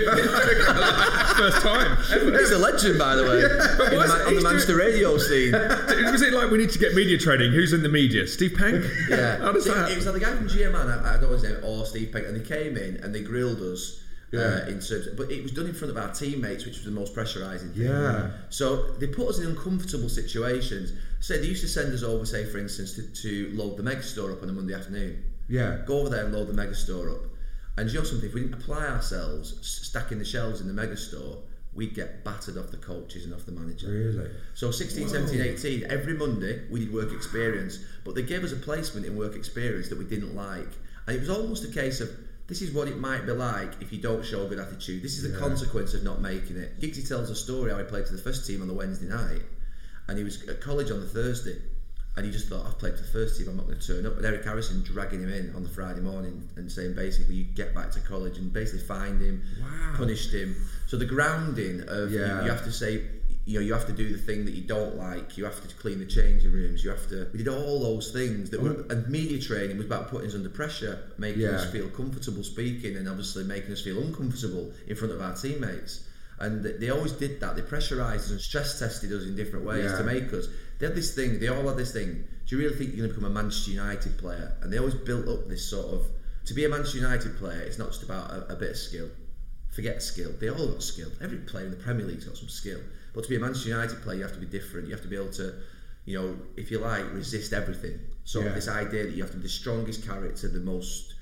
First 1.37 1.63
time 1.63 1.97
ever. 2.13 2.39
He's 2.39 2.51
a 2.51 2.59
legend, 2.59 2.99
by 2.99 3.17
the 3.17 3.25
way, 3.25 3.37
in 3.43 3.49
the, 3.49 3.97
why 3.97 4.05
is 4.05 4.09
Ma- 4.09 4.15
it- 4.17 4.21
on 4.21 4.25
the 4.27 4.31
he's 4.33 4.43
Manchester 4.45 4.77
radio 4.77 5.19
scene. 5.19 5.53
Was 6.15 6.23
it 6.23 6.33
like 6.33 6.51
we 6.51 6.59
need 6.59 6.71
to 6.71 6.79
get 6.79 6.95
media 6.95 7.19
training? 7.19 7.53
Who's 7.53 7.73
in 7.73 7.83
the 7.83 7.89
media? 7.89 8.27
Steve 8.27 8.44
Penk? 8.51 8.85
Yeah, 9.09 9.39
How 9.39 9.53
does 9.53 9.65
So 9.65 9.75
that? 9.75 9.91
It 9.91 9.97
was 9.97 10.07
like 10.07 10.15
the 10.15 10.21
guy 10.21 10.35
from 10.35 10.49
GMN, 10.49 11.05
I, 11.05 11.11
I 11.11 11.21
don't 11.21 11.23
know 11.31 11.37
his 11.37 11.43
name, 11.45 11.57
or 11.65 11.85
Steve 11.87 12.13
Penk, 12.13 12.27
and 12.27 12.37
they 12.41 12.45
came 12.47 12.77
in 12.77 12.97
and 12.99 13.15
they 13.15 13.23
grilled 13.23 13.61
us. 13.61 14.01
Yeah. 14.33 14.41
Uh, 14.41 14.67
in 14.67 14.81
terms, 14.81 15.07
but 15.17 15.31
it 15.31 15.45
was 15.45 15.53
done 15.53 15.67
in 15.67 15.75
front 15.75 15.93
of 15.93 15.97
our 15.97 16.13
teammates, 16.13 16.65
which 16.65 16.75
was 16.75 16.85
the 16.85 16.91
most 16.91 17.15
pressurising 17.15 17.73
thing. 17.73 17.83
Yeah. 17.87 18.31
So 18.51 18.91
they 18.95 19.07
put 19.07 19.29
us 19.29 19.39
in 19.39 19.47
uncomfortable 19.47 20.09
situations. 20.09 20.93
Say 21.21 21.39
they 21.39 21.47
used 21.47 21.61
to 21.61 21.69
send 21.69 21.93
us 21.95 22.03
over, 22.03 22.27
say 22.27 22.45
for 22.45 22.59
instance, 22.59 22.95
to, 22.95 23.03
to 23.23 23.53
load 23.57 23.77
the 23.77 23.85
mega 23.85 24.03
store 24.03 24.33
up 24.33 24.43
on 24.43 24.49
a 24.49 24.53
Monday 24.53 24.75
afternoon. 24.75 25.23
yeah. 25.49 25.83
Go 25.87 26.01
over 26.01 26.09
there 26.09 26.25
and 26.25 26.35
load 26.35 26.49
the 26.49 26.53
mega 26.53 26.75
store 26.75 27.11
up. 27.11 27.21
And 27.79 27.89
you 27.89 27.99
know 27.99 28.05
something? 28.05 28.29
If 28.29 28.35
we 28.35 28.41
didn't 28.41 28.55
apply 28.61 28.87
ourselves, 28.87 29.57
stacking 29.65 30.19
the 30.19 30.25
shelves 30.25 30.61
in 30.61 30.67
the 30.67 30.75
mega 30.75 30.97
store, 30.97 31.39
we'd 31.75 31.95
get 31.95 32.25
battered 32.25 32.57
off 32.57 32.71
the 32.71 32.77
coaches 32.77 33.25
and 33.25 33.35
off 33.35 33.47
the 33.47 33.53
manager. 33.53 33.89
Really? 33.89 34.31
So 34.55 34.71
16, 34.71 35.09
17, 35.09 35.41
18, 35.41 35.85
every 35.91 36.15
Monday 36.15 36.63
we 36.71 36.81
did 36.81 36.93
work 36.93 37.13
experience, 37.13 37.79
but 38.05 38.15
they 38.15 38.23
gave 38.23 38.45
us 38.45 38.53
a 38.53 38.57
placement 38.57 39.07
in 39.07 39.17
work 39.17 39.35
experience 39.35 39.89
that 39.89 39.99
we 39.99 40.05
didn't 40.05 40.35
like. 40.35 40.69
And 41.07 41.17
it 41.17 41.21
was 41.21 41.31
almost 41.31 41.65
a 41.65 41.73
case 41.73 42.01
of 42.01 42.11
this 42.47 42.61
is 42.61 42.73
what 42.73 42.89
it 42.89 42.99
might 42.99 43.27
be 43.27 43.33
like 43.33 43.81
if 43.81 43.93
you 43.93 44.01
don't 44.01 44.25
show 44.25 44.45
a 44.45 44.49
good 44.49 44.59
attitude. 44.59 45.03
This 45.03 45.19
is 45.19 45.31
the 45.31 45.39
consequence 45.39 45.95
of 45.95 46.05
not 46.05 46.21
making 46.21 46.57
it. 46.57 46.79
Giggsy 46.81 47.07
tells 47.07 47.31
a 47.31 47.35
story 47.35 47.71
how 47.71 47.79
he 47.79 47.85
played 47.85 48.07
for 48.07 48.13
the 48.13 48.23
first 48.23 48.47
team 48.47 48.61
on 48.61 48.69
the 48.69 48.75
Wednesday 48.75 49.07
night, 49.07 49.43
and 50.09 50.19
he 50.19 50.25
was 50.25 50.47
at 50.49 50.61
college 50.61 50.91
on 50.91 51.01
the 51.01 51.07
Thursday. 51.07 51.57
And 52.17 52.25
he 52.25 52.31
just 52.31 52.49
thought, 52.49 52.65
I've 52.65 52.79
played 52.79 52.95
for 52.95 53.03
the 53.03 53.09
first 53.09 53.37
team, 53.39 53.49
I'm 53.49 53.57
not 53.57 53.67
going 53.67 53.79
to 53.79 53.87
turn 53.87 54.07
up. 54.07 54.15
But 54.15 54.25
Eric 54.25 54.45
Harrison 54.45 54.83
dragging 54.85 55.21
him 55.23 55.33
in 55.33 55.53
on 55.57 55.65
the 55.65 55.69
Friday 55.69 56.01
morning 56.01 56.49
and 56.57 56.71
saying, 56.71 56.95
basically, 56.95 57.35
you 57.35 57.45
get 57.45 57.75
back 57.75 57.91
to 57.93 58.01
college 58.01 58.39
and 58.39 58.53
basically 58.53 58.87
fined 58.87 59.21
him, 59.21 59.43
punished 59.97 60.33
him. 60.33 60.55
So 60.87 60.97
the 60.97 61.07
grounding 61.07 61.83
of 61.89 62.13
you- 62.13 62.21
Yeah. 62.21 62.45
you 62.45 62.51
have 62.51 62.65
to 62.65 62.73
say, 62.73 63.03
you 63.47 63.59
know, 63.59 63.67
you 63.67 63.73
have 63.75 63.87
to 63.89 63.93
do 63.93 64.11
the 64.13 64.19
thing 64.19 64.45
that 64.45 64.53
you 64.53 64.63
don't 64.63 64.97
like. 64.97 65.37
You 65.37 65.45
have 65.45 65.61
to 65.67 65.75
clean 65.75 65.99
the 65.99 66.07
changing 66.07 66.53
rooms. 66.53 66.83
You 66.85 66.91
have 66.91 67.07
to. 67.09 67.27
We 67.33 67.39
did 67.39 67.49
all 67.49 67.81
those 67.81 68.11
things 68.13 68.49
that 68.51 68.63
were. 68.63 68.85
Oh. 68.89 68.93
And 68.93 69.09
media 69.09 69.39
training 69.41 69.77
was 69.77 69.85
about 69.87 70.09
putting 70.09 70.29
us 70.29 70.35
under 70.37 70.49
pressure, 70.49 71.01
making 71.19 71.43
Yeah. 71.43 71.51
us 71.57 71.71
feel 71.71 71.89
comfortable 71.89 72.43
speaking, 72.45 72.97
and 72.97 73.09
obviously 73.09 73.43
making 73.45 73.73
us 73.73 73.81
feel 73.83 73.99
uncomfortable 74.01 74.73
in 74.87 74.95
front 74.97 75.13
of 75.13 75.21
our 75.21 75.35
teammates. 75.35 76.01
And 76.41 76.65
they- 76.65 76.73
they 76.79 76.91
always 76.91 77.13
did 77.13 77.39
that. 77.41 77.55
They 77.55 77.63
pressurised 77.63 78.25
us 78.27 78.31
and 78.31 78.41
stress 78.41 78.79
tested 78.79 79.13
us 79.13 79.25
in 79.25 79.37
different 79.37 79.65
ways 79.65 79.85
Yeah. 79.85 79.99
to 79.99 80.05
make 80.05 80.33
us. 80.33 80.47
They 80.79 80.87
had 80.87 80.95
this 80.95 81.15
thing. 81.15 81.39
They 81.41 81.49
all 81.49 81.67
had 81.69 81.77
this 81.77 81.93
thing. 81.93 82.25
Do 82.47 82.57
you 82.57 82.63
really 82.63 82.77
think 82.77 82.91
you're 82.91 83.07
going 83.07 83.11
to 83.11 83.15
become 83.15 83.31
a 83.31 83.35
Manchester 83.43 83.71
United 83.71 84.19
player? 84.19 84.57
And 84.61 84.73
they 84.73 84.79
always 84.79 84.95
built 84.95 85.29
up 85.29 85.49
this 85.49 85.69
sort 85.69 85.87
of. 85.95 86.07
To 86.47 86.55
be 86.55 86.65
a 86.65 86.69
Manchester 86.69 86.99
United 86.99 87.37
player, 87.39 87.61
it's 87.61 87.79
not 87.79 87.89
just 87.89 88.03
about 88.03 88.31
a, 88.31 88.53
a 88.53 88.57
bit 88.57 88.71
of 88.71 88.77
skill 88.77 89.09
forget 89.75 90.03
skill. 90.03 90.31
They 90.41 90.49
all 90.49 90.69
got 90.69 90.83
skill. 90.83 91.11
Every 91.21 91.39
player 91.39 91.65
in 91.65 91.71
the 91.73 91.77
Premier 91.77 92.07
League's 92.07 92.25
got 92.25 92.37
some 92.37 92.49
skill. 92.49 92.81
But 93.13 93.25
to 93.25 93.29
be 93.31 93.37
a 93.37 93.41
Manchester 93.41 93.71
United 93.71 94.01
player, 94.03 94.19
you 94.19 94.23
have 94.23 94.33
to 94.35 94.39
be 94.39 94.47
different. 94.47 94.87
You 94.87 94.95
have 94.95 95.03
to 95.03 95.09
be 95.09 95.17
able 95.17 95.33
to, 95.33 95.55
you 96.05 96.19
know, 96.19 96.37
if 96.57 96.71
you 96.71 96.79
like, 96.79 97.13
resist 97.13 97.53
everything. 97.53 97.99
So 98.25 98.41
Yeah. 98.41 98.53
this 98.53 98.69
idea 98.69 99.05
that 99.05 99.13
you 99.15 99.23
have 99.23 99.33
to 99.33 99.37
be 99.37 99.43
the 99.43 99.49
strongest 99.49 100.07
character, 100.07 100.49
the 100.49 100.61
most 100.61 101.15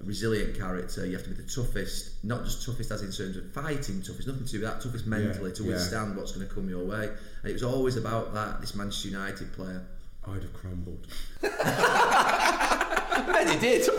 a 0.00 0.04
resilient 0.04 0.56
character. 0.58 1.06
You 1.06 1.12
have 1.12 1.24
to 1.24 1.30
be 1.30 1.36
the 1.36 1.48
toughest, 1.48 2.24
not 2.24 2.44
just 2.44 2.64
toughest 2.64 2.90
as 2.90 3.02
in 3.02 3.12
terms 3.12 3.36
of 3.36 3.52
fighting 3.52 4.02
toughest, 4.02 4.26
nothing 4.26 4.44
to 4.44 4.52
do 4.52 4.60
with 4.60 4.70
that, 4.70 4.80
toughest 4.80 5.06
mentally 5.06 5.52
to 5.52 5.62
yeah. 5.62 5.70
withstand 5.70 6.16
what's 6.16 6.32
going 6.32 6.46
to 6.46 6.54
come 6.54 6.68
your 6.68 6.84
way. 6.84 7.04
And 7.04 7.50
it 7.50 7.52
was 7.52 7.62
always 7.62 7.96
about 7.96 8.34
that, 8.34 8.60
this 8.60 8.74
Manchester 8.74 9.08
United 9.08 9.52
player. 9.52 9.84
I'd 10.26 10.42
have 10.42 10.52
crumbled. 10.52 11.06
and 13.38 13.50
he 13.50 13.58
did. 13.58 13.88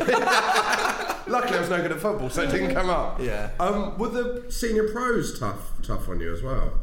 Luckily, 1.27 1.57
I 1.57 1.59
was 1.59 1.69
no 1.69 1.81
good 1.81 1.91
at 1.91 1.99
football, 1.99 2.29
so 2.29 2.43
it 2.43 2.51
didn't 2.51 2.73
come 2.73 2.89
up. 2.89 3.19
Yeah. 3.19 3.51
Um, 3.59 3.97
were 3.97 4.09
the 4.09 4.51
senior 4.51 4.89
pros 4.89 5.39
tough, 5.39 5.71
tough 5.83 6.09
on 6.09 6.19
you 6.19 6.33
as 6.33 6.41
well? 6.41 6.79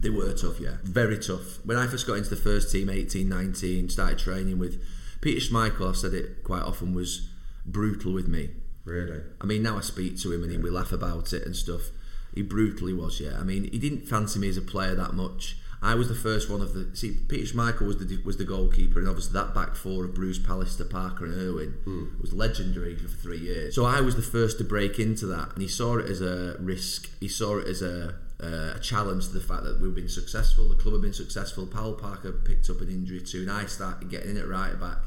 They 0.00 0.10
were 0.10 0.32
tough, 0.32 0.58
yeah. 0.60 0.76
Very 0.82 1.18
tough. 1.18 1.64
When 1.64 1.76
I 1.76 1.86
first 1.86 2.06
got 2.06 2.14
into 2.14 2.30
the 2.30 2.36
first 2.36 2.72
team, 2.72 2.90
18, 2.90 3.28
19, 3.28 3.88
started 3.88 4.18
training 4.18 4.58
with 4.58 4.82
Peter 5.20 5.40
Schmeichel, 5.40 5.88
I've 5.88 5.96
said 5.96 6.12
it 6.12 6.42
quite 6.42 6.62
often, 6.62 6.92
was 6.92 7.28
brutal 7.64 8.12
with 8.12 8.28
me. 8.28 8.50
Really? 8.84 9.20
I 9.40 9.46
mean, 9.46 9.62
now 9.62 9.78
I 9.78 9.80
speak 9.80 10.18
to 10.20 10.32
him 10.32 10.42
and 10.42 10.62
we 10.62 10.70
laugh 10.70 10.92
about 10.92 11.32
it 11.32 11.46
and 11.46 11.54
stuff. 11.54 11.90
He 12.34 12.42
brutally 12.42 12.92
was, 12.94 13.20
yeah. 13.20 13.38
I 13.38 13.42
mean, 13.42 13.64
he 13.64 13.78
didn't 13.78 14.08
fancy 14.08 14.38
me 14.38 14.48
as 14.48 14.56
a 14.56 14.62
player 14.62 14.94
that 14.94 15.12
much. 15.12 15.56
I 15.82 15.96
was 15.96 16.08
the 16.08 16.14
first 16.14 16.48
one 16.48 16.60
of 16.60 16.74
the. 16.74 16.96
See, 16.96 17.10
Peter 17.28 17.52
Schmeichel 17.52 17.88
was 17.88 17.98
the 17.98 18.22
was 18.24 18.36
the 18.36 18.44
goalkeeper, 18.44 19.00
and 19.00 19.08
obviously 19.08 19.32
that 19.32 19.52
back 19.52 19.74
four 19.74 20.04
of 20.04 20.14
Bruce, 20.14 20.38
Pallister, 20.38 20.88
Parker, 20.88 21.24
and 21.24 21.34
Irwin 21.34 21.74
was 22.20 22.32
legendary 22.32 22.94
for 22.94 23.08
three 23.08 23.38
years. 23.38 23.74
So 23.74 23.84
I 23.84 24.00
was 24.00 24.14
the 24.14 24.22
first 24.22 24.58
to 24.58 24.64
break 24.64 25.00
into 25.00 25.26
that, 25.26 25.52
and 25.52 25.60
he 25.60 25.66
saw 25.66 25.98
it 25.98 26.08
as 26.08 26.20
a 26.20 26.56
risk. 26.60 27.10
He 27.18 27.26
saw 27.26 27.58
it 27.58 27.66
as 27.66 27.82
a 27.82 28.14
uh, 28.40 28.74
a 28.76 28.78
challenge 28.80 29.26
to 29.26 29.32
the 29.32 29.40
fact 29.40 29.64
that 29.64 29.80
we've 29.80 29.94
been 29.94 30.08
successful. 30.08 30.68
The 30.68 30.76
club 30.76 30.94
have 30.94 31.02
been 31.02 31.12
successful. 31.12 31.66
Paul 31.66 31.94
Parker 31.94 32.30
picked 32.30 32.70
up 32.70 32.80
an 32.80 32.88
injury 32.88 33.20
too, 33.20 33.42
and 33.42 33.50
I 33.50 33.66
started 33.66 34.08
getting 34.08 34.30
in 34.30 34.36
at 34.36 34.48
right 34.48 34.78
back. 34.78 34.98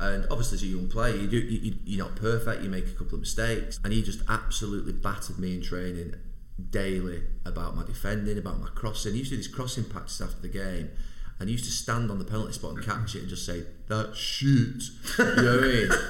And 0.00 0.26
obviously, 0.30 0.56
as 0.56 0.62
a 0.62 0.66
young 0.66 0.88
player, 0.88 1.16
you 1.16 1.26
do 1.26 1.38
you, 1.38 1.74
you're 1.84 2.06
not 2.06 2.14
perfect. 2.16 2.62
You 2.62 2.68
make 2.70 2.86
a 2.86 2.90
couple 2.92 3.14
of 3.14 3.20
mistakes, 3.20 3.80
and 3.82 3.92
he 3.92 4.02
just 4.02 4.20
absolutely 4.28 4.92
battered 4.92 5.38
me 5.38 5.54
in 5.56 5.62
training 5.62 6.14
daily 6.70 7.22
about 7.44 7.76
my 7.76 7.84
defending, 7.84 8.38
about 8.38 8.60
my 8.60 8.68
crossing. 8.74 9.12
He 9.12 9.18
used 9.20 9.30
to 9.30 9.36
do 9.36 9.42
these 9.42 9.52
crossing 9.52 9.84
patches 9.84 10.20
after 10.20 10.40
the 10.40 10.48
game, 10.48 10.90
and 11.40 11.48
he 11.48 11.52
used 11.52 11.64
to 11.64 11.70
stand 11.70 12.10
on 12.10 12.18
the 12.18 12.24
penalty 12.24 12.52
spot 12.52 12.74
and 12.74 12.84
catch 12.84 13.14
it 13.16 13.20
and 13.20 13.28
just 13.28 13.44
say 13.46 13.64
that 13.88 14.14
shit. 14.14 14.82
You 15.18 15.42
know 15.42 15.56
what 15.56 15.64
I 15.64 15.66
mean? 15.66 15.90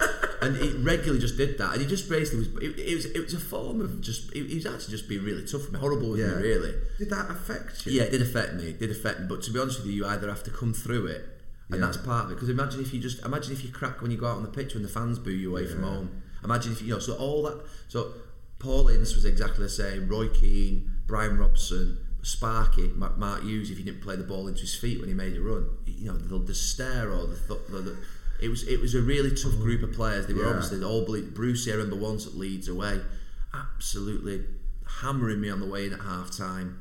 And 0.41 0.57
he 0.57 0.69
regularly 0.75 1.19
just 1.19 1.37
did 1.37 1.59
that, 1.59 1.73
and 1.73 1.81
he 1.83 1.87
just 1.89 2.09
basically 2.09 2.39
was. 2.39 2.63
It, 2.63 2.79
it 2.79 2.95
was 2.95 3.07
it 3.07 3.25
was 3.25 3.35
a 3.35 3.41
form 3.41 3.81
of 3.81 4.01
just. 4.01 4.33
He 4.33 4.55
was 4.55 4.67
actually 4.67 4.93
just 4.93 5.09
being 5.09 5.25
really 5.25 5.43
tough 5.43 5.63
with 5.63 5.73
me, 5.73 5.81
horrible 5.81 6.11
with 6.11 6.21
Yeah. 6.21 6.29
me, 6.37 6.43
really. 6.43 6.75
Did 6.97 7.11
that 7.11 7.29
affect 7.29 7.85
you? 7.87 7.95
Yeah, 7.95 8.05
it 8.05 8.13
did 8.13 8.23
affect 8.23 8.55
me. 8.55 8.69
It 8.69 8.79
did 8.79 8.93
affect 8.93 9.19
me. 9.19 9.27
But 9.29 9.43
to 9.43 9.51
be 9.51 9.59
honest 9.59 9.79
with 9.81 9.89
you, 9.89 9.95
you 9.95 10.07
either 10.07 10.29
have 10.29 10.45
to 10.45 10.53
come 10.53 10.73
through 10.73 11.07
it, 11.09 11.38
and 11.71 11.81
Yeah. 11.81 11.87
that's 11.87 11.97
part 11.99 12.27
of 12.27 12.31
it. 12.31 12.35
Because 12.35 12.49
imagine 12.49 12.81
if 12.81 12.93
you 12.95 13.01
just 13.01 13.25
imagine 13.25 13.53
if 13.53 13.65
you 13.65 13.71
crack 13.71 14.01
when 14.03 14.11
you 14.11 14.17
go 14.17 14.27
out 14.27 14.37
on 14.37 14.43
the 14.43 14.49
pitch 14.49 14.75
when 14.75 14.83
the 14.83 14.89
fans 14.89 15.19
boo 15.19 15.31
you 15.31 15.51
away 15.51 15.67
from 15.67 15.83
home. 15.83 16.11
Imagine 16.45 16.73
if 16.73 16.83
you, 16.83 16.89
know. 16.89 16.99
So 16.99 17.15
all 17.15 17.43
that. 17.45 17.61
So 17.89 18.13
Paul 18.59 18.89
Ince 18.89 19.15
was 19.15 19.25
exactly 19.25 19.65
the 19.65 19.69
same. 19.69 20.09
Roy 20.09 20.29
Keane, 20.29 20.91
Brian 21.07 21.39
Robson. 21.39 21.99
Sparky, 22.21 22.89
Mark 22.89 23.45
Hughes, 23.45 23.71
if 23.71 23.79
he 23.79 23.85
didn't 23.85 24.03
play 24.03 24.17
the 24.17 24.25
ball 24.25 24.49
into 24.49 24.63
his 24.63 24.75
feet 24.75 24.99
when 24.99 25.09
he 25.09 25.15
made 25.15 25.37
a 25.37 25.41
run, 25.41 25.71
you 25.87 26.11
know 26.13 26.19
the, 26.19 26.37
the 26.39 26.55
stare 26.55 27.11
or 27.11 27.27
the, 27.27 27.37
th- 27.37 27.61
the, 27.69 27.79
the 27.79 27.97
it 28.41 28.49
was 28.49 28.67
it 28.67 28.81
was 28.81 28.95
a 28.95 29.01
really 29.01 29.31
tough 29.31 29.53
mm. 29.53 29.63
group 29.63 29.83
of 29.83 29.93
players. 29.93 30.27
They 30.27 30.35
were 30.35 30.43
Yeah. 30.43 30.51
obviously 30.51 30.83
all 30.83 31.05
believe, 31.05 31.33
Brucey. 31.33 31.71
I 31.73 31.77
remember 31.77 31.97
once 31.97 32.27
at 32.27 32.35
Leeds 32.35 32.69
away, 32.69 33.01
absolutely 33.55 34.45
hammering 35.01 35.41
me 35.41 35.49
on 35.49 35.61
the 35.61 35.67
way 35.67 35.87
in 35.87 35.93
at 35.93 36.01
half 36.01 36.37
time. 36.37 36.81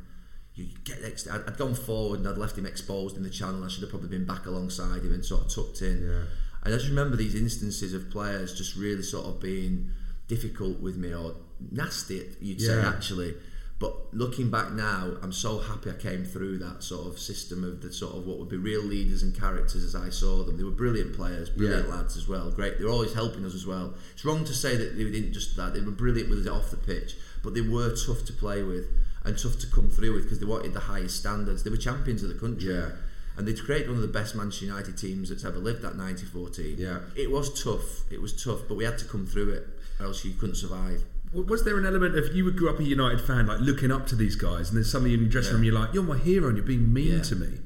You 0.57 0.65
get 0.83 1.01
next. 1.01 1.27
I'd, 1.27 1.41
I'd 1.47 1.57
gone 1.57 1.75
forward 1.75 2.19
and 2.19 2.27
I'd 2.27 2.37
left 2.37 2.57
him 2.57 2.65
exposed 2.65 3.15
in 3.15 3.23
the 3.23 3.29
channel. 3.29 3.63
I 3.63 3.67
should 3.69 3.81
have 3.81 3.89
probably 3.91 4.09
been 4.09 4.25
back 4.25 4.45
alongside 4.47 5.03
him 5.03 5.13
and 5.13 5.23
sort 5.23 5.41
of 5.45 5.53
tucked 5.53 5.81
in. 5.83 6.01
Yeah. 6.03 6.23
And 6.63 6.73
I 6.73 6.77
just 6.77 6.89
remember 6.89 7.15
these 7.15 7.35
instances 7.35 7.93
of 7.93 8.09
players 8.09 8.57
just 8.57 8.75
really 8.75 9.03
sort 9.03 9.27
of 9.27 9.39
being 9.39 9.91
difficult 10.27 10.79
with 10.81 10.97
me 10.97 11.13
or 11.13 11.35
nasty, 11.71 12.23
you'd 12.41 12.59
say 12.61 12.81
actually. 12.81 13.35
But 13.79 14.11
looking 14.11 14.49
back 14.49 14.71
now, 14.71 15.17
I'm 15.21 15.31
so 15.31 15.59
happy 15.59 15.91
I 15.91 15.93
came 15.93 16.25
through 16.25 16.57
that 16.57 16.81
sort 16.81 17.05
of 17.05 17.19
system 17.19 17.63
of 17.63 17.81
the 17.81 17.93
sort 17.93 18.15
of 18.15 18.25
what 18.25 18.39
would 18.39 18.49
be 18.49 18.57
real 18.57 18.81
leaders 18.81 19.21
and 19.21 19.39
characters 19.39 19.83
as 19.83 19.93
I 19.95 20.09
saw 20.09 20.43
them. 20.43 20.57
They 20.57 20.63
were 20.63 20.71
brilliant 20.71 21.15
players, 21.15 21.51
brilliant 21.51 21.87
Yeah. 21.87 21.93
lads 21.95 22.17
as 22.17 22.27
well. 22.27 22.49
Great, 22.49 22.79
they 22.79 22.85
were 22.85 22.89
always 22.89 23.13
helping 23.13 23.45
us 23.45 23.53
as 23.53 23.67
well. 23.67 23.93
It's 24.13 24.25
wrong 24.25 24.43
to 24.45 24.53
say 24.55 24.75
that 24.77 24.97
they 24.97 25.03
didn't 25.03 25.31
just 25.33 25.55
that 25.57 25.75
they 25.75 25.81
were 25.81 25.91
brilliant 25.91 26.31
with 26.31 26.39
us 26.39 26.51
off 26.51 26.71
the 26.71 26.77
pitch, 26.77 27.15
but 27.43 27.53
they 27.53 27.61
were 27.61 27.95
tough 27.95 28.25
to 28.25 28.33
play 28.33 28.63
with 28.63 28.87
and 29.27 29.37
tough 29.37 29.59
to 29.59 29.67
come 29.67 29.89
through 29.89 30.13
with 30.13 30.23
because 30.23 30.39
they 30.39 30.45
wanted 30.45 30.73
the 30.73 30.79
highest 30.79 31.17
standards. 31.17 31.63
They 31.63 31.69
were 31.69 31.77
champions 31.77 32.23
of 32.23 32.29
the 32.29 32.35
country. 32.35 32.73
Yeah. 32.73 32.89
And 33.37 33.47
they'd 33.47 33.61
created 33.61 33.87
one 33.89 33.97
of 33.97 34.01
the 34.01 34.07
best 34.07 34.33
Manchester 34.35 34.65
United 34.65 34.97
teams 34.97 35.29
that's 35.29 35.45
ever 35.45 35.59
lived, 35.59 35.83
that 35.83 35.95
94 35.95 36.49
team. 36.49 36.75
Yeah. 36.79 36.99
It 37.15 37.29
was 37.29 37.61
tough. 37.63 38.11
It 38.11 38.19
was 38.19 38.33
tough, 38.43 38.61
but 38.67 38.75
we 38.75 38.83
had 38.83 38.97
to 38.97 39.05
come 39.05 39.27
through 39.27 39.51
it, 39.51 39.67
or 39.99 40.07
else 40.07 40.25
you 40.25 40.33
couldn't 40.33 40.55
survive. 40.55 41.03
Was 41.33 41.63
there 41.63 41.77
an 41.77 41.85
element 41.85 42.17
of 42.17 42.33
you 42.33 42.49
grew 42.51 42.69
up 42.69 42.79
a 42.79 42.83
United 42.83 43.21
fan, 43.21 43.45
like 43.45 43.59
looking 43.59 43.91
up 43.91 44.07
to 44.07 44.15
these 44.15 44.35
guys, 44.35 44.69
and 44.69 44.77
then 44.77 44.83
suddenly 44.85 45.13
in 45.13 45.23
the 45.23 45.29
dressing 45.29 45.53
room 45.55 45.63
you're 45.65 45.73
like, 45.73 45.93
"You're 45.93 46.01
my 46.03 46.17
hero," 46.17 46.47
and 46.47 46.57
you're 46.57 46.65
being 46.65 46.91
mean 46.91 47.17
Yeah. 47.17 47.21
to 47.23 47.35
me. 47.35 47.59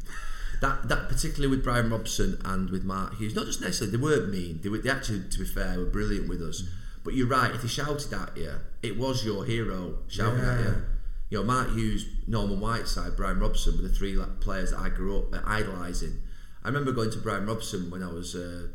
That 0.62 0.90
that 0.90 1.08
particularly 1.08 1.48
with 1.56 1.64
Brian 1.64 1.90
Robson 1.90 2.40
and 2.44 2.70
with 2.70 2.84
Mark 2.84 3.18
Hughes, 3.18 3.36
not 3.36 3.46
just 3.46 3.62
necessarily 3.62 3.96
they 3.96 4.02
weren't 4.04 4.30
mean. 4.30 4.60
They 4.64 4.70
were 4.70 4.80
they 4.80 4.90
actually, 4.90 5.22
to 5.30 5.40
be 5.40 5.46
fair, 5.46 5.78
were 5.78 5.86
brilliant 5.86 6.28
with 6.28 6.42
us. 6.42 6.64
Mm. 6.64 6.68
But 7.04 7.14
you're 7.14 7.28
right. 7.28 7.54
If 7.54 7.62
they 7.62 7.68
shouted 7.68 8.12
at 8.14 8.36
you, 8.36 8.52
it 8.84 8.98
was 8.98 9.24
your 9.24 9.46
hero 9.46 10.00
shouting 10.08 10.42
at 10.44 10.60
you. 10.60 10.76
You 11.32 11.38
know, 11.38 11.46
Mark 11.46 11.72
Hughes, 11.72 12.08
Norman 12.28 12.60
Whiteside, 12.60 13.16
Brian 13.16 13.40
Robson 13.40 13.78
were 13.78 13.84
the 13.84 13.90
three 13.90 14.20
players 14.42 14.72
that 14.72 14.80
I 14.80 14.90
grew 14.90 15.18
up 15.18 15.34
idolising. 15.48 16.22
I 16.62 16.68
remember 16.68 16.92
going 16.92 17.10
to 17.12 17.20
Brian 17.20 17.46
Robson 17.46 17.90
when 17.90 18.04
I 18.04 18.12
was 18.12 18.36
uh, 18.36 18.68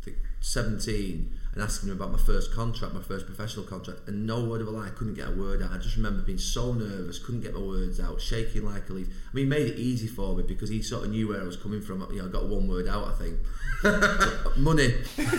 I 0.00 0.04
think 0.04 0.16
17 0.40 1.38
and 1.52 1.62
asking 1.62 1.88
him 1.88 1.96
about 1.96 2.12
my 2.12 2.18
first 2.18 2.52
contract, 2.54 2.94
my 2.94 3.00
first 3.02 3.26
professional 3.26 3.64
contract, 3.66 4.00
and 4.06 4.26
no 4.26 4.44
word 4.44 4.60
of 4.60 4.68
a 4.68 4.70
lie, 4.70 4.86
I 4.86 4.90
couldn't 4.90 5.14
get 5.14 5.28
a 5.28 5.32
word 5.32 5.62
out. 5.62 5.72
I 5.72 5.78
just 5.78 5.96
remember 5.96 6.22
being 6.22 6.38
so 6.38 6.72
nervous, 6.72 7.18
couldn't 7.18 7.40
get 7.40 7.54
my 7.54 7.60
words 7.60 7.98
out, 7.98 8.20
shaking 8.20 8.64
like 8.64 8.88
a 8.88 8.92
leaf. 8.92 9.08
I 9.08 9.34
mean, 9.34 9.46
he 9.46 9.48
made 9.50 9.66
it 9.66 9.76
easy 9.78 10.06
for 10.06 10.36
me 10.36 10.42
because 10.44 10.68
he 10.68 10.80
sort 10.82 11.04
of 11.04 11.10
knew 11.10 11.28
where 11.28 11.40
I 11.40 11.44
was 11.44 11.56
coming 11.56 11.80
from. 11.80 12.06
You 12.12 12.22
know, 12.22 12.28
I 12.28 12.30
got 12.30 12.46
one 12.46 12.68
word 12.68 12.86
out, 12.88 13.08
I 13.08 13.12
think. 13.12 13.38
Money. 14.58 14.94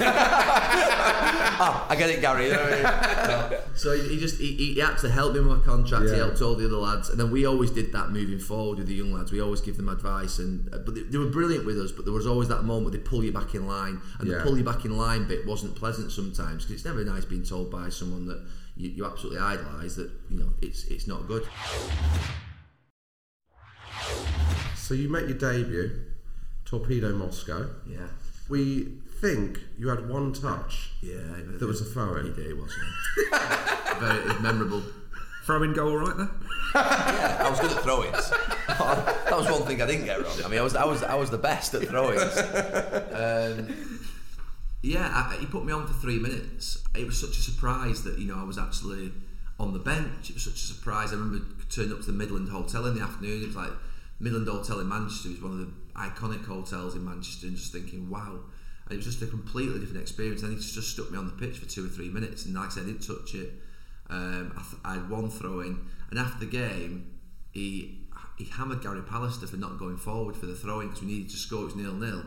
Ah, 1.63 1.85
I 1.89 1.95
get 1.95 2.09
it, 2.09 2.21
Gary. 2.21 2.45
You 2.47 2.53
know 2.53 2.63
I 2.63 3.49
mean? 3.49 3.59
So 3.75 3.95
he, 3.95 4.15
he 4.15 4.19
just 4.19 4.39
he, 4.39 4.73
he 4.73 4.81
actually 4.81 5.11
helped 5.11 5.35
me 5.35 5.41
with 5.41 5.59
my 5.59 5.63
contract. 5.63 6.09
He 6.09 6.15
helped 6.17 6.41
all 6.41 6.55
the 6.55 6.65
other 6.65 6.77
lads, 6.77 7.09
and 7.09 7.19
then 7.19 7.29
we 7.29 7.45
always 7.45 7.69
did 7.69 7.91
that 7.91 8.09
moving 8.09 8.39
forward 8.39 8.79
with 8.79 8.87
the 8.87 8.95
young 8.95 9.13
lads. 9.13 9.31
We 9.31 9.41
always 9.41 9.61
give 9.61 9.77
them 9.77 9.87
advice, 9.89 10.39
and 10.39 10.73
uh, 10.73 10.79
but 10.79 10.95
they, 10.95 11.01
they 11.03 11.17
were 11.19 11.27
brilliant 11.29 11.65
with 11.65 11.77
us. 11.79 11.91
But 11.91 12.05
there 12.05 12.13
was 12.13 12.25
always 12.25 12.47
that 12.47 12.63
moment 12.63 12.93
they 12.93 12.99
pull 12.99 13.23
you 13.23 13.31
back 13.31 13.53
in 13.53 13.67
line, 13.67 14.01
and 14.19 14.27
Yeah. 14.27 14.37
the 14.37 14.43
pull 14.43 14.57
you 14.57 14.63
back 14.63 14.85
in 14.85 14.97
line 14.97 15.27
bit 15.27 15.45
wasn't 15.45 15.75
pleasant 15.75 16.00
sometimes 16.09 16.63
because 16.63 16.75
it's 16.77 16.85
never 16.85 17.03
nice 17.03 17.25
being 17.25 17.43
told 17.43 17.69
by 17.71 17.89
someone 17.89 18.25
that 18.27 18.41
you, 18.75 18.89
you 18.89 19.05
absolutely 19.05 19.39
idolise 19.39 19.95
that 19.97 20.09
you 20.29 20.39
know 20.39 20.49
it's 20.61 20.85
it's 20.85 21.07
not 21.07 21.27
good. 21.27 21.43
So 24.75 24.93
you 24.93 25.09
make 25.09 25.27
your 25.27 25.37
debut, 25.37 25.91
Torpedo 26.65 27.13
Moscow. 27.13 27.69
Yeah. 27.87 28.07
We 28.49 28.97
think 29.21 29.59
you 29.77 29.87
had 29.89 30.09
one 30.09 30.33
touch. 30.33 30.91
Yeah, 31.01 31.15
That 31.59 31.65
was 31.67 31.79
a 31.81 31.85
throw 31.85 32.15
in. 32.17 32.27
It 32.37 32.57
was. 32.57 32.73
Yeah. 33.31 33.99
Very 33.99 34.39
memorable. 34.41 34.81
Throwing 35.45 35.73
goal, 35.73 35.95
right 35.97 36.17
there. 36.17 36.29
yeah, 36.75 37.43
I 37.45 37.49
was 37.49 37.59
good 37.59 37.71
at 37.71 37.83
throw-ins. 37.83 38.29
that 38.67 39.31
was 39.37 39.47
one 39.49 39.61
thing 39.63 39.81
I 39.81 39.85
didn't 39.85 40.05
get 40.05 40.23
wrong. 40.23 40.35
I 40.43 40.47
mean, 40.47 40.59
I 40.59 40.63
was, 40.63 40.75
I 40.75 40.85
was, 40.85 41.03
I 41.03 41.15
was 41.15 41.29
the 41.29 41.37
best 41.37 41.73
at 41.75 41.87
throw-ins. 41.87 42.37
Um, 42.37 43.99
Yeah, 44.81 45.07
I, 45.13 45.37
he 45.39 45.45
put 45.45 45.63
me 45.63 45.73
on 45.73 45.85
for 45.85 45.93
three 45.93 46.17
minutes. 46.19 46.83
It 46.95 47.05
was 47.05 47.19
such 47.19 47.37
a 47.37 47.41
surprise 47.41 48.03
that 48.03 48.17
you 48.17 48.25
know 48.25 48.39
I 48.39 48.43
was 48.43 48.57
actually 48.57 49.11
on 49.59 49.73
the 49.73 49.79
bench. 49.79 50.29
It 50.29 50.33
was 50.33 50.43
such 50.43 50.55
a 50.55 50.73
surprise. 50.73 51.11
I 51.11 51.15
remember 51.15 51.45
turning 51.69 51.93
up 51.93 51.99
to 51.99 52.07
the 52.07 52.13
Midland 52.13 52.49
Hotel 52.49 52.85
in 52.87 52.95
the 52.95 53.01
afternoon. 53.01 53.43
It 53.43 53.47
was 53.47 53.55
like 53.55 53.71
Midland 54.19 54.47
Hotel 54.47 54.79
in 54.79 54.89
Manchester 54.89 55.29
is 55.29 55.41
one 55.41 55.51
of 55.51 55.59
the 55.59 55.71
iconic 55.99 56.45
hotels 56.45 56.95
in 56.95 57.05
Manchester, 57.05 57.47
and 57.47 57.55
just 57.55 57.71
thinking, 57.71 58.09
wow. 58.09 58.39
And 58.85 58.93
it 58.93 58.95
was 58.97 59.05
just 59.05 59.21
a 59.21 59.27
completely 59.27 59.79
different 59.79 60.01
experience. 60.01 60.41
And 60.41 60.51
he 60.51 60.57
just, 60.57 60.89
stuck 60.89 61.11
me 61.11 61.17
on 61.17 61.27
the 61.27 61.33
pitch 61.33 61.59
for 61.59 61.67
two 61.67 61.85
or 61.85 61.89
three 61.89 62.09
minutes, 62.09 62.45
and 62.45 62.55
like 62.55 62.67
I 62.67 62.69
said, 62.69 62.83
I 62.83 62.85
didn't 62.87 63.07
touch 63.07 63.35
it. 63.35 63.53
Um, 64.09 64.53
I, 64.57 64.61
th- 64.61 64.81
I 64.83 64.93
had 64.95 65.09
one 65.09 65.29
throw 65.29 65.61
in, 65.61 65.79
and 66.09 66.19
after 66.19 66.43
the 66.43 66.51
game, 66.51 67.19
he 67.51 67.99
he 68.37 68.45
hammered 68.45 68.81
Gary 68.81 69.01
Pallister 69.01 69.47
for 69.47 69.57
not 69.57 69.77
going 69.77 69.97
forward 69.97 70.35
for 70.35 70.47
the 70.47 70.55
throwing 70.55 70.87
because 70.87 71.03
we 71.03 71.07
needed 71.07 71.29
to 71.29 71.37
score. 71.37 71.61
It 71.61 71.65
was 71.65 71.75
nil 71.75 71.93
nil, 71.93 72.23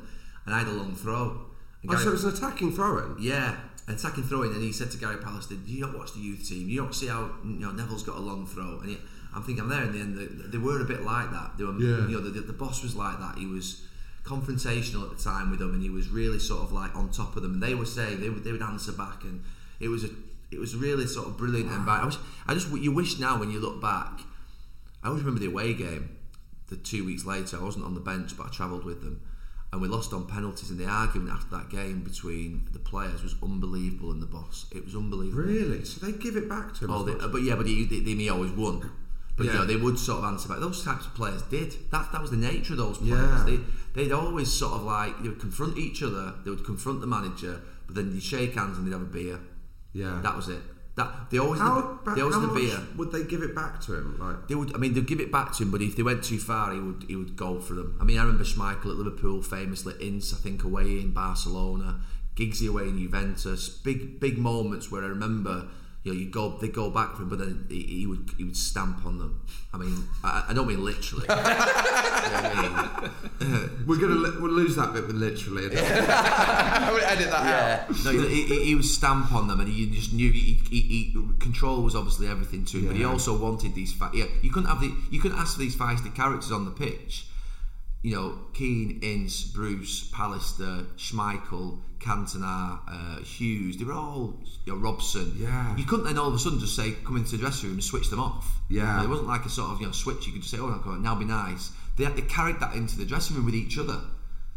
and 0.47 0.55
I 0.55 0.61
had 0.61 0.69
a 0.69 0.73
long 0.73 0.95
throw. 0.95 1.47
Oh, 1.89 1.97
so 1.97 2.09
it 2.09 2.12
was 2.12 2.24
an 2.24 2.35
attacking 2.35 2.72
throw-in. 2.72 3.16
yeah, 3.20 3.57
attacking 3.89 4.24
throw-in, 4.24 4.53
and 4.53 4.62
he 4.62 4.72
said 4.72 4.91
to 4.93 4.99
Gary 4.99 5.16
Pallister, 5.16 5.51
"Do 5.64 5.70
you 5.72 5.80
not 5.82 5.97
watch 5.99 6.12
the 6.14 6.20
youth 6.20 6.49
team? 6.49 6.68
You 6.68 6.80
don't 6.82 6.95
see 6.95 7.09
how 7.09 7.30
you 7.45 7.51
know 7.61 7.70
Neville's 7.72 8.03
got 8.03 8.16
a 8.16 8.20
long 8.20 8.47
throw." 8.47 8.78
And 8.80 8.91
he, 8.91 8.99
I'm 9.35 9.43
thinking, 9.43 9.62
I'm 9.64 9.68
there 9.70 9.82
in 9.82 9.93
the 9.93 9.99
end. 10.01 10.16
They, 10.18 10.26
they 10.53 10.59
were 10.59 10.80
a 10.80 10.85
bit 10.85 11.03
like 11.03 11.30
that. 11.32 11.59
They 11.59 11.64
were, 11.64 11.72
Yeah. 11.78 12.07
you 12.09 12.16
know, 12.16 12.20
the, 12.20 12.41
the 12.41 12.53
boss 12.53 12.82
was 12.82 12.95
like 12.95 13.18
that. 13.18 13.37
He 13.37 13.47
was 13.47 13.82
confrontational 14.24 15.11
at 15.11 15.16
the 15.16 15.22
time 15.22 15.51
with 15.51 15.59
them, 15.59 15.74
and 15.74 15.82
he 15.82 15.91
was 15.91 16.09
really 16.09 16.39
sort 16.39 16.62
of 16.62 16.72
like 16.72 16.95
on 16.97 17.11
top 17.11 17.37
of 17.37 17.43
them. 17.43 17.55
And 17.55 17.62
they 17.62 17.74
were 17.74 17.87
saying 17.87 18.20
they 18.20 18.30
would 18.30 18.45
they 18.45 18.53
would 18.53 18.62
answer 18.62 18.93
back, 18.93 19.22
and 19.24 19.43
it 19.80 19.89
was 19.89 20.05
a 20.05 20.09
it 20.51 20.59
was 20.59 20.74
really 20.76 21.07
sort 21.07 21.26
of 21.28 21.37
brilliant. 21.37 21.70
And 21.70 21.89
I, 21.89 22.05
wish, 22.05 22.16
I 22.47 22.55
just 22.55 22.70
you 22.70 22.93
wish 22.93 23.18
now 23.18 23.39
when 23.39 23.51
you 23.51 23.61
look 23.61 23.80
back, 23.80 24.20
I 25.03 25.09
always 25.09 25.22
remember 25.22 25.41
the 25.41 25.51
away 25.51 25.74
game. 25.74 26.16
The 26.68 26.76
two 26.76 27.05
weeks 27.05 27.26
later, 27.26 27.59
I 27.59 27.62
wasn't 27.62 27.85
on 27.85 27.95
the 27.95 28.01
bench, 28.01 28.37
but 28.39 28.47
I 28.47 28.49
travelled 28.51 28.85
with 28.85 29.03
them. 29.03 29.20
And 29.75 29.83
we 29.83 29.89
lost 29.89 30.12
on 30.12 30.25
penalties. 30.27 30.70
And 30.70 30.79
the 30.79 30.87
argument 30.87 31.31
after 31.33 31.51
that 31.57 31.68
game 31.68 32.05
between 32.05 32.68
the 32.72 32.79
players 32.79 33.22
was 33.25 33.35
unbelievable, 33.43 34.12
and 34.12 34.22
the 34.22 34.27
boss, 34.27 34.66
it 34.70 34.85
was 34.85 34.95
unbelievable. 34.95 35.43
Really? 35.43 35.85
So 35.85 36.07
they 36.07 36.12
give 36.16 36.37
it 36.37 36.49
back 36.49 36.75
to 36.77 36.85
him? 36.85 36.91
Oh, 36.93 37.03
they, 37.03 37.12
uh, 37.12 37.27
but 37.29 37.43
yeah, 37.43 37.57
but 37.57 37.66
he, 37.66 37.85
they, 37.85 37.99
they, 38.01 38.12
he 38.12 38.29
always 38.31 38.53
won. 38.53 38.89
But 39.37 39.47
you 39.47 39.51
Yeah. 39.53 39.59
know, 39.59 39.64
they 39.66 39.75
would 39.77 39.99
sort 39.99 40.20
of 40.20 40.27
answer 40.27 40.49
back. 40.49 40.61
Those 40.61 40.85
types 40.85 41.07
of 41.07 41.14
players 41.16 41.43
did. 41.43 41.72
That 41.91 42.12
that 42.12 42.22
was 42.22 42.31
the 42.31 42.37
nature 42.37 42.75
of 42.75 42.79
those 42.79 42.99
players. 42.99 43.18
Yeah. 43.18 43.45
They 43.45 43.59
they'd 43.95 44.12
always 44.12 44.53
sort 44.53 44.75
of 44.75 44.83
like 44.85 45.20
they 45.22 45.29
would 45.29 45.41
confront 45.41 45.77
each 45.77 46.05
other. 46.05 46.35
They 46.45 46.51
would 46.51 46.64
confront 46.64 47.01
the 47.01 47.09
manager, 47.09 47.61
but 47.87 47.97
then 47.97 48.12
they'd 48.12 48.22
shake 48.22 48.55
hands 48.55 48.79
and 48.79 48.87
they'd 48.87 48.93
have 48.93 49.03
a 49.03 49.07
beer. 49.07 49.41
Yeah. 49.93 50.20
that 50.22 50.37
was 50.37 50.49
it. 50.49 50.62
That 50.97 51.28
they 51.30 51.38
always 51.38 51.61
How, 51.61 51.99
the, 52.05 52.14
they 52.14 52.20
always 52.20 52.36
how 52.36 52.40
had 52.42 52.51
the 52.51 52.53
much 52.55 52.62
beer. 52.70 52.80
would 52.97 53.11
they 53.11 53.24
give 53.24 53.42
it 53.42 53.53
back 53.55 53.80
to 53.82 53.95
him? 53.95 54.16
Like, 54.18 54.47
They 54.47 54.55
would. 54.55 54.74
I 54.74 54.78
mean, 54.78 54.95
they'd 54.95 55.07
give 55.07 55.20
it 55.20 55.32
back 55.32 55.53
to 55.55 55.64
him, 55.64 55.70
but 55.72 55.82
if 55.82 55.97
they 55.97 56.05
went 56.05 56.22
too 56.22 56.38
far, 56.38 56.72
he 56.72 56.78
would 56.78 57.05
he 57.09 57.16
would 57.16 57.36
go 57.36 57.59
for 57.61 57.74
them. 57.74 57.97
I 58.01 58.05
mean, 58.05 58.18
I 58.18 58.22
remember 58.22 58.45
Schmeichel 58.45 58.90
at 58.92 58.97
Liverpool, 58.97 59.42
famously 59.42 59.95
Ince, 60.01 60.32
I 60.32 60.36
think 60.36 60.62
away 60.62 61.01
in 61.01 61.12
Barcelona, 61.12 62.01
Giggsy 62.36 62.68
away 62.68 62.84
in 62.84 62.99
Juventus. 62.99 63.68
Big 63.68 64.20
big 64.20 64.38
moments 64.38 64.90
where 64.90 65.03
I 65.03 65.07
remember. 65.09 65.66
You 66.05 66.13
know, 66.13 66.21
you 66.21 66.31
go, 66.31 66.59
they 66.59 66.69
go 66.69 66.91
back 66.91 67.17
for 67.17 67.23
him, 67.23 67.31
but 67.31 67.39
then 67.39 67.67
he, 67.71 67.83
he 67.83 68.07
would 68.07 68.31
he 68.37 68.45
would 68.45 68.57
stamp 68.57 69.07
on 69.07 69.19
them. 69.19 69.41
I 69.73 69.79
mean, 69.79 70.05
I, 70.23 70.45
I 70.51 70.53
don't 70.53 70.69
mean 70.69 70.85
literally. 70.85 71.27
You 72.25 72.31
know 72.31 72.41
I 72.43 73.11
mean? 73.41 73.87
we're 73.87 73.99
gonna 73.99 74.15
li- 74.15 74.37
we'll 74.41 74.51
lose 74.51 74.77
that 74.77 74.93
bit 74.95 75.07
with 75.07 75.17
literally. 75.17 75.67
I 75.67 76.91
would 76.93 77.03
edit 77.03 77.31
that 77.31 77.89
out. 77.91 78.05
No, 78.05 78.13
he, 78.13 78.45
he, 78.45 78.65
he 78.65 78.75
would 78.75 78.85
stamp 78.85 79.33
on 79.33 79.47
them, 79.47 79.61
and 79.61 79.69
he 79.69 79.91
just 79.91 80.13
knew 80.15 80.33
he, 80.33 80.55
he, 80.71 80.81
he, 80.81 81.17
control 81.39 81.83
was 81.83 81.95
obviously 81.95 82.27
everything 82.27 82.65
to 82.67 82.79
him. 82.79 82.87
But 82.89 82.97
he 82.97 83.05
also 83.05 83.37
wanted 83.39 83.75
these. 83.75 83.93
Fi- 83.93 84.11
yeah, 84.15 84.25
you 84.43 84.51
couldn't 84.51 84.69
have 84.69 84.81
the 84.81 84.93
you 85.11 85.21
couldn't 85.21 85.39
ask 85.39 85.55
for 85.55 85.61
these 85.61 85.77
feisty 85.77 86.15
characters 86.15 86.51
on 86.51 86.65
the 86.65 86.71
pitch. 86.71 87.27
You 88.03 88.17
know, 88.17 88.39
Keane, 88.53 89.01
Ince, 89.03 89.45
Bruce, 89.45 90.11
Pallister, 90.11 90.87
Schmeichel, 90.97 91.81
Cantona, 92.05 92.79
uh, 92.87 93.23
Hughes. 93.23 93.77
They 93.79 93.85
were 93.85 93.93
all 93.95 94.39
you 94.65 94.73
know, 94.75 94.79
Robson. 94.79 95.33
Yeah. 95.37 95.77
You 95.77 95.85
couldn't 95.85 96.05
then 96.07 96.19
all 96.19 96.29
of 96.29 96.35
a 96.35 96.39
sudden 96.39 96.59
just 96.61 96.77
say 96.77 96.93
come 97.05 97.17
into 97.17 97.33
the 97.33 97.39
dressing 97.39 97.69
room 97.69 97.77
and 97.79 97.85
switch 97.85 98.11
them 98.11 98.21
off. 98.21 98.47
Yeah. 98.69 99.03
It 99.03 99.09
wasn't 99.09 99.29
like 99.29 99.45
a 99.45 99.49
sort 99.49 99.71
of 99.71 99.81
you 99.81 99.87
know 99.87 99.93
switch. 99.93 100.27
You 100.27 100.33
could 100.33 100.43
just 100.43 100.53
say, 100.55 100.61
oh, 100.61 100.69
no, 100.69 100.93
now 100.97 101.15
be 101.15 101.25
nice. 101.25 101.71
They, 101.97 102.05
they 102.07 102.23
carried 102.23 102.61
that 102.61 102.75
into 102.75 102.97
the 102.99 103.05
dressing 103.05 103.37
room 103.37 103.47
with 103.47 103.55
each 103.55 103.79
other. 103.79 104.01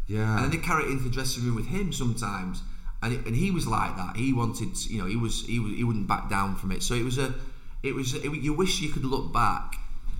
Yeah. 0.06 0.36
And 0.36 0.44
then 0.44 0.50
they 0.50 0.66
carry 0.66 0.84
it 0.84 0.90
into 0.90 1.04
the 1.04 1.10
dressing 1.10 1.44
room 1.44 1.54
with 1.56 1.66
him 1.66 1.92
sometimes, 1.92 2.62
and 3.02 3.12
it, 3.14 3.26
and 3.26 3.36
he 3.36 3.50
was 3.50 3.66
like 3.66 3.96
that. 3.96 4.16
He 4.16 4.32
wanted, 4.32 4.76
you 4.90 4.98
know, 5.00 5.06
he 5.06 5.16
was 5.16 5.44
he 5.46 5.58
was, 5.58 5.72
he 5.72 5.84
wouldn't 5.84 6.06
back 6.08 6.28
down 6.30 6.56
from 6.56 6.72
it. 6.72 6.82
So 6.82 6.94
it 6.94 7.04
was 7.04 7.18
a, 7.18 7.34
it 7.82 7.94
was 7.94 8.14
it, 8.14 8.24
you 8.24 8.52
wish 8.54 8.80
you 8.80 8.88
could 8.90 9.04
look 9.04 9.32
back. 9.32 9.74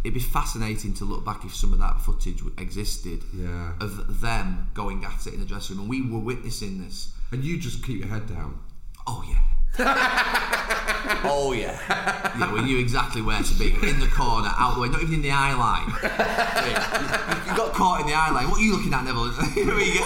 It'd 0.05 0.15
be 0.15 0.21
fascinating 0.21 0.95
to 0.95 1.05
look 1.05 1.25
back 1.25 1.45
if 1.45 1.55
some 1.57 1.73
of 1.73 1.81
that 1.81 2.01
footage 2.01 2.41
existed 2.57 3.25
Yeah. 3.35 3.73
of 3.81 4.21
them 4.21 4.69
going 4.73 5.05
at 5.05 5.27
it 5.27 5.35
in 5.35 5.41
the 5.41 5.47
dressing 5.47 5.75
room, 5.77 5.83
and 5.83 5.91
we 5.91 6.03
were 6.09 6.21
witnessing 6.21 6.85
this. 6.85 7.13
And 7.31 7.45
you 7.45 7.59
just 7.59 7.85
keep 7.85 7.99
your 7.99 8.09
head 8.09 8.27
down. 8.27 8.59
Oh 9.07 9.25
yeah. 9.29 9.39
Oh 11.25 11.53
yeah. 11.53 11.79
Yeah, 12.39 12.53
we 12.53 12.63
knew 12.63 12.79
exactly 12.79 13.23
where 13.23 13.43
to 13.43 13.55
be. 13.55 13.67
In 13.89 14.01
the 14.01 14.09
corner, 14.09 14.51
out 14.57 14.75
the 14.75 14.81
way, 14.81 14.89
not 14.89 15.03
even 15.03 15.15
in 15.15 15.23
the 15.23 15.31
eye 15.31 15.55
line. 15.55 15.89
you, 17.47 17.51
you 17.51 17.57
got 17.57 17.73
caught 17.73 18.01
in 18.01 18.07
the 18.07 18.15
eye 18.15 18.31
line. 18.31 18.51
What 18.51 18.61
are 18.61 18.63
you 18.63 18.77
looking 18.77 18.93
at, 18.93 19.05
Neville? 19.05 19.27
you 19.57 19.65
know, 19.65 19.79
you, 19.79 20.05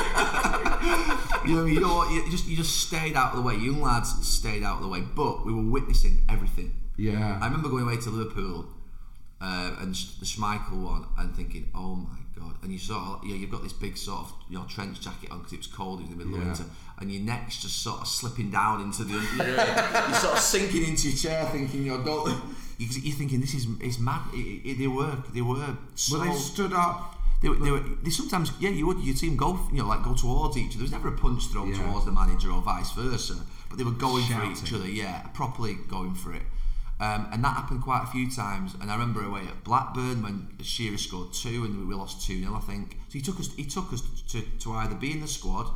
you 1.47 1.57
know, 1.57 1.65
you 1.65 1.81
know 1.81 1.95
what? 1.97 2.11
You 2.11 2.31
just 2.31 2.47
you 2.47 2.57
just 2.57 2.87
stayed 2.87 3.17
out 3.17 3.33
of 3.33 3.37
the 3.37 3.43
way. 3.43 3.57
Young 3.57 3.81
lads 3.83 4.27
stayed 4.27 4.63
out 4.63 4.77
of 4.77 4.83
the 4.83 4.89
way, 4.89 5.01
but 5.01 5.45
we 5.45 5.53
were 5.53 5.71
witnessing 5.71 6.23
everything. 6.29 6.75
Yeah. 6.97 7.39
I 7.41 7.47
remember 7.47 7.69
going 7.69 7.85
away 7.85 7.97
to 7.99 8.11
Liverpool 8.11 8.67
uh, 9.41 9.77
and 9.81 9.95
the 9.95 10.27
Schmeichel 10.27 10.83
one 10.83 11.07
and 11.19 11.35
thinking, 11.35 11.71
oh 11.75 11.97
my 11.97 12.19
god! 12.39 12.55
And 12.63 12.73
you 12.73 12.79
sort 12.79 13.03
of, 13.03 13.25
yeah, 13.25 13.35
you've 13.37 13.51
got 13.51 13.63
this 13.63 13.73
big 13.73 13.97
sort 13.97 14.21
of 14.21 14.33
you 14.49 14.59
know 14.59 14.65
trench 14.69 15.01
jacket 15.01 15.31
on 15.31 15.39
because 15.39 15.53
it 15.53 15.59
was 15.59 15.67
cold 15.67 16.01
in 16.01 16.11
the 16.11 16.17
middle 16.17 16.33
Yeah. 16.33 16.41
of 16.53 16.59
winter, 16.59 16.65
and 16.99 17.13
your 17.13 17.23
neck's 17.23 17.61
just 17.63 17.83
sort 17.83 18.01
of 18.01 18.07
slipping 18.09 18.51
down 18.51 18.81
into 18.83 19.05
the, 19.05 19.15
you 19.15 19.21
you're 19.45 20.15
sort 20.21 20.35
of 20.35 20.39
sinking 20.41 20.85
into 20.85 21.09
your 21.09 21.17
chair, 21.19 21.45
thinking, 21.47 21.85
you're 21.85 22.03
don't. 22.05 22.29
you- 22.79 22.89
You're 23.03 23.15
thinking 23.17 23.41
this 23.41 23.55
is 23.55 23.67
it's 23.81 23.99
mad. 24.01 24.23
It, 24.35 24.67
it, 24.71 24.79
they 24.79 24.89
were 24.89 25.17
they 25.33 25.43
were 25.43 25.77
so, 25.95 26.19
Well, 26.19 26.27
they 26.33 26.37
stood 26.39 26.73
up. 26.73 27.15
they, 27.43 27.49
were- 27.49 27.57
they 27.57 27.71
were 27.71 27.83
they 28.03 28.11
sometimes 28.11 28.51
yeah 28.59 28.71
you 28.71 28.87
would 28.89 28.99
you'd 29.01 29.19
see 29.19 29.29
them 29.29 29.37
go 29.37 29.59
you 29.71 29.79
know 29.83 29.87
like 29.89 30.03
go 30.03 30.15
towards 30.15 30.57
each 30.57 30.71
other. 30.71 30.79
There 30.79 30.83
was 30.85 30.93
never 30.93 31.09
a 31.09 31.13
punch 31.17 31.47
thrown 31.49 31.69
Yeah. 31.69 31.83
towards 31.87 32.07
the 32.07 32.13
manager 32.13 32.51
or 32.51 32.61
vice 32.63 32.91
versa, 32.93 33.37
but 33.69 33.79
they 33.79 33.85
were 33.85 33.93
going 34.09 34.25
for 34.25 34.43
each 34.51 34.73
other. 34.73 34.89
Yeah, 34.89 35.21
properly 35.35 35.75
going 35.89 36.15
for 36.15 36.33
it. 36.35 36.43
Um, 37.03 37.29
and 37.33 37.43
that 37.43 37.57
happened 37.57 37.83
quite 37.83 38.05
a 38.05 38.07
few 38.07 38.31
times. 38.31 38.75
And 38.81 38.89
I 38.91 38.95
remember 38.95 39.25
away 39.25 39.41
at 39.41 39.65
Blackburn 39.65 40.23
when 40.23 40.49
Shearer 40.63 40.97
scored 40.99 41.33
two 41.33 41.65
and 41.65 41.89
we 41.89 41.95
lost 41.97 42.25
two 42.25 42.39
0 42.41 42.55
I 42.55 42.61
think. 42.61 42.97
So 43.09 43.15
he 43.19 43.21
took 43.23 43.41
us 43.41 43.53
he 43.55 43.65
took 43.65 43.93
us 43.93 44.03
to, 44.29 44.41
to 44.61 44.73
either 44.75 44.95
be 44.95 45.11
in 45.11 45.21
the 45.21 45.27
squad, 45.27 45.67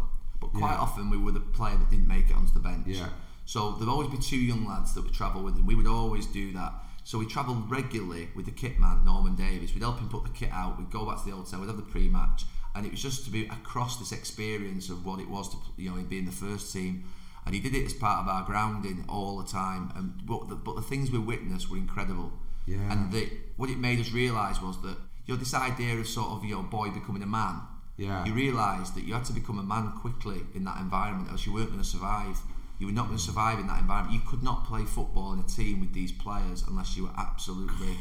but 0.40 0.48
quite 0.52 0.74
Yeah. 0.74 0.86
often 0.86 1.10
we 1.10 1.16
were 1.18 1.32
the 1.32 1.40
player 1.58 1.76
that 1.76 1.90
didn't 1.90 2.06
make 2.06 2.30
it 2.30 2.36
onto 2.36 2.52
the 2.52 2.60
bench. 2.60 2.86
Yeah. 2.86 3.08
So 3.44 3.72
there'd 3.72 3.88
always 3.88 4.08
be 4.08 4.18
two 4.18 4.36
young 4.38 4.66
lads 4.66 4.94
that 4.94 5.02
would 5.04 5.14
travel 5.14 5.42
with 5.42 5.56
him. 5.56 5.66
We 5.66 5.74
would 5.74 5.86
always 5.88 6.26
do 6.26 6.52
that. 6.52 6.72
So 7.04 7.18
we 7.18 7.26
travelled 7.26 7.70
regularly 7.70 8.28
with 8.36 8.46
the 8.46 8.52
kit 8.52 8.78
man, 8.78 9.04
Norman 9.04 9.34
Davies. 9.36 9.74
We'd 9.74 9.82
help 9.82 9.98
him 10.00 10.08
put 10.08 10.24
the 10.24 10.30
kit 10.30 10.50
out. 10.52 10.78
We'd 10.78 10.90
go 10.90 11.06
back 11.06 11.18
to 11.22 11.24
the 11.30 11.36
hotel. 11.36 11.60
We'd 11.60 11.68
have 11.68 11.76
the 11.76 11.82
pre-match, 11.94 12.44
and 12.74 12.84
it 12.86 12.90
was 12.90 13.00
just 13.02 13.24
to 13.24 13.30
be 13.30 13.46
across 13.46 13.96
this 13.98 14.10
experience 14.12 14.90
of 14.90 15.04
what 15.06 15.20
it 15.20 15.28
was 15.28 15.48
to, 15.50 15.56
you 15.76 15.90
know, 15.90 16.02
be 16.02 16.18
in 16.18 16.24
the 16.24 16.32
first 16.32 16.72
team. 16.72 17.04
And 17.46 17.54
he 17.54 17.60
did 17.60 17.74
it 17.74 17.86
as 17.86 17.94
part 17.94 18.18
of 18.22 18.28
our 18.28 18.42
grounding 18.44 19.04
all 19.08 19.38
the 19.38 19.48
time. 19.48 19.92
And 19.94 20.26
but 20.26 20.48
the, 20.48 20.56
but 20.56 20.74
the 20.74 20.82
things 20.82 21.10
we 21.12 21.18
witnessed 21.18 21.70
were 21.70 21.76
incredible. 21.76 22.32
Yeah. 22.66 22.90
And 22.90 23.12
the, 23.12 23.30
what 23.56 23.70
it 23.70 23.78
made 23.78 24.00
us 24.00 24.10
realise 24.10 24.60
was 24.60 24.82
that 24.82 24.96
you 25.24 25.34
know 25.34 25.36
this 25.36 25.54
idea 25.54 25.94
of 25.94 26.08
sort 26.08 26.30
of 26.30 26.44
your 26.44 26.62
know 26.62 26.68
boy 26.68 26.90
becoming 26.90 27.22
a 27.22 27.26
man. 27.26 27.60
Yeah. 27.96 28.24
You 28.26 28.34
realised 28.34 28.94
that 28.96 29.04
you 29.04 29.14
had 29.14 29.24
to 29.26 29.32
become 29.32 29.58
a 29.58 29.62
man 29.62 29.92
quickly 30.00 30.40
in 30.54 30.64
that 30.64 30.78
environment, 30.80 31.30
else 31.30 31.46
you 31.46 31.54
weren't 31.54 31.68
going 31.68 31.82
to 31.82 31.88
survive. 31.88 32.36
You 32.78 32.88
were 32.88 32.92
not 32.92 33.06
going 33.06 33.16
to 33.16 33.24
survive 33.24 33.58
in 33.58 33.68
that 33.68 33.80
environment. 33.80 34.12
You 34.12 34.28
could 34.28 34.42
not 34.42 34.66
play 34.66 34.84
football 34.84 35.32
in 35.32 35.38
a 35.40 35.44
team 35.44 35.80
with 35.80 35.94
these 35.94 36.12
players 36.12 36.62
unless 36.68 36.94
you 36.94 37.04
were 37.04 37.14
absolutely, 37.16 37.96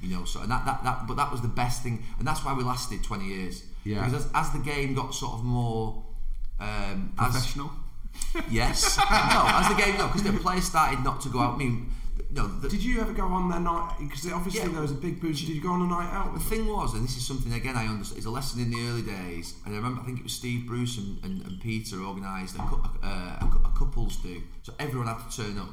you 0.00 0.08
know. 0.08 0.24
So 0.24 0.40
and 0.40 0.50
that, 0.50 0.64
that, 0.64 0.82
that 0.82 1.06
but 1.06 1.16
that 1.16 1.30
was 1.30 1.42
the 1.42 1.48
best 1.48 1.82
thing, 1.82 2.02
and 2.18 2.26
that's 2.26 2.44
why 2.44 2.54
we 2.54 2.64
lasted 2.64 3.04
twenty 3.04 3.26
years. 3.26 3.62
Yeah. 3.84 4.04
Because 4.04 4.24
as, 4.24 4.30
as 4.34 4.50
the 4.50 4.58
game 4.58 4.94
got 4.94 5.14
sort 5.14 5.34
of 5.34 5.44
more 5.44 6.02
um, 6.58 7.12
as- 7.18 7.32
Professional. 7.32 7.70
Yes. 8.50 8.96
no, 8.98 9.04
as 9.10 9.68
the 9.68 9.74
game 9.82 9.96
no, 9.98 10.06
because 10.08 10.22
the 10.22 10.32
players 10.32 10.64
started 10.64 11.02
not 11.04 11.20
to 11.22 11.28
go 11.28 11.40
out. 11.40 11.54
I 11.54 11.56
mean, 11.58 11.90
no. 12.30 12.46
The, 12.46 12.68
Did 12.68 12.82
you 12.82 13.00
ever 13.00 13.12
go 13.12 13.24
on 13.28 13.48
their 13.48 13.60
night? 13.60 13.96
Because 13.98 14.30
obviously 14.30 14.60
Yeah. 14.62 14.68
there 14.68 14.82
was 14.82 14.90
a 14.90 14.94
big 14.94 15.20
boost. 15.20 15.46
Did 15.46 15.54
you 15.54 15.62
go 15.62 15.70
on 15.70 15.82
a 15.82 15.86
night 15.86 16.10
out? 16.12 16.34
The 16.34 16.40
thing 16.40 16.66
was, 16.66 16.94
and 16.94 17.02
this 17.04 17.16
is 17.16 17.26
something 17.26 17.52
again 17.54 17.76
I 17.76 17.86
understand, 17.86 18.18
is 18.18 18.26
a 18.26 18.30
lesson 18.30 18.60
in 18.60 18.70
the 18.70 18.88
early 18.88 19.02
days. 19.02 19.54
And 19.64 19.74
I 19.74 19.78
remember, 19.78 20.02
I 20.02 20.04
think 20.04 20.18
it 20.18 20.24
was 20.24 20.32
Steve 20.32 20.66
Bruce 20.66 20.98
and, 20.98 21.22
and, 21.24 21.42
and 21.46 21.60
Peter 21.60 22.00
organised 22.02 22.56
a, 22.56 22.58
cou- 22.58 22.82
uh, 23.02 23.06
a, 23.40 23.68
a 23.68 23.72
couples 23.78 24.16
do, 24.16 24.42
so 24.62 24.72
everyone 24.78 25.06
had 25.08 25.18
to 25.30 25.36
turn 25.42 25.58
up. 25.58 25.70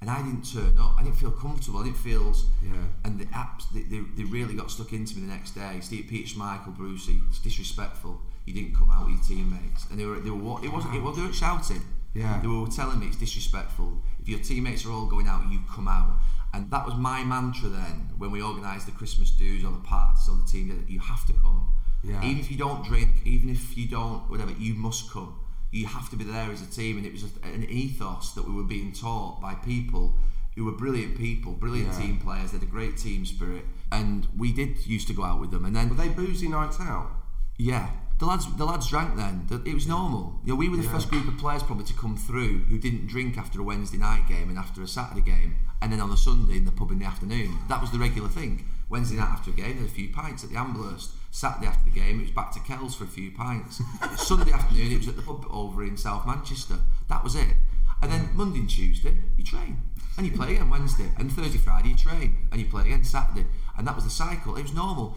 And 0.00 0.10
I 0.10 0.18
didn't 0.18 0.42
turn 0.52 0.76
up. 0.78 0.96
I 0.98 1.02
didn't 1.02 1.16
feel 1.16 1.30
comfortable. 1.30 1.80
I 1.80 1.84
didn't 1.84 1.96
feel. 1.96 2.34
Yeah. 2.62 2.72
And 3.04 3.18
the 3.18 3.24
apps, 3.26 3.64
they, 3.72 3.82
they, 3.82 4.00
they 4.16 4.24
really 4.24 4.54
got 4.54 4.70
stuck 4.70 4.92
into 4.92 5.16
me 5.16 5.22
the 5.22 5.32
next 5.32 5.52
day. 5.52 5.78
Steve, 5.80 6.06
Peter 6.10 6.28
Schmeichel, 6.38 6.76
Brucey, 6.76 7.20
it's 7.30 7.38
disrespectful. 7.38 8.20
You 8.46 8.52
didn't 8.54 8.76
come 8.76 8.90
out 8.90 9.06
with 9.06 9.14
your 9.16 9.24
teammates, 9.24 9.86
and 9.90 9.98
they 9.98 10.04
were 10.04 10.20
they 10.20 10.30
were 10.30 10.62
it 10.64 10.68
wasn't. 10.72 10.94
It, 10.94 11.02
well, 11.02 11.12
they 11.12 11.22
weren't 11.22 11.34
shouting. 11.34 11.82
Yeah. 12.14 12.40
They 12.40 12.46
were 12.48 12.66
telling 12.68 13.00
me 13.00 13.06
it's 13.06 13.16
disrespectful. 13.16 14.02
If 14.20 14.28
your 14.28 14.38
teammates 14.38 14.84
are 14.86 14.92
all 14.92 15.06
going 15.06 15.26
out, 15.26 15.50
you 15.50 15.60
come 15.68 15.88
out. 15.88 16.18
And 16.52 16.70
that 16.70 16.86
was 16.86 16.94
my 16.94 17.24
mantra 17.24 17.68
then 17.68 18.10
when 18.16 18.30
we 18.30 18.40
organised 18.40 18.86
the 18.86 18.92
Christmas 18.92 19.30
dues 19.32 19.64
or 19.64 19.72
the 19.72 19.78
parties 19.78 20.28
or 20.28 20.36
the 20.36 20.44
team. 20.44 20.68
That 20.68 20.88
you 20.90 21.00
have 21.00 21.26
to 21.26 21.32
come. 21.32 21.72
Yeah. 22.04 22.22
Even 22.22 22.38
if 22.38 22.50
you 22.50 22.56
don't 22.56 22.84
drink, 22.84 23.08
even 23.24 23.48
if 23.50 23.76
you 23.76 23.88
don't 23.88 24.30
whatever, 24.30 24.52
you 24.52 24.74
must 24.74 25.10
come. 25.10 25.34
You 25.72 25.86
have 25.86 26.08
to 26.10 26.16
be 26.16 26.22
there 26.24 26.50
as 26.52 26.62
a 26.62 26.66
team. 26.70 26.98
And 26.98 27.06
it 27.06 27.12
was 27.12 27.24
a, 27.24 27.46
an 27.48 27.64
ethos 27.64 28.32
that 28.34 28.46
we 28.46 28.52
were 28.54 28.62
being 28.62 28.92
taught 28.92 29.40
by 29.40 29.54
people 29.54 30.14
who 30.54 30.64
were 30.66 30.72
brilliant 30.72 31.16
people, 31.18 31.50
brilliant 31.52 31.92
Yeah. 31.94 31.98
team 32.00 32.18
players. 32.20 32.52
They 32.52 32.58
had 32.58 32.68
a 32.68 32.70
great 32.70 32.96
team 32.96 33.26
spirit, 33.26 33.64
and 33.90 34.28
we 34.36 34.52
did 34.52 34.86
used 34.86 35.08
to 35.08 35.14
go 35.14 35.24
out 35.24 35.40
with 35.40 35.50
them. 35.50 35.64
And 35.64 35.74
then 35.74 35.88
were 35.88 35.96
they 35.96 36.08
boozy 36.10 36.46
nights 36.46 36.78
out? 36.78 37.10
yeah, 37.58 37.88
the 38.18 38.26
lads 38.26 38.46
the 38.56 38.64
lads 38.64 38.88
drank 38.88 39.16
then. 39.16 39.46
It 39.64 39.74
was 39.74 39.86
normal. 39.86 40.40
You 40.44 40.52
know, 40.52 40.56
we 40.56 40.68
were 40.68 40.76
the 40.76 40.84
Yeah. 40.84 40.90
first 40.92 41.10
group 41.10 41.26
of 41.28 41.36
players 41.38 41.62
probably 41.62 41.84
to 41.84 41.94
come 41.94 42.16
through 42.16 42.64
who 42.68 42.78
didn't 42.78 43.06
drink 43.06 43.36
after 43.36 43.60
a 43.60 43.64
Wednesday 43.64 43.98
night 43.98 44.26
game 44.28 44.48
and 44.48 44.58
after 44.58 44.82
a 44.82 44.88
Saturday 44.88 45.20
game, 45.20 45.56
and 45.82 45.92
then 45.92 46.00
on 46.00 46.10
a 46.10 46.16
Sunday 46.16 46.56
in 46.56 46.64
the 46.64 46.72
pub 46.72 46.90
in 46.90 46.98
the 46.98 47.04
afternoon. 47.06 47.58
That 47.68 47.80
was 47.80 47.90
the 47.90 47.98
regular 47.98 48.28
thing. 48.28 48.64
Wednesday 48.88 49.16
night 49.16 49.28
after 49.30 49.50
a 49.50 49.54
game, 49.54 49.82
a 49.84 49.88
few 49.88 50.08
pints 50.10 50.44
at 50.44 50.50
the 50.50 50.56
Amblehurst. 50.56 51.08
Saturday 51.30 51.66
after 51.66 51.84
the 51.90 51.90
game, 51.98 52.20
it 52.20 52.22
was 52.22 52.30
back 52.30 52.52
to 52.52 52.60
Kells 52.60 52.94
for 52.94 53.04
a 53.04 53.08
few 53.08 53.30
pints. 53.32 53.80
Sunday 54.16 54.52
afternoon, 54.52 54.92
it 54.92 54.98
was 54.98 55.08
at 55.08 55.16
the 55.16 55.22
pub 55.22 55.46
over 55.50 55.82
in 55.82 55.96
South 55.96 56.26
Manchester. 56.26 56.78
That 57.08 57.24
was 57.24 57.34
it. 57.34 57.56
And 58.02 58.12
then 58.12 58.30
Monday 58.34 58.60
and 58.60 58.68
Tuesday, 58.70 59.16
you 59.36 59.42
train. 59.42 59.82
And 60.16 60.26
you 60.26 60.32
play 60.32 60.54
again 60.54 60.70
Wednesday. 60.70 61.10
And 61.18 61.32
Thursday, 61.32 61.58
Friday, 61.58 61.88
you 61.88 61.96
train. 61.96 62.36
And 62.52 62.60
you 62.60 62.68
play 62.68 62.82
again 62.82 63.02
Saturday. 63.02 63.46
And 63.76 63.86
that 63.88 63.96
was 63.96 64.04
the 64.04 64.10
cycle. 64.10 64.54
It 64.56 64.62
was 64.62 64.74
normal. 64.74 65.16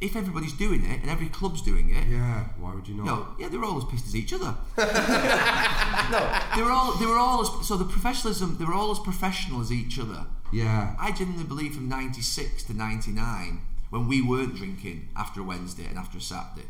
If 0.00 0.14
everybody's 0.14 0.52
doing 0.52 0.84
it 0.84 1.00
and 1.00 1.10
every 1.10 1.28
club's 1.28 1.62
doing 1.62 1.88
it, 1.90 2.06
Yeah. 2.06 2.44
Why 2.58 2.74
would 2.74 2.86
you 2.86 2.94
not? 2.96 3.06
no, 3.06 3.26
yeah, 3.38 3.48
they 3.48 3.56
were 3.56 3.64
all 3.64 3.78
as 3.78 3.84
pissed 3.84 4.06
as 4.06 4.14
each 4.14 4.32
other. 4.32 4.54
no, 4.76 6.40
they 6.54 6.62
were 6.62 6.70
all 6.70 6.92
they 6.96 7.06
were 7.06 7.18
all 7.18 7.40
as 7.42 7.66
so 7.66 7.76
the 7.76 7.84
professionalism 7.84 8.56
they 8.58 8.64
were 8.64 8.74
all 8.74 8.90
as 8.90 8.98
professional 8.98 9.60
as 9.60 9.72
each 9.72 9.98
other. 9.98 10.26
Yeah. 10.52 10.94
I 11.00 11.12
genuinely 11.12 11.44
believe 11.46 11.74
from 11.74 11.88
'96 11.88 12.62
to 12.64 12.74
'99 12.74 13.60
when 13.90 14.06
we 14.08 14.20
weren't 14.22 14.54
drinking 14.56 15.08
after 15.16 15.40
a 15.40 15.44
Wednesday 15.44 15.86
and 15.86 15.98
after 15.98 16.18
a 16.18 16.20
Saturday, 16.20 16.66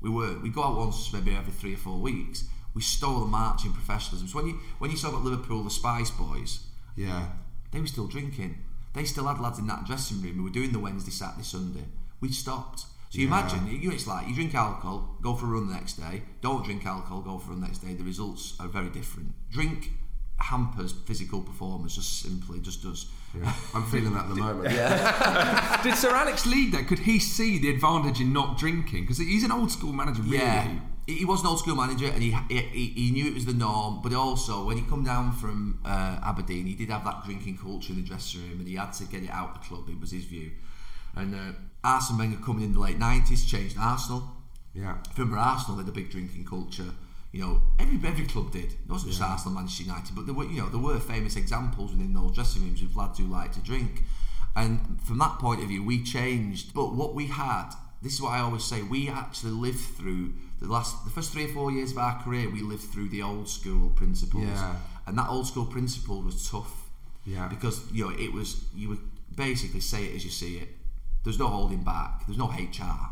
We 0.00 0.10
were. 0.10 0.38
We 0.38 0.48
go 0.50 0.62
out 0.64 0.76
once, 0.76 1.12
maybe 1.12 1.34
every 1.34 1.52
three 1.52 1.74
or 1.74 1.78
four 1.78 1.98
weeks. 1.98 2.44
We 2.74 2.82
stole 2.82 3.20
the 3.20 3.26
marching 3.26 3.72
professionalism. 3.72 4.28
So 4.28 4.38
when 4.38 4.46
you 4.48 4.60
when 4.78 4.90
you 4.90 4.96
saw 4.96 5.08
about 5.10 5.24
Liverpool, 5.24 5.62
the 5.64 5.70
Spice 5.70 6.10
Boys, 6.10 6.60
Yeah. 6.96 7.26
they 7.72 7.80
were 7.80 7.86
still 7.86 8.06
drinking. 8.06 8.58
They 8.94 9.04
still 9.04 9.26
had 9.26 9.40
lads 9.40 9.58
in 9.58 9.66
that 9.68 9.84
dressing 9.86 10.20
room 10.22 10.36
who 10.36 10.42
were 10.44 10.50
doing 10.50 10.72
the 10.72 10.78
Wednesday, 10.78 11.10
Saturday, 11.10 11.44
Sunday. 11.44 11.84
We 12.22 12.30
stopped. 12.32 12.86
So 13.10 13.18
you 13.18 13.28
Yeah. 13.28 13.40
imagine, 13.40 13.92
it's 13.92 14.06
like 14.06 14.26
you 14.28 14.34
drink 14.34 14.54
alcohol, 14.54 15.18
go 15.20 15.34
for 15.34 15.44
a 15.46 15.48
run 15.50 15.66
the 15.68 15.74
next 15.74 15.94
day. 15.94 16.22
Don't 16.40 16.64
drink 16.64 16.86
alcohol, 16.86 17.20
go 17.20 17.36
for 17.38 17.48
a 17.50 17.52
run 17.52 17.60
the 17.60 17.66
next 17.66 17.80
day. 17.80 17.92
The 17.94 18.04
results 18.04 18.54
are 18.58 18.68
very 18.68 18.88
different. 18.88 19.34
Drink 19.50 19.92
hampers 20.38 20.92
physical 21.04 21.40
performance, 21.40 21.94
just 21.96 22.20
simply 22.22 22.60
just 22.60 22.82
does. 22.82 23.06
Yeah. 23.38 23.52
I'm 23.74 23.84
feeling 23.84 24.14
that 24.14 24.24
at 24.24 24.28
the 24.30 24.34
moment. 24.36 24.68
Did 25.82 25.94
Sir 25.96 26.10
Alex 26.14 26.46
lead 26.46 26.72
that? 26.72 26.86
Could 26.88 27.00
he 27.00 27.18
see 27.18 27.58
the 27.58 27.68
advantage 27.70 28.20
in 28.20 28.32
not 28.32 28.56
drinking? 28.56 29.02
Because 29.02 29.18
he's 29.18 29.44
an 29.44 29.52
old 29.52 29.70
school 29.70 29.92
manager, 29.92 30.22
really. 30.22 30.38
Yeah, 30.38 30.68
he, 31.06 31.14
he 31.16 31.24
was 31.24 31.40
an 31.42 31.48
old 31.48 31.58
school 31.58 31.76
manager, 31.76 32.06
and 32.06 32.22
he, 32.22 32.30
he 32.48 32.86
he 32.96 33.10
knew 33.10 33.26
it 33.26 33.34
was 33.34 33.44
the 33.44 33.52
norm. 33.52 34.00
But 34.02 34.14
also, 34.14 34.64
when 34.64 34.76
he 34.78 34.84
come 34.84 35.04
down 35.04 35.32
from 35.32 35.80
uh, 35.84 36.18
Aberdeen, 36.24 36.66
he 36.66 36.74
did 36.74 36.88
have 36.90 37.04
that 37.04 37.24
drinking 37.24 37.58
culture 37.58 37.92
in 37.92 38.00
the 38.02 38.06
dressing 38.08 38.40
room, 38.48 38.60
and 38.60 38.68
he 38.68 38.76
had 38.76 38.92
to 38.94 39.04
get 39.04 39.22
it 39.22 39.30
out 39.30 39.54
the 39.54 39.68
club. 39.68 39.88
It 39.88 40.00
was 40.00 40.10
his 40.12 40.24
view. 40.24 40.50
And 41.16 41.34
uh, 41.34 41.52
Arsene 41.84 42.18
Wenger 42.18 42.38
coming 42.44 42.64
in 42.64 42.72
the 42.72 42.80
late 42.80 42.98
nineties 42.98 43.44
changed 43.44 43.76
Arsenal. 43.78 44.28
Yeah. 44.74 44.96
Remember, 45.16 45.38
Arsenal 45.38 45.78
had 45.78 45.88
a 45.88 45.92
big 45.92 46.10
drinking 46.10 46.44
culture. 46.46 46.90
You 47.32 47.40
know, 47.40 47.62
every 47.78 47.96
every 48.08 48.26
club 48.26 48.52
did. 48.52 48.72
It 48.72 48.88
wasn't 48.88 49.12
just 49.12 49.22
Arsenal, 49.22 49.54
Manchester 49.54 49.84
United, 49.84 50.14
but 50.14 50.26
there 50.26 50.34
were 50.34 50.44
you 50.44 50.60
know 50.62 50.68
there 50.68 50.80
were 50.80 50.98
famous 50.98 51.36
examples 51.36 51.90
within 51.92 52.14
those 52.14 52.34
dressing 52.34 52.62
rooms 52.62 52.82
of 52.82 52.94
lads 52.96 53.18
who 53.18 53.24
liked 53.26 53.54
to 53.54 53.60
drink. 53.60 54.02
And 54.54 55.00
from 55.02 55.18
that 55.18 55.38
point 55.38 55.62
of 55.62 55.68
view, 55.68 55.82
we 55.82 56.02
changed. 56.02 56.74
But 56.74 56.92
what 56.94 57.14
we 57.14 57.26
had, 57.28 57.70
this 58.02 58.12
is 58.14 58.20
what 58.22 58.32
I 58.32 58.40
always 58.40 58.64
say, 58.64 58.82
we 58.82 59.08
actually 59.08 59.52
lived 59.52 59.80
through 59.80 60.34
the 60.60 60.66
last, 60.70 61.04
the 61.06 61.10
first 61.10 61.32
three 61.32 61.46
or 61.46 61.48
four 61.54 61.72
years 61.72 61.92
of 61.92 61.98
our 61.98 62.22
career. 62.22 62.50
We 62.50 62.60
lived 62.60 62.82
through 62.82 63.08
the 63.08 63.22
old 63.22 63.48
school 63.48 63.88
principles, 63.90 64.44
Yeah. 64.44 64.76
and 65.06 65.16
that 65.18 65.28
old 65.30 65.46
school 65.46 65.64
principle 65.64 66.20
was 66.20 66.50
tough. 66.50 66.88
Yeah. 67.24 67.48
Because 67.48 67.80
you 67.92 68.04
know 68.08 68.14
it 68.18 68.32
was 68.32 68.64
you 68.74 68.90
would 68.90 69.00
basically 69.34 69.80
say 69.80 70.04
it 70.04 70.16
as 70.16 70.24
you 70.24 70.30
see 70.30 70.56
it. 70.58 70.68
There's 71.24 71.38
no 71.38 71.48
holding 71.48 71.82
back. 71.84 72.26
There's 72.26 72.38
no 72.38 72.46
HR. 72.46 73.10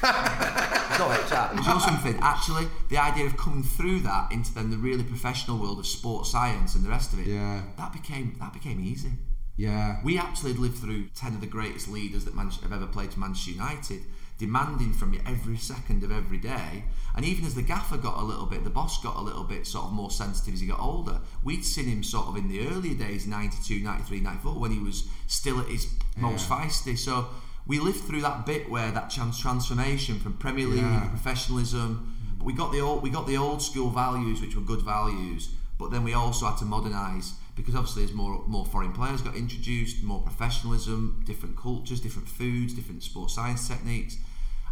There's 0.02 0.98
no 0.98 1.08
HR. 1.08 1.54
Do 1.56 1.62
you 1.62 1.68
know 1.68 1.78
something? 1.78 2.18
Actually, 2.20 2.66
the 2.88 2.98
idea 2.98 3.26
of 3.26 3.36
coming 3.36 3.62
through 3.62 4.00
that 4.00 4.30
into 4.32 4.52
then 4.54 4.70
the 4.70 4.76
really 4.76 5.02
professional 5.04 5.58
world 5.58 5.78
of 5.78 5.86
sports 5.86 6.30
science 6.30 6.74
and 6.74 6.84
the 6.84 6.88
rest 6.90 7.12
of 7.12 7.20
it, 7.20 7.26
Yeah. 7.26 7.62
that 7.76 7.92
became 7.92 8.36
that 8.40 8.52
became 8.52 8.80
easy. 8.80 9.10
Yeah. 9.56 9.98
We 10.04 10.18
actually 10.18 10.52
lived 10.54 10.78
through 10.78 11.08
ten 11.16 11.34
of 11.34 11.40
the 11.40 11.46
greatest 11.46 11.88
leaders 11.88 12.24
that 12.26 12.34
Man- 12.34 12.50
have 12.50 12.72
ever 12.72 12.86
played 12.86 13.12
for 13.12 13.20
Manchester 13.20 13.50
United, 13.52 14.02
demanding 14.38 14.92
from 14.92 15.12
you 15.12 15.20
every 15.26 15.56
second 15.56 16.02
of 16.04 16.12
every 16.12 16.38
day. 16.38 16.84
And 17.16 17.24
even 17.26 17.44
as 17.44 17.54
the 17.54 17.62
gaffer 17.62 17.96
got 17.96 18.18
a 18.18 18.24
little 18.24 18.46
bit, 18.46 18.62
the 18.64 18.70
boss 18.70 19.02
got 19.02 19.16
a 19.16 19.20
little 19.20 19.42
bit 19.44 19.66
sort 19.66 19.86
of 19.86 19.92
more 19.92 20.10
sensitive 20.10 20.54
as 20.54 20.60
he 20.60 20.68
got 20.68 20.78
older. 20.80 21.20
We'd 21.42 21.64
seen 21.64 21.86
him 21.86 22.02
sort 22.04 22.28
of 22.28 22.36
in 22.36 22.48
the 22.48 22.66
earlier 22.68 22.94
days, 22.94 23.26
92, 23.26 23.80
93, 23.82 24.20
94, 24.20 24.52
when 24.54 24.70
he 24.70 24.78
was 24.78 25.08
still 25.26 25.58
at 25.60 25.66
his 25.66 25.92
most 26.16 26.48
feisty. 26.48 26.96
So 26.96 27.26
we 27.66 27.80
lived 27.80 28.00
through 28.04 28.20
that 28.22 28.46
bit 28.46 28.70
where 28.70 28.92
that 28.92 29.10
trans- 29.10 29.40
transformation 29.40 30.20
from 30.20 30.34
Premier 30.34 30.66
League 30.68 30.78
Yeah. 30.82 31.08
professionalism. 31.08 32.14
But 32.38 32.44
we 32.46 32.52
got 32.52 32.70
the 32.70 32.80
old 32.80 33.02
we 33.02 33.10
got 33.10 33.26
the 33.26 33.36
old 33.36 33.60
school 33.62 33.90
values, 33.90 34.40
which 34.40 34.54
were 34.54 34.62
good 34.62 34.82
values. 34.82 35.48
But 35.78 35.90
then 35.90 36.04
we 36.04 36.12
also 36.14 36.46
had 36.46 36.58
to 36.58 36.64
modernise 36.64 37.34
because 37.56 37.74
obviously 37.74 38.04
as 38.04 38.12
more 38.12 38.44
more 38.46 38.64
foreign 38.64 38.92
players 38.92 39.20
got 39.22 39.34
introduced, 39.34 40.04
more 40.04 40.20
professionalism, 40.22 41.22
different 41.26 41.56
cultures, 41.56 42.00
different 42.00 42.28
foods, 42.28 42.72
different 42.74 43.02
sports 43.02 43.34
science 43.34 43.66
techniques. 43.66 44.16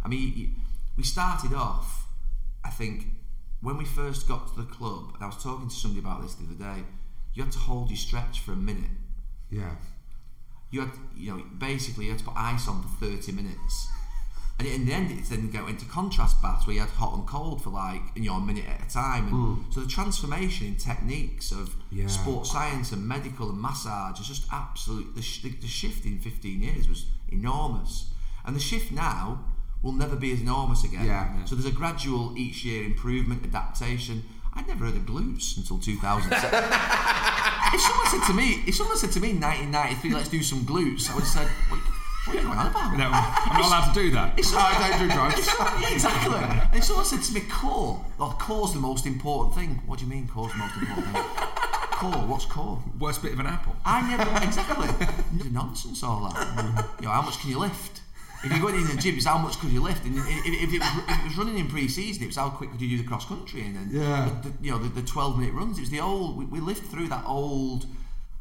I 0.07 0.09
mean, 0.09 0.55
we 0.95 1.03
started 1.03 1.53
off. 1.53 2.07
I 2.63 2.69
think 2.69 3.07
when 3.61 3.77
we 3.77 3.83
first 3.83 4.25
got 4.25 4.47
to 4.47 4.61
the 4.61 4.65
club, 4.67 5.11
and 5.15 5.21
I 5.23 5.27
was 5.27 5.43
talking 5.43 5.67
to 5.67 5.75
somebody 5.75 5.99
about 5.99 6.21
this 6.21 6.35
the 6.35 6.45
other 6.45 6.75
day. 6.75 6.83
You 7.33 7.43
had 7.43 7.51
to 7.51 7.59
hold 7.59 7.89
your 7.89 7.97
stretch 7.97 8.39
for 8.39 8.53
a 8.53 8.55
minute 8.55 8.89
Yeah. 9.51 9.75
you 10.71 10.79
had 10.81 10.91
you 11.15 11.31
know 11.37 11.43
basically 11.59 12.05
you 12.05 12.11
had 12.11 12.19
to 12.19 12.25
put 12.25 12.33
ice 12.35 12.67
on 12.67 12.81
for 12.81 13.05
30 13.05 13.31
minutes 13.31 13.87
and 14.57 14.67
in 14.67 14.87
the 14.87 14.93
end 14.93 15.11
it's 15.11 15.29
then 15.29 15.51
go 15.51 15.67
into 15.67 15.85
contrast 15.85 16.41
baths 16.41 16.65
where 16.65 16.73
you 16.73 16.79
had 16.81 16.89
hot 16.89 17.13
and 17.15 17.27
cold 17.27 17.61
for 17.61 17.69
like 17.69 18.01
you 18.15 18.27
know 18.29 18.37
a 18.37 18.41
minute 18.41 18.65
at 18.67 18.81
a 18.87 18.89
time 18.91 19.27
and 19.27 19.35
mm. 19.35 19.73
so 19.73 19.81
the 19.81 19.87
transformation 19.87 20.65
in 20.65 20.75
techniques 20.77 21.51
of 21.51 21.75
Yeah. 21.91 22.07
sports 22.07 22.51
science 22.53 22.91
and 22.91 23.07
medical 23.07 23.49
and 23.51 23.61
massage 23.61 24.19
is 24.19 24.27
just 24.27 24.45
absolute 24.51 25.13
the, 25.15 25.21
sh- 25.21 25.43
the 25.43 25.67
shift 25.67 26.05
in 26.05 26.17
15 26.17 26.63
years 26.63 26.89
was 26.89 27.05
enormous 27.29 28.09
and 28.45 28.55
the 28.55 28.59
shift 28.59 28.91
now 28.91 29.43
will 29.81 29.91
never 29.93 30.15
be 30.15 30.31
as 30.33 30.41
enormous 30.41 30.83
again 30.83 31.05
Yeah. 31.05 31.45
so 31.45 31.55
there's 31.55 31.65
a 31.71 31.75
gradual 31.75 32.33
each 32.37 32.63
year 32.65 32.83
improvement 32.85 33.43
adaptation 33.45 34.23
I'd 34.53 34.67
never 34.67 34.85
heard 34.85 34.95
of 34.95 35.03
glutes 35.03 35.55
until 35.57 35.77
2007 35.77 36.33
if 37.73 37.81
someone 37.81 38.07
said 38.07 38.23
to 38.27 38.33
me, 38.33 38.63
if 38.65 38.75
someone 38.75 38.97
said 38.97 39.11
to 39.11 39.19
me, 39.19 39.33
1993, 39.33 40.13
let's 40.13 40.29
do 40.29 40.41
some 40.41 40.59
glutes, 40.65 41.11
I 41.11 41.15
would 41.15 41.23
have 41.23 41.29
said, 41.29 41.47
what, 41.69 41.79
what 41.79 42.35
are 42.35 42.39
you 42.39 42.45
going 42.47 42.57
on 42.57 42.67
about? 42.67 42.97
No, 42.97 43.09
I'm 43.11 43.59
not 43.61 43.67
allowed 43.67 43.93
to 43.93 43.99
do 44.01 44.09
that. 44.11 44.43
Someone- 44.43 44.65
I 44.73 44.89
don't 44.97 45.07
do 45.07 45.13
drugs. 45.15 45.43
Someone, 45.43 45.81
yeah, 45.81 45.93
exactly. 45.93 46.35
And 46.37 46.75
if 46.75 46.83
someone 46.85 47.05
said 47.05 47.21
to 47.23 47.33
me, 47.33 47.41
core, 47.41 48.03
well, 48.17 48.35
core's 48.39 48.73
the 48.73 48.79
most 48.79 49.05
important 49.05 49.55
thing. 49.55 49.81
What 49.85 49.99
do 49.99 50.05
you 50.05 50.09
mean, 50.11 50.27
core's 50.27 50.51
the 50.53 50.57
most 50.59 50.75
important 50.77 51.05
thing? 51.13 51.23
Core, 51.97 52.11
what's 52.27 52.45
core? 52.45 52.79
Worst 52.99 53.23
bit 53.23 53.33
of 53.33 53.39
an 53.39 53.47
apple. 53.47 53.75
I 53.83 54.01
never, 54.07 54.29
exactly. 54.45 54.87
Nonsense, 55.51 56.03
all 56.03 56.29
that. 56.29 56.85
You 56.99 57.05
know, 57.07 57.11
how 57.11 57.23
much 57.23 57.39
can 57.39 57.49
you 57.49 57.57
lift? 57.59 57.96
If 58.43 58.51
you're 58.51 58.59
going 58.61 58.75
in 58.75 58.87
the 58.87 59.01
gym, 59.01 59.15
it's 59.15 59.25
how 59.25 59.37
much 59.37 59.57
could 59.59 59.71
you 59.71 59.81
lift? 59.81 60.05
And 60.05 60.15
if, 60.17 60.23
if, 60.45 60.73
it, 60.73 60.79
was, 60.79 60.89
if 61.09 61.19
it 61.19 61.23
was 61.25 61.37
running 61.37 61.57
in 61.57 61.67
pre-season, 61.67 62.23
it 62.23 62.27
was 62.27 62.35
how 62.35 62.49
quick 62.49 62.71
could 62.71 62.79
you 62.81 62.89
do 62.89 62.97
the 63.03 63.07
cross 63.07 63.25
country? 63.25 63.61
And 63.61 63.75
then, 63.75 63.89
Yeah. 63.91 64.29
the, 64.43 64.53
you 64.61 64.71
know, 64.71 64.77
the, 64.77 64.89
the 64.89 65.07
12 65.07 65.39
minute 65.39 65.53
runs. 65.53 65.77
It 65.77 65.81
was 65.81 65.89
the 65.89 65.99
old. 66.01 66.37
We, 66.37 66.45
we 66.45 66.59
lived 66.59 66.83
through 66.85 67.07
that 67.07 67.23
old. 67.25 67.87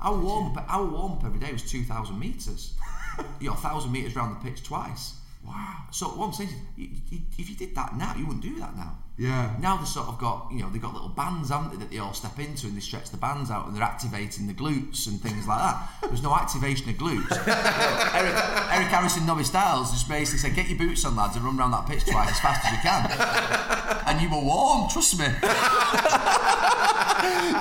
Our 0.01 0.17
warm 0.19 0.57
up, 0.57 0.65
our 0.69 0.85
warm 0.85 1.13
up 1.13 1.25
every 1.25 1.39
day 1.41 1.51
was 1.53 1.63
2,000 1.63 2.19
meters. 2.19 2.75
you 3.41 3.47
know, 3.47 3.55
1,000 3.55 3.91
meters 3.91 4.15
around 4.17 4.35
the 4.39 4.51
pitch 4.51 4.63
twice. 4.63 5.15
Wow. 5.45 5.85
So 5.93 6.07
what 6.09 6.27
I'm 6.27 6.33
saying 6.35 6.51
is, 6.51 6.57
you, 6.77 6.89
you, 7.11 7.19
if 7.39 7.49
you 7.49 7.57
did 7.57 7.75
that 7.77 7.97
now, 7.97 8.15
you 8.17 8.27
wouldn't 8.27 8.43
do 8.43 8.59
that 8.61 8.77
now. 8.77 8.99
Yeah. 9.19 9.57
Now 9.61 9.79
they've 9.79 9.89
sort 9.89 10.09
of 10.09 10.19
got, 10.19 10.49
you 10.53 10.61
know, 10.61 10.69
they've 10.69 10.83
got 10.83 10.93
little 10.93 11.09
bands, 11.09 11.49
haven't 11.49 11.71
they, 11.71 11.77
that 11.79 11.91
they 11.91 11.99
all 11.99 12.13
step 12.13 12.39
into 12.39 12.67
and 12.67 12.77
they 12.77 12.81
stretch 12.81 13.11
the 13.11 13.17
bands 13.17 13.51
out 13.51 13.67
and 13.67 13.75
they're 13.75 13.83
activating 13.83 14.47
the 14.47 14.53
glutes 14.53 15.07
and 15.07 15.21
things 15.21 15.49
like 15.49 15.59
that. 15.59 15.89
There's 16.03 16.23
no 16.23 16.35
activation 16.35 16.91
of 16.91 16.97
glutes. 16.97 17.31
Eric, 18.15 18.35
Eric 18.73 18.89
Harrison, 18.89 19.25
Nobby 19.25 19.45
Stiles, 19.45 19.91
just 19.91 20.09
basically 20.09 20.39
said, 20.39 20.55
get 20.55 20.69
your 20.69 20.79
boots 20.79 21.05
on, 21.07 21.17
lads, 21.17 21.37
and 21.37 21.45
run 21.45 21.59
around 21.59 21.71
that 21.71 21.87
pitch 21.87 22.05
twice 22.05 22.31
as 22.31 22.41
fast 22.41 22.67
as 22.67 22.73
you 22.73 22.79
can. 22.79 24.05
and 24.07 24.21
you 24.21 24.29
were 24.29 24.45
warm, 24.45 24.89
trust 24.91 25.19
me. 25.19 25.27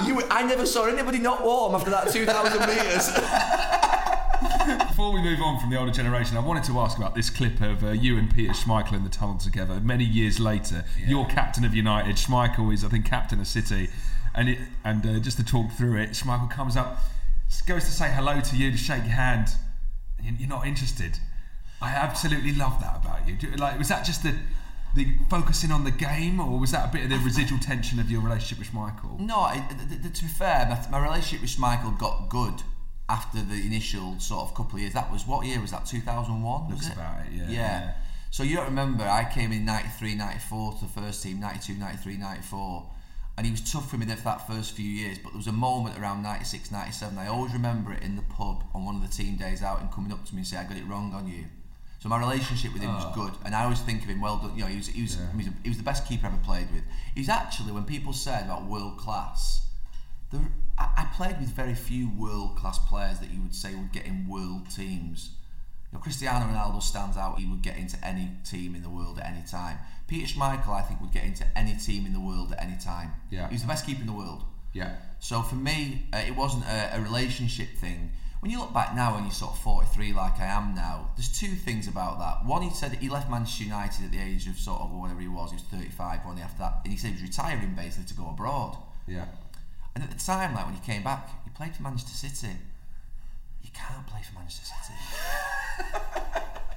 You, 0.05 0.21
I 0.29 0.43
never 0.43 0.65
saw 0.65 0.85
anybody 0.85 1.19
not 1.19 1.43
warm 1.43 1.73
after 1.73 1.89
that 1.89 2.11
2,000 2.11 2.59
metres. 2.67 3.09
Before 5.05 5.21
we 5.21 5.29
move 5.29 5.39
on 5.39 5.59
from 5.59 5.69
the 5.69 5.77
older 5.77 5.91
generation, 5.91 6.35
I 6.35 6.39
wanted 6.39 6.63
to 6.63 6.79
ask 6.79 6.97
about 6.97 7.13
this 7.13 7.29
clip 7.29 7.61
of 7.61 7.83
uh, 7.83 7.91
you 7.91 8.17
and 8.17 8.33
Peter 8.33 8.53
Schmeichel 8.53 8.93
in 8.93 9.03
the 9.03 9.09
tunnel 9.11 9.37
together. 9.37 9.79
Many 9.79 10.03
years 10.03 10.39
later, 10.39 10.83
you're 10.97 11.25
captain 11.25 11.63
of 11.63 11.75
United. 11.75 12.15
Schmeichel 12.15 12.73
is, 12.73 12.83
I 12.83 12.87
think, 12.87 13.05
captain 13.05 13.39
of 13.39 13.45
City. 13.45 13.89
And 14.33 14.49
it, 14.49 14.57
and 14.83 15.05
uh, 15.05 15.19
just 15.19 15.37
to 15.37 15.45
talk 15.45 15.71
through 15.73 16.01
it, 16.01 16.13
Schmeichel 16.13 16.49
comes 16.49 16.75
up, 16.75 17.03
goes 17.67 17.83
to 17.83 17.91
say 17.91 18.09
hello 18.11 18.41
to 18.41 18.57
you, 18.57 18.71
to 18.71 18.77
shake 18.77 19.03
your 19.03 19.11
hand. 19.11 19.49
You're 20.23 20.49
not 20.49 20.65
interested. 20.65 21.19
I 21.83 21.91
absolutely 21.91 22.55
love 22.55 22.81
that 22.81 22.95
about 22.95 23.27
you. 23.27 23.37
Like, 23.57 23.77
was 23.77 23.89
that 23.89 24.05
just 24.05 24.23
the 24.23 24.33
the 24.95 25.05
focusing 25.29 25.71
on 25.71 25.83
the 25.83 25.91
game, 25.91 26.39
or 26.39 26.57
was 26.57 26.71
that 26.71 26.89
a 26.89 26.91
bit 26.91 27.03
of 27.03 27.11
the 27.11 27.19
residual 27.19 27.59
tension 27.59 27.99
of 27.99 28.09
your 28.09 28.21
relationship 28.21 28.57
with 28.57 28.71
Schmeichel? 28.71 29.19
No, 29.19 29.49
it, 29.49 29.61
th- 29.69 30.01
th- 30.01 30.13
to 30.17 30.23
be 30.23 30.29
fair, 30.29 30.65
my, 30.67 30.97
my 30.97 31.05
relationship 31.05 31.41
with 31.41 31.55
Schmeichel 31.55 31.95
got 31.99 32.27
good 32.27 32.63
after 33.07 33.41
the 33.41 33.65
initial 33.65 34.19
sort 34.19 34.41
of 34.47 34.55
couple 34.55 34.75
of 34.75 34.81
years. 34.81 34.93
That 34.93 35.11
was, 35.11 35.27
what 35.27 35.45
year 35.45 35.61
was 35.61 35.71
that, 35.71 35.85
2001? 35.85 36.69
Looks 36.69 36.81
was 36.81 36.87
it? 36.87 36.93
about 36.93 37.25
it, 37.25 37.31
yeah, 37.31 37.43
Yeah. 37.43 37.49
yeah. 37.49 37.93
So 38.31 38.43
you 38.43 38.55
don't 38.57 38.65
remember, 38.65 39.05
I 39.05 39.23
came 39.31 39.53
in 39.53 39.63
93, 39.63 40.15
94 40.15 40.73
to 40.73 40.81
the 40.81 40.91
first 40.91 41.23
team, 41.23 41.39
92, 41.39 41.75
93, 41.75 42.17
94. 42.17 42.89
And 43.37 43.45
he 43.45 43.51
was 43.51 43.71
tough 43.71 43.89
for 43.89 43.97
me 43.97 44.05
there 44.05 44.17
for 44.17 44.23
that 44.23 44.47
first 44.47 44.73
few 44.73 44.89
years, 44.89 45.17
but 45.19 45.29
there 45.29 45.37
was 45.37 45.47
a 45.47 45.53
moment 45.53 45.97
around 45.99 46.23
96, 46.23 46.71
97. 46.71 47.17
I 47.17 47.27
always 47.27 47.53
remember 47.53 47.93
it 47.93 48.01
in 48.01 48.15
the 48.15 48.21
pub 48.23 48.63
on 48.73 48.85
one 48.85 48.95
of 48.95 49.01
the 49.01 49.07
team 49.07 49.35
days 49.35 49.61
out 49.61 49.81
and 49.81 49.91
coming 49.91 50.11
up 50.11 50.25
to 50.25 50.33
me 50.33 50.39
and 50.39 50.47
say, 50.47 50.57
I 50.57 50.63
got 50.63 50.77
it 50.77 50.85
wrong 50.87 51.13
on 51.13 51.27
you. 51.27 51.45
So 51.99 52.09
my 52.09 52.19
relationship 52.19 52.71
with 52.71 52.81
him 52.81 52.93
was 52.93 53.03
oh. 53.07 53.13
good, 53.15 53.33
and 53.45 53.55
I 53.55 53.63
always 53.63 53.81
think 53.81 54.03
of 54.03 54.09
him 54.09 54.21
well 54.21 54.37
done. 54.37 54.51
You 54.55 54.61
know, 54.61 54.67
he 54.67 54.77
was 54.77 54.87
he 54.87 55.01
was, 55.01 55.15
he 55.15 55.37
was, 55.37 55.47
he 55.63 55.69
was 55.69 55.77
the 55.77 55.83
best 55.83 56.07
keeper 56.07 56.27
I 56.27 56.29
ever 56.29 56.37
played 56.43 56.71
with. 56.71 56.83
He's 57.15 57.29
actually 57.29 57.71
when 57.71 57.83
people 57.83 58.13
said 58.13 58.45
about 58.45 58.65
world 58.65 58.97
class, 58.97 59.64
there, 60.37 60.51
I, 60.77 60.89
I 60.97 61.15
played 61.15 61.39
with 61.39 61.49
very 61.49 61.73
few 61.73 62.09
world 62.09 62.57
class 62.57 62.79
players 62.79 63.19
that 63.19 63.31
you 63.31 63.41
would 63.41 63.55
say 63.55 63.75
would 63.75 63.91
get 63.91 64.05
in 64.05 64.27
world 64.27 64.69
teams. 64.69 65.31
You 65.91 65.97
know, 65.97 66.01
Cristiano 66.01 66.45
Ronaldo 66.45 66.81
stands 66.81 67.17
out. 67.17 67.39
He 67.39 67.45
would 67.45 67.61
get 67.61 67.77
into 67.77 67.97
any 68.05 68.31
team 68.43 68.75
in 68.75 68.83
the 68.83 68.89
world 68.89 69.19
at 69.19 69.25
any 69.25 69.43
time. 69.45 69.77
Peter 70.07 70.27
Schmeichel, 70.27 70.69
I 70.69 70.81
think, 70.81 71.01
would 71.01 71.11
get 71.11 71.23
into 71.23 71.45
any 71.55 71.75
team 71.75 72.05
in 72.05 72.13
the 72.13 72.19
world 72.19 72.51
at 72.51 72.63
any 72.63 72.77
time. 72.77 73.13
Yeah. 73.29 73.47
he 73.47 73.55
was 73.55 73.61
the 73.61 73.67
best 73.67 73.85
keeper 73.85 74.01
in 74.01 74.07
the 74.07 74.13
world. 74.13 74.43
Yeah. 74.73 74.95
So 75.19 75.41
for 75.41 75.55
me, 75.55 76.07
uh, 76.13 76.17
it 76.17 76.35
wasn't 76.35 76.65
a, 76.65 76.97
a 76.97 77.01
relationship 77.01 77.69
thing. 77.77 78.11
when 78.41 78.51
you 78.51 78.59
look 78.59 78.73
back 78.73 78.93
now 78.95 79.15
and 79.15 79.25
you're 79.25 79.33
sort 79.33 79.53
of 79.53 79.59
43 79.59 80.13
like 80.13 80.39
I 80.39 80.45
am 80.45 80.75
now, 80.75 81.09
there's 81.15 81.29
two 81.35 81.55
things 81.55 81.87
about 81.87 82.19
that. 82.19 82.45
One, 82.45 82.61
he 82.61 82.69
said 82.69 82.91
he 82.91 83.09
left 83.09 83.29
Manchester 83.29 83.63
United 83.63 84.05
at 84.05 84.11
the 84.11 84.19
age 84.19 84.47
of 84.47 84.57
sort 84.59 84.81
of 84.81 84.91
whatever 84.91 85.21
he 85.21 85.27
was, 85.27 85.49
he 85.51 85.55
was 85.55 85.63
35 85.63 86.25
when 86.25 86.37
after 86.39 86.59
that, 86.59 86.81
and 86.83 86.93
he 86.93 86.99
said 86.99 87.13
he 87.13 87.21
was 87.21 87.23
retiring 87.23 87.73
basically 87.73 88.05
to 88.05 88.13
go 88.13 88.29
abroad. 88.29 88.77
Yeah. 89.07 89.25
And 89.95 90.03
at 90.03 90.11
the 90.11 90.17
time, 90.23 90.53
like 90.53 90.65
when 90.65 90.75
he 90.75 90.81
came 90.81 91.03
back, 91.03 91.29
he 91.45 91.49
played 91.51 91.75
for 91.75 91.83
Manchester 91.83 92.15
City. 92.27 92.53
You 93.63 93.69
can't 93.73 94.05
play 94.05 94.19
for 94.21 94.37
Manchester 94.37 94.65
City. 94.83 94.99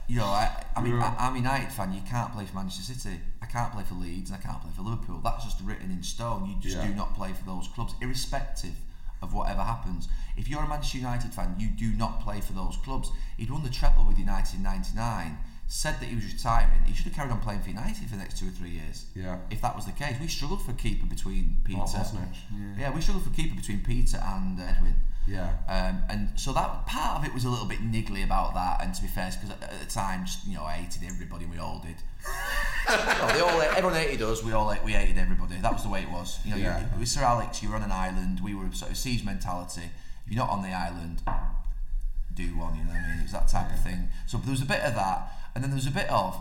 you 0.08 0.18
know, 0.18 0.24
I, 0.26 0.64
I 0.76 0.80
mean, 0.82 0.94
I, 0.94 1.14
I'm 1.18 1.34
a 1.34 1.38
United 1.38 1.72
fan. 1.72 1.92
You 1.92 2.00
can't 2.08 2.32
play 2.32 2.44
for 2.46 2.54
Manchester 2.56 2.94
City. 2.94 3.20
I 3.42 3.46
can't 3.46 3.72
play 3.72 3.82
for 3.84 3.94
Leeds, 3.94 4.30
and 4.30 4.38
I 4.38 4.46
can't 4.46 4.60
play 4.62 4.70
for 4.74 4.82
Liverpool. 4.82 5.20
That's 5.22 5.44
just 5.44 5.60
written 5.62 5.90
in 5.90 6.02
stone. 6.02 6.46
You 6.48 6.56
just 6.60 6.76
Yeah. 6.76 6.86
do 6.86 6.94
not 6.94 7.14
play 7.14 7.32
for 7.32 7.44
those 7.44 7.68
clubs, 7.68 7.94
irrespective 8.00 8.74
of 9.20 9.34
whatever 9.34 9.62
happens. 9.62 10.08
If 10.36 10.48
you're 10.48 10.62
a 10.62 10.68
Manchester 10.68 10.98
United 10.98 11.34
fan, 11.34 11.56
you 11.58 11.68
do 11.68 11.88
not 11.96 12.20
play 12.22 12.40
for 12.40 12.52
those 12.52 12.76
clubs. 12.84 13.10
He'd 13.36 13.50
won 13.50 13.64
the 13.64 13.70
treble 13.70 14.04
with 14.04 14.18
United 14.18 14.54
in 14.54 14.62
'99. 14.62 15.38
Said 15.70 16.00
that 16.00 16.06
he 16.06 16.14
was 16.14 16.24
retiring. 16.24 16.70
He 16.86 16.94
should 16.94 17.04
have 17.04 17.14
carried 17.14 17.30
on 17.30 17.40
playing 17.40 17.60
for 17.60 17.68
United 17.68 18.04
for 18.04 18.16
the 18.16 18.16
next 18.16 18.38
two 18.38 18.48
or 18.48 18.50
three 18.50 18.70
years. 18.70 19.04
Yeah. 19.14 19.36
If 19.50 19.60
that 19.60 19.76
was 19.76 19.84
the 19.84 19.92
case, 19.92 20.16
we 20.18 20.26
struggled 20.26 20.64
for 20.64 20.72
keeper 20.72 21.04
between 21.06 21.58
Peter. 21.62 21.78
Mark 21.78 21.90
Bosnich. 21.90 22.36
Yeah. 22.78 22.90
we 22.94 23.02
struggled 23.02 23.24
for 23.24 23.30
keeper 23.34 23.54
between 23.54 23.80
Peter 23.84 24.16
and 24.16 24.58
Edwin. 24.58 24.94
Yeah. 25.26 25.50
Um, 25.68 26.02
and 26.08 26.40
so 26.40 26.54
that 26.54 26.86
part 26.86 27.18
of 27.18 27.26
it 27.26 27.34
was 27.34 27.44
a 27.44 27.50
little 27.50 27.66
bit 27.66 27.80
niggly 27.80 28.24
about 28.24 28.54
that. 28.54 28.82
And 28.82 28.94
to 28.94 29.02
be 29.02 29.08
fair, 29.08 29.30
because 29.30 29.50
at, 29.50 29.62
at 29.62 29.78
the 29.80 29.86
time, 29.92 30.24
just, 30.24 30.46
you 30.46 30.54
know, 30.56 30.64
I 30.64 30.72
hated 30.72 31.02
everybody. 31.06 31.44
We 31.44 31.58
all 31.58 31.84
did. 31.86 31.96
well, 32.88 33.34
they 33.34 33.40
all, 33.40 33.60
everyone 33.60 33.92
hated 33.94 34.22
us. 34.22 34.42
We 34.42 34.52
all 34.52 34.74
we 34.84 34.92
hated 34.92 35.18
everybody. 35.18 35.56
That 35.60 35.72
was 35.74 35.82
the 35.82 35.90
way 35.90 36.00
it 36.02 36.10
was. 36.10 36.38
You 36.46 36.52
know, 36.52 36.56
Yeah. 36.56 36.80
you, 36.80 36.86
with 36.98 37.08
Sir 37.08 37.20
Alex, 37.22 37.62
you 37.62 37.68
were 37.68 37.76
on 37.76 37.82
an 37.82 37.92
island. 37.92 38.40
We 38.42 38.54
were 38.54 38.72
sort 38.72 38.90
of 38.90 38.96
siege 38.96 39.22
mentality. 39.22 39.90
If 40.26 40.32
you're 40.32 40.38
not 40.46 40.48
on 40.50 40.62
the 40.62 40.72
island, 40.72 41.20
do 42.34 42.44
one. 42.56 42.76
You 42.76 42.84
know 42.84 42.90
what 42.90 42.98
I 43.00 43.08
mean? 43.10 43.18
It 43.20 43.22
was 43.24 43.32
that 43.32 43.48
type 43.48 43.70
of 43.70 43.80
thing. 43.82 44.08
So 44.26 44.38
there 44.38 44.50
was 44.50 44.62
a 44.62 44.66
bit 44.66 44.80
of 44.80 44.94
that, 44.94 45.32
and 45.54 45.62
then 45.64 45.70
there 45.70 45.76
was 45.76 45.86
a 45.86 45.90
bit 45.90 46.08
of 46.10 46.40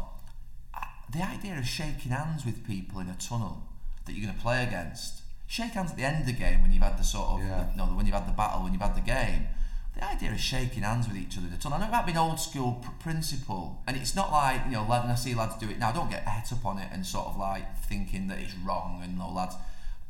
uh, 0.73 0.79
the 1.11 1.21
idea 1.23 1.57
of 1.57 1.65
shaking 1.67 2.11
hands 2.11 2.45
with 2.45 2.65
people 2.67 2.99
in 2.99 3.09
a 3.09 3.15
tunnel 3.15 3.63
that 4.05 4.13
you're 4.13 4.25
going 4.25 4.35
to 4.35 4.41
play 4.41 4.63
against. 4.63 5.21
Shake 5.47 5.71
hands 5.71 5.91
at 5.91 5.97
the 5.97 6.03
end 6.03 6.19
of 6.21 6.25
the 6.25 6.33
game 6.33 6.61
when 6.61 6.71
you've 6.73 6.83
had 6.83 6.97
the 6.97 7.03
sort 7.03 7.27
of 7.29 7.39
Yeah. 7.47 7.67
no, 7.75 7.85
when 7.85 8.05
you've 8.05 8.15
had 8.15 8.27
the 8.27 8.33
battle, 8.33 8.63
when 8.63 8.73
you've 8.73 8.81
had 8.81 8.95
the 8.95 9.01
game. 9.01 9.47
The 9.95 10.03
idea 10.05 10.31
of 10.31 10.39
shaking 10.39 10.83
hands 10.83 11.07
with 11.07 11.17
each 11.17 11.37
other 11.37 11.47
in 11.47 11.53
a 11.53 11.57
tunnel. 11.57 11.77
I 11.77 11.81
know 11.81 11.91
that 11.91 11.97
might 11.97 12.05
be 12.05 12.11
an 12.11 12.17
old 12.19 12.39
school 12.39 12.73
pr- 12.83 12.91
principle, 12.99 13.81
and 13.87 13.97
it's 13.97 14.15
not 14.15 14.31
like 14.31 14.61
you 14.65 14.73
know, 14.73 14.85
lad, 14.87 15.03
and 15.03 15.11
I 15.11 15.15
see 15.15 15.33
lads 15.33 15.55
do 15.57 15.67
it 15.69 15.79
now. 15.79 15.91
Don't 15.91 16.11
get 16.11 16.23
het 16.27 16.51
up 16.53 16.63
on 16.65 16.77
it 16.77 16.87
and 16.91 17.03
sort 17.05 17.27
of 17.27 17.37
like 17.37 17.77
thinking 17.79 18.27
that 18.27 18.37
it's 18.37 18.53
wrong 18.57 19.01
and 19.03 19.17
no 19.17 19.31
lads. 19.31 19.55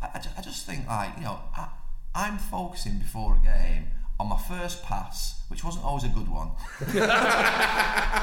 I, 0.01 0.09
I, 0.15 0.19
ju- 0.19 0.29
I 0.37 0.41
just 0.41 0.65
think 0.65 0.87
like 0.87 1.11
you 1.17 1.23
know, 1.23 1.39
I, 1.55 1.69
I'm 2.13 2.37
focusing 2.37 2.97
before 2.97 3.35
a 3.35 3.39
game 3.39 3.87
on 4.19 4.29
my 4.29 4.37
first 4.37 4.83
pass, 4.83 5.41
which 5.47 5.63
wasn't 5.63 5.85
always 5.85 6.03
a 6.03 6.09
good 6.09 6.27
one 6.27 6.49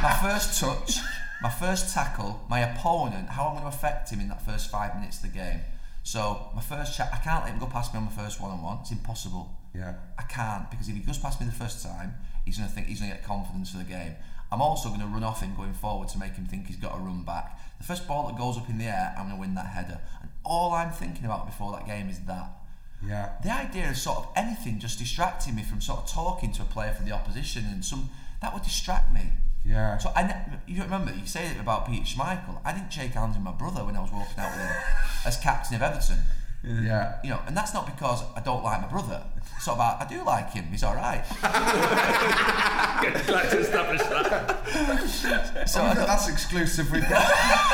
my 0.05 0.19
first 0.23 0.61
touch, 0.61 0.99
my 1.43 1.51
first 1.51 1.95
tackle, 1.95 2.45
my 2.49 2.61
opponent, 2.61 3.29
how 3.31 3.47
I'm 3.47 3.53
going 3.53 3.63
to 3.63 3.69
affect 3.69 4.11
him 4.11 4.21
in 4.21 4.29
that 4.29 4.45
first 4.45 4.71
five 4.71 4.95
minutes 4.95 5.19
of 5.19 5.23
the 5.33 5.39
game. 5.39 5.61
So 6.03 6.51
my 6.55 6.61
first 6.61 6.97
chat, 6.97 7.11
I 7.13 7.17
can't 7.17 7.45
let 7.45 7.53
him 7.53 7.59
go 7.59 7.67
past 7.67 7.95
me 7.95 7.99
on 7.99 8.05
my 8.05 8.11
first 8.11 8.41
one-on-one. 8.41 8.79
It's 8.83 8.91
impossible. 8.91 9.51
Yeah. 9.75 9.95
I 10.19 10.23
can't 10.23 10.71
because 10.71 10.89
if 10.89 10.95
he 10.95 11.01
goes 11.01 11.19
past 11.19 11.41
me 11.41 11.47
the 11.47 11.53
first 11.53 11.83
time, 11.83 12.15
he's 12.45 12.59
going 12.59 12.69
to 12.69 12.75
think 12.75 12.87
he's 12.87 13.01
going 13.01 13.11
to 13.11 13.17
get 13.17 13.25
confidence 13.27 13.71
for 13.71 13.79
the 13.79 13.85
game. 13.85 14.15
I'm 14.53 14.61
also 14.63 14.89
going 14.89 15.01
to 15.01 15.07
run 15.07 15.25
off 15.25 15.43
him 15.43 15.57
going 15.57 15.73
forward 15.73 16.09
to 16.11 16.19
make 16.19 16.35
him 16.37 16.47
think 16.47 16.67
he's 16.67 16.77
got 16.77 16.95
to 16.95 17.01
run 17.01 17.25
back. 17.25 17.59
The 17.79 17.85
first 17.85 18.07
ball 18.07 18.29
that 18.29 18.39
goes 18.39 18.57
up 18.57 18.69
in 18.69 18.79
the 18.79 18.85
air, 18.85 19.15
I'm 19.19 19.27
going 19.27 19.37
to 19.37 19.41
win 19.41 19.55
that 19.55 19.67
header. 19.67 20.01
And 20.21 20.31
all 20.45 20.73
I'm 20.73 20.91
thinking 20.91 21.25
about 21.25 21.47
before 21.47 21.73
that 21.73 21.87
game 21.87 22.09
is 22.09 22.21
that. 22.21 22.53
Yeah. 23.07 23.31
The 23.43 23.53
idea 23.53 23.91
of 23.91 23.97
sort 23.97 24.19
of 24.19 24.29
anything 24.37 24.79
just 24.79 24.99
distracting 24.99 25.55
me 25.55 25.63
from 25.63 25.81
sort 25.81 26.01
of 26.01 26.11
talking 26.11 26.53
to 26.53 26.63
a 26.63 26.65
player 26.65 26.93
for 26.93 27.05
the 27.05 27.13
opposition 27.13 27.65
and 27.67 27.85
some 27.85 28.11
that 28.41 28.53
would 28.53 28.63
distract 28.63 29.13
me. 29.13 29.33
Yeah. 29.65 29.99
So 29.99 30.13
I, 30.15 30.23
ne- 30.23 30.59
you 30.67 30.83
remember 30.83 31.13
you 31.13 31.27
say 31.27 31.47
it 31.47 31.61
about 31.61 31.87
Peter 31.87 32.05
Schmeichel. 32.05 32.61
I 32.65 32.73
didn't 32.73 32.93
shake 32.93 33.13
hands 33.13 33.37
with 33.37 33.45
my 33.45 33.53
brother 33.53 33.85
when 33.85 33.97
I 33.97 34.01
was 34.01 34.13
walking 34.13 34.39
out 34.39 34.53
with 34.53 34.61
him 34.61 34.77
as 35.27 35.37
captain 35.39 35.77
of 35.77 35.83
Everton. 35.83 36.19
Yeah. 36.65 37.17
You 37.23 37.31
know, 37.31 37.41
and 37.47 37.57
that's 37.57 37.75
not 37.75 37.87
because 37.87 38.23
I 38.35 38.41
don't 38.41 38.63
like 38.65 38.81
my 38.81 38.89
brother. 38.89 39.23
It's 39.37 39.65
sort 39.65 39.79
of 39.79 39.85
about 39.85 40.01
I 40.01 40.07
do 40.09 40.25
like 40.25 40.51
him. 40.53 40.65
He's 40.71 40.83
all 40.83 40.95
right. 40.95 41.23
Glad 43.27 43.51
to 43.51 43.59
establish 43.59 44.01
that. 44.03 45.69
So 45.69 45.81
oh, 45.81 45.85
I 45.85 45.91
I 45.91 45.95
don't- 45.95 46.07
that's 46.07 46.29
exclusive. 46.29 46.91
We've 46.91 47.03
got. 47.03 47.11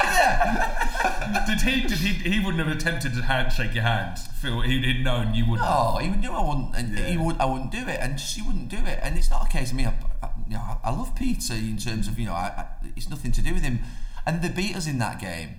yeah. 0.02 1.46
Did 1.46 1.60
he? 1.60 1.82
Did 1.82 1.98
he? 1.98 2.30
He 2.30 2.40
wouldn't 2.40 2.66
have 2.66 2.74
attempted 2.76 3.14
to 3.14 3.22
hand 3.22 3.52
shake 3.52 3.74
your 3.74 3.84
hand. 3.84 4.18
Phil, 4.40 4.60
he'd, 4.62 4.84
he'd 4.84 5.04
known 5.04 5.34
you 5.34 5.46
wouldn't. 5.48 5.68
No, 5.68 5.98
he 6.00 6.08
knew 6.08 6.30
I 6.32 6.42
wouldn't, 6.46 6.74
and 6.74 6.98
he 6.98 7.16
would. 7.16 7.38
I 7.38 7.44
wouldn't 7.44 7.70
do 7.70 7.78
it, 7.86 7.98
and 8.00 8.18
she 8.18 8.42
wouldn't 8.42 8.68
do 8.68 8.78
it. 8.78 8.98
And 9.02 9.16
it's 9.16 9.30
not 9.30 9.46
a 9.46 9.48
case 9.48 9.70
of 9.70 9.76
me. 9.76 9.86
I, 9.86 9.94
I, 10.22 10.30
you 10.48 10.54
know, 10.54 10.60
I, 10.60 10.76
I 10.84 10.90
love 10.90 11.14
Peter 11.14 11.54
in 11.54 11.76
terms 11.76 12.08
of 12.08 12.18
you 12.18 12.26
know, 12.26 12.32
I, 12.34 12.52
I, 12.56 12.66
it's 12.96 13.08
nothing 13.08 13.30
to 13.32 13.42
do 13.42 13.54
with 13.54 13.62
him. 13.62 13.80
And 14.26 14.42
they 14.42 14.48
beat 14.48 14.74
us 14.76 14.86
in 14.86 14.98
that 14.98 15.20
game. 15.20 15.56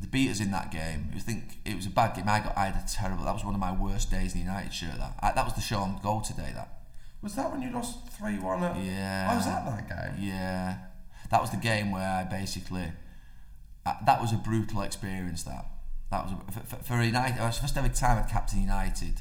They 0.00 0.06
beat 0.06 0.30
us 0.30 0.40
in 0.40 0.50
that 0.52 0.70
game. 0.70 1.10
I 1.14 1.18
think 1.18 1.58
it 1.64 1.76
was 1.76 1.86
a 1.86 1.90
bad 1.90 2.14
game. 2.14 2.28
I 2.28 2.40
got. 2.40 2.56
I 2.56 2.66
had 2.66 2.82
a 2.82 2.86
terrible. 2.86 3.24
That 3.24 3.34
was 3.34 3.44
one 3.44 3.54
of 3.54 3.60
my 3.60 3.72
worst 3.72 4.10
days 4.10 4.34
in 4.34 4.40
the 4.40 4.46
United 4.46 4.72
shirt. 4.72 4.96
That 4.98 5.14
I, 5.20 5.32
that 5.32 5.44
was 5.44 5.54
the 5.54 5.60
Shaun 5.60 6.00
Goater 6.02 6.36
day. 6.36 6.52
That. 6.54 6.78
Was 7.22 7.34
that 7.34 7.52
when 7.52 7.60
you 7.60 7.70
lost 7.70 8.08
three 8.08 8.38
one? 8.38 8.60
Yeah. 8.82 9.28
Oh, 9.30 9.36
was 9.36 9.44
that 9.44 9.66
that 9.66 9.88
game? 9.88 10.28
Yeah, 10.28 10.78
that 11.30 11.40
was 11.40 11.50
the 11.50 11.58
game 11.58 11.90
where 11.90 12.08
I 12.08 12.24
basically. 12.24 12.92
Uh, 13.84 13.94
that 14.06 14.20
was 14.20 14.32
a 14.32 14.36
brutal 14.36 14.82
experience. 14.82 15.42
That 15.42 15.66
that 16.10 16.24
was 16.24 16.32
a, 16.32 16.60
for, 16.62 16.76
for 16.76 17.02
United. 17.02 17.38
It 17.38 17.44
was 17.44 17.56
the 17.56 17.62
first 17.62 17.76
ever 17.76 17.88
time 17.88 18.18
I'd 18.18 18.30
captain 18.30 18.60
United, 18.62 19.20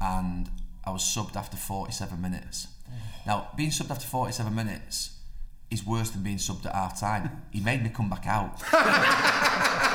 and 0.00 0.50
I 0.84 0.90
was 0.90 1.02
subbed 1.02 1.36
after 1.36 1.56
47 1.56 2.20
minutes. 2.20 2.68
Now, 3.24 3.50
being 3.56 3.70
subbed 3.70 3.92
after 3.92 4.04
47 4.04 4.52
minutes 4.52 5.16
is 5.70 5.86
worse 5.86 6.10
than 6.10 6.24
being 6.24 6.38
subbed 6.38 6.66
at 6.66 6.74
half 6.74 6.98
time. 6.98 7.42
He 7.52 7.60
made 7.60 7.82
me 7.84 7.88
come 7.88 8.10
back 8.10 8.26
out. 8.26 8.60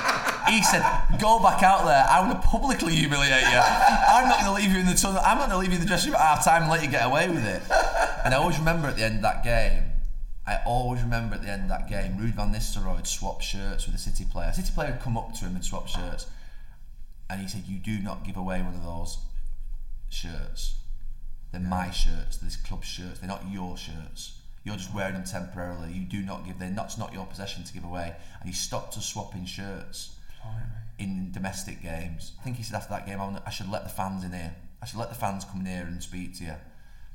he 0.50 0.64
said, 0.64 0.82
"Go 1.20 1.40
back 1.40 1.64
out 1.64 1.86
there. 1.86 2.06
I'm 2.10 2.30
going 2.30 2.42
to 2.42 2.48
publicly 2.48 2.96
humiliate 2.96 3.42
you. 3.42 3.60
I'm 3.60 4.30
not 4.30 4.40
going 4.40 4.56
to 4.56 4.62
leave 4.62 4.72
you 4.72 4.80
in 4.80 4.86
the 4.86 4.94
tunnel. 4.94 5.22
I'm 5.24 5.38
not 5.38 5.50
going 5.50 5.52
to 5.52 5.58
leave 5.58 5.72
you 5.72 5.76
in 5.76 5.82
the 5.82 5.88
dressing 5.88 6.12
room 6.12 6.22
at 6.22 6.28
half 6.28 6.46
time 6.46 6.64
and 6.64 6.72
let 6.72 6.84
you 6.84 6.90
get 6.90 7.06
away 7.06 7.30
with 7.30 7.46
it." 7.46 7.62
And 8.24 8.34
I 8.34 8.38
always 8.38 8.58
remember 8.58 8.88
at 8.88 8.96
the 8.96 9.04
end 9.04 9.18
of 9.18 9.22
that 9.22 9.44
game. 9.44 9.84
I 10.46 10.60
always 10.66 11.02
remember 11.02 11.36
at 11.36 11.42
the 11.42 11.50
end 11.50 11.64
of 11.64 11.70
that 11.70 11.90
game, 11.90 12.18
Ruud 12.18 12.36
van 12.36 12.54
Nistelrooy 12.54 12.96
had 12.96 13.08
swapped 13.08 13.44
shirts 13.44 13.86
with 13.86 13.96
a 13.96 13.98
City 13.98 14.24
player. 14.24 14.50
A 14.50 14.54
City 14.54 14.72
player 14.74 14.92
had 14.92 15.02
come 15.02 15.18
up 15.18 15.34
to 15.34 15.46
him 15.46 15.56
and 15.56 15.66
swapped 15.66 15.90
shirts, 15.90 16.26
and 17.30 17.42
he 17.42 17.48
said, 17.48 17.64
"You 17.68 17.80
do 17.80 18.00
not 18.00 18.24
give 18.24 18.38
away 18.38 18.62
one 18.62 18.74
of 18.74 18.84
those 18.84 19.18
shirts. 20.10 20.76
They're 21.52 21.62
my 21.62 21.92
shirts. 21.92 22.38
They're 22.38 22.50
this 22.50 22.56
club 22.56 22.84
shirts. 22.84 23.20
They're 23.20 23.28
not 23.28 23.44
your 23.52 23.76
shirts. 23.76 24.40
You're 24.64 24.78
just 24.78 24.94
wearing 24.94 25.14
them 25.14 25.24
temporarily. 25.24 25.92
You 25.94 26.06
do 26.06 26.22
not 26.22 26.46
give. 26.46 26.60
They're 26.60 26.70
not. 26.70 26.86
It's 26.86 26.98
not 26.98 27.14
your 27.14 27.26
possession 27.26 27.64
to 27.64 27.74
give 27.74 27.84
away." 27.84 28.16
And 28.40 28.50
he 28.50 28.56
stopped 28.56 28.98
us 28.98 29.06
swapping 29.06 29.46
shirts 29.46 30.17
in 31.00 31.32
domestic 31.32 31.82
games. 31.82 32.34
I 32.40 32.44
think 32.44 32.58
he 32.58 32.64
said 32.64 32.76
after 32.78 32.90
that 32.94 33.06
game, 33.06 33.20
"I 33.22 33.50
should 33.50 33.70
let 33.70 33.84
the 33.84 33.90
fans 33.90 34.24
in 34.24 34.32
here. 34.34 34.56
I 34.82 34.86
should 34.86 35.00
let 35.00 35.10
the 35.10 35.16
fans 35.16 35.44
come 35.46 35.62
in 35.62 35.68
here 35.68 35.86
and 35.86 36.02
speak 36.02 36.38
to 36.38 36.44
you. 36.44 36.54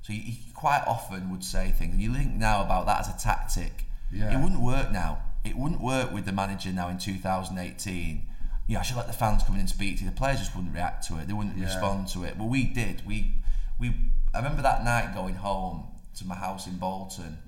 So 0.03 0.13
he, 0.13 0.19
he 0.21 0.53
quite 0.53 0.83
often 0.87 1.31
would 1.31 1.45
say 1.45 1.71
things. 1.77 1.97
You 1.97 2.13
think 2.15 2.33
now 2.35 2.63
about 2.63 2.87
that 2.87 3.01
as 3.01 3.09
a 3.09 3.17
tactic. 3.19 3.85
Yeah. 4.13 4.37
It 4.37 4.43
wouldn't 4.43 4.61
work 4.61 4.91
now. 4.93 5.23
It 5.45 5.57
wouldn't 5.57 5.81
work 5.81 6.13
with 6.13 6.25
the 6.25 6.33
manager 6.33 6.71
now 6.71 6.89
in 6.89 6.99
2018. 6.99 8.27
You 8.69 8.75
know, 8.75 8.81
I 8.81 8.83
should 8.83 8.97
let 8.97 9.07
the 9.07 9.13
fans 9.13 9.43
come 9.45 9.55
in 9.55 9.61
and 9.61 9.69
speak 9.69 9.99
to 9.99 10.05
you. 10.05 10.11
The 10.11 10.17
players 10.17 10.39
just 10.39 10.55
wouldn't 10.55 10.75
react 10.75 11.07
to 11.09 11.19
it. 11.19 11.27
They 11.27 11.33
wouldn't 11.33 11.57
Yeah. 11.57 11.65
respond 11.67 12.09
to 12.09 12.25
it. 12.25 12.37
But 12.39 12.45
we 12.45 12.65
did. 12.65 13.05
We, 13.07 13.35
we. 13.79 13.95
I 14.35 14.39
remember 14.39 14.63
that 14.63 14.85
night 14.85 15.15
going 15.15 15.35
home 15.35 15.87
to 16.17 16.27
my 16.27 16.35
house 16.35 16.67
in 16.67 16.79
Bolton. 16.79 17.39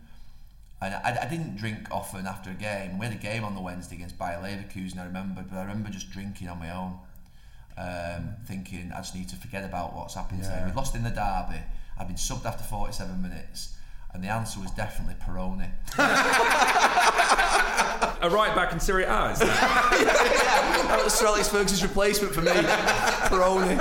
And 0.82 0.94
I, 0.94 1.18
I 1.22 1.28
didn't 1.28 1.56
drink 1.56 1.88
often 1.90 2.26
after 2.26 2.50
a 2.50 2.54
game. 2.54 2.98
We 2.98 3.06
had 3.06 3.14
a 3.14 3.18
game 3.18 3.44
on 3.44 3.54
the 3.54 3.60
Wednesday 3.60 3.96
against 3.96 4.18
Bayer 4.18 4.38
Leverkusen, 4.42 4.98
I 4.98 5.04
remember, 5.06 5.44
but 5.48 5.56
I 5.56 5.62
remember 5.62 5.88
just 5.88 6.10
drinking 6.10 6.48
on 6.48 6.58
my 6.58 6.70
own, 6.74 6.98
um, 7.78 8.34
thinking 8.46 8.92
I 8.92 8.98
just 8.98 9.14
need 9.14 9.28
to 9.30 9.36
forget 9.36 9.64
about 9.64 9.94
what's 9.94 10.14
happened 10.14 10.42
today. 10.42 10.56
Yeah. 10.58 10.66
We 10.66 10.72
lost 10.72 10.94
in 10.94 11.02
the 11.02 11.10
derby. 11.10 11.62
I'd 11.98 12.06
been 12.06 12.16
subbed 12.16 12.44
after 12.44 12.64
47 12.64 13.22
minutes, 13.22 13.74
and 14.12 14.22
the 14.22 14.28
answer 14.28 14.60
was 14.60 14.70
definitely 14.72 15.14
Peroni. 15.24 15.70
A 18.20 18.28
right 18.30 18.54
back 18.54 18.72
in 18.72 18.80
Serie 18.80 19.04
A. 19.04 19.30
Is 19.30 19.38
that? 19.38 20.80
That 20.84 21.02
was 21.02 21.14
Sir 21.14 21.26
Alex 21.26 21.48
Ferguson's 21.48 21.82
replacement 21.82 22.34
for 22.34 22.42
me. 22.42 22.50
Peroni. 22.52 23.78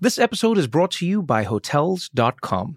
This 0.00 0.18
episode 0.18 0.58
is 0.58 0.66
brought 0.66 0.90
to 0.92 1.06
you 1.06 1.22
by 1.22 1.44
Hotels.com. 1.44 2.76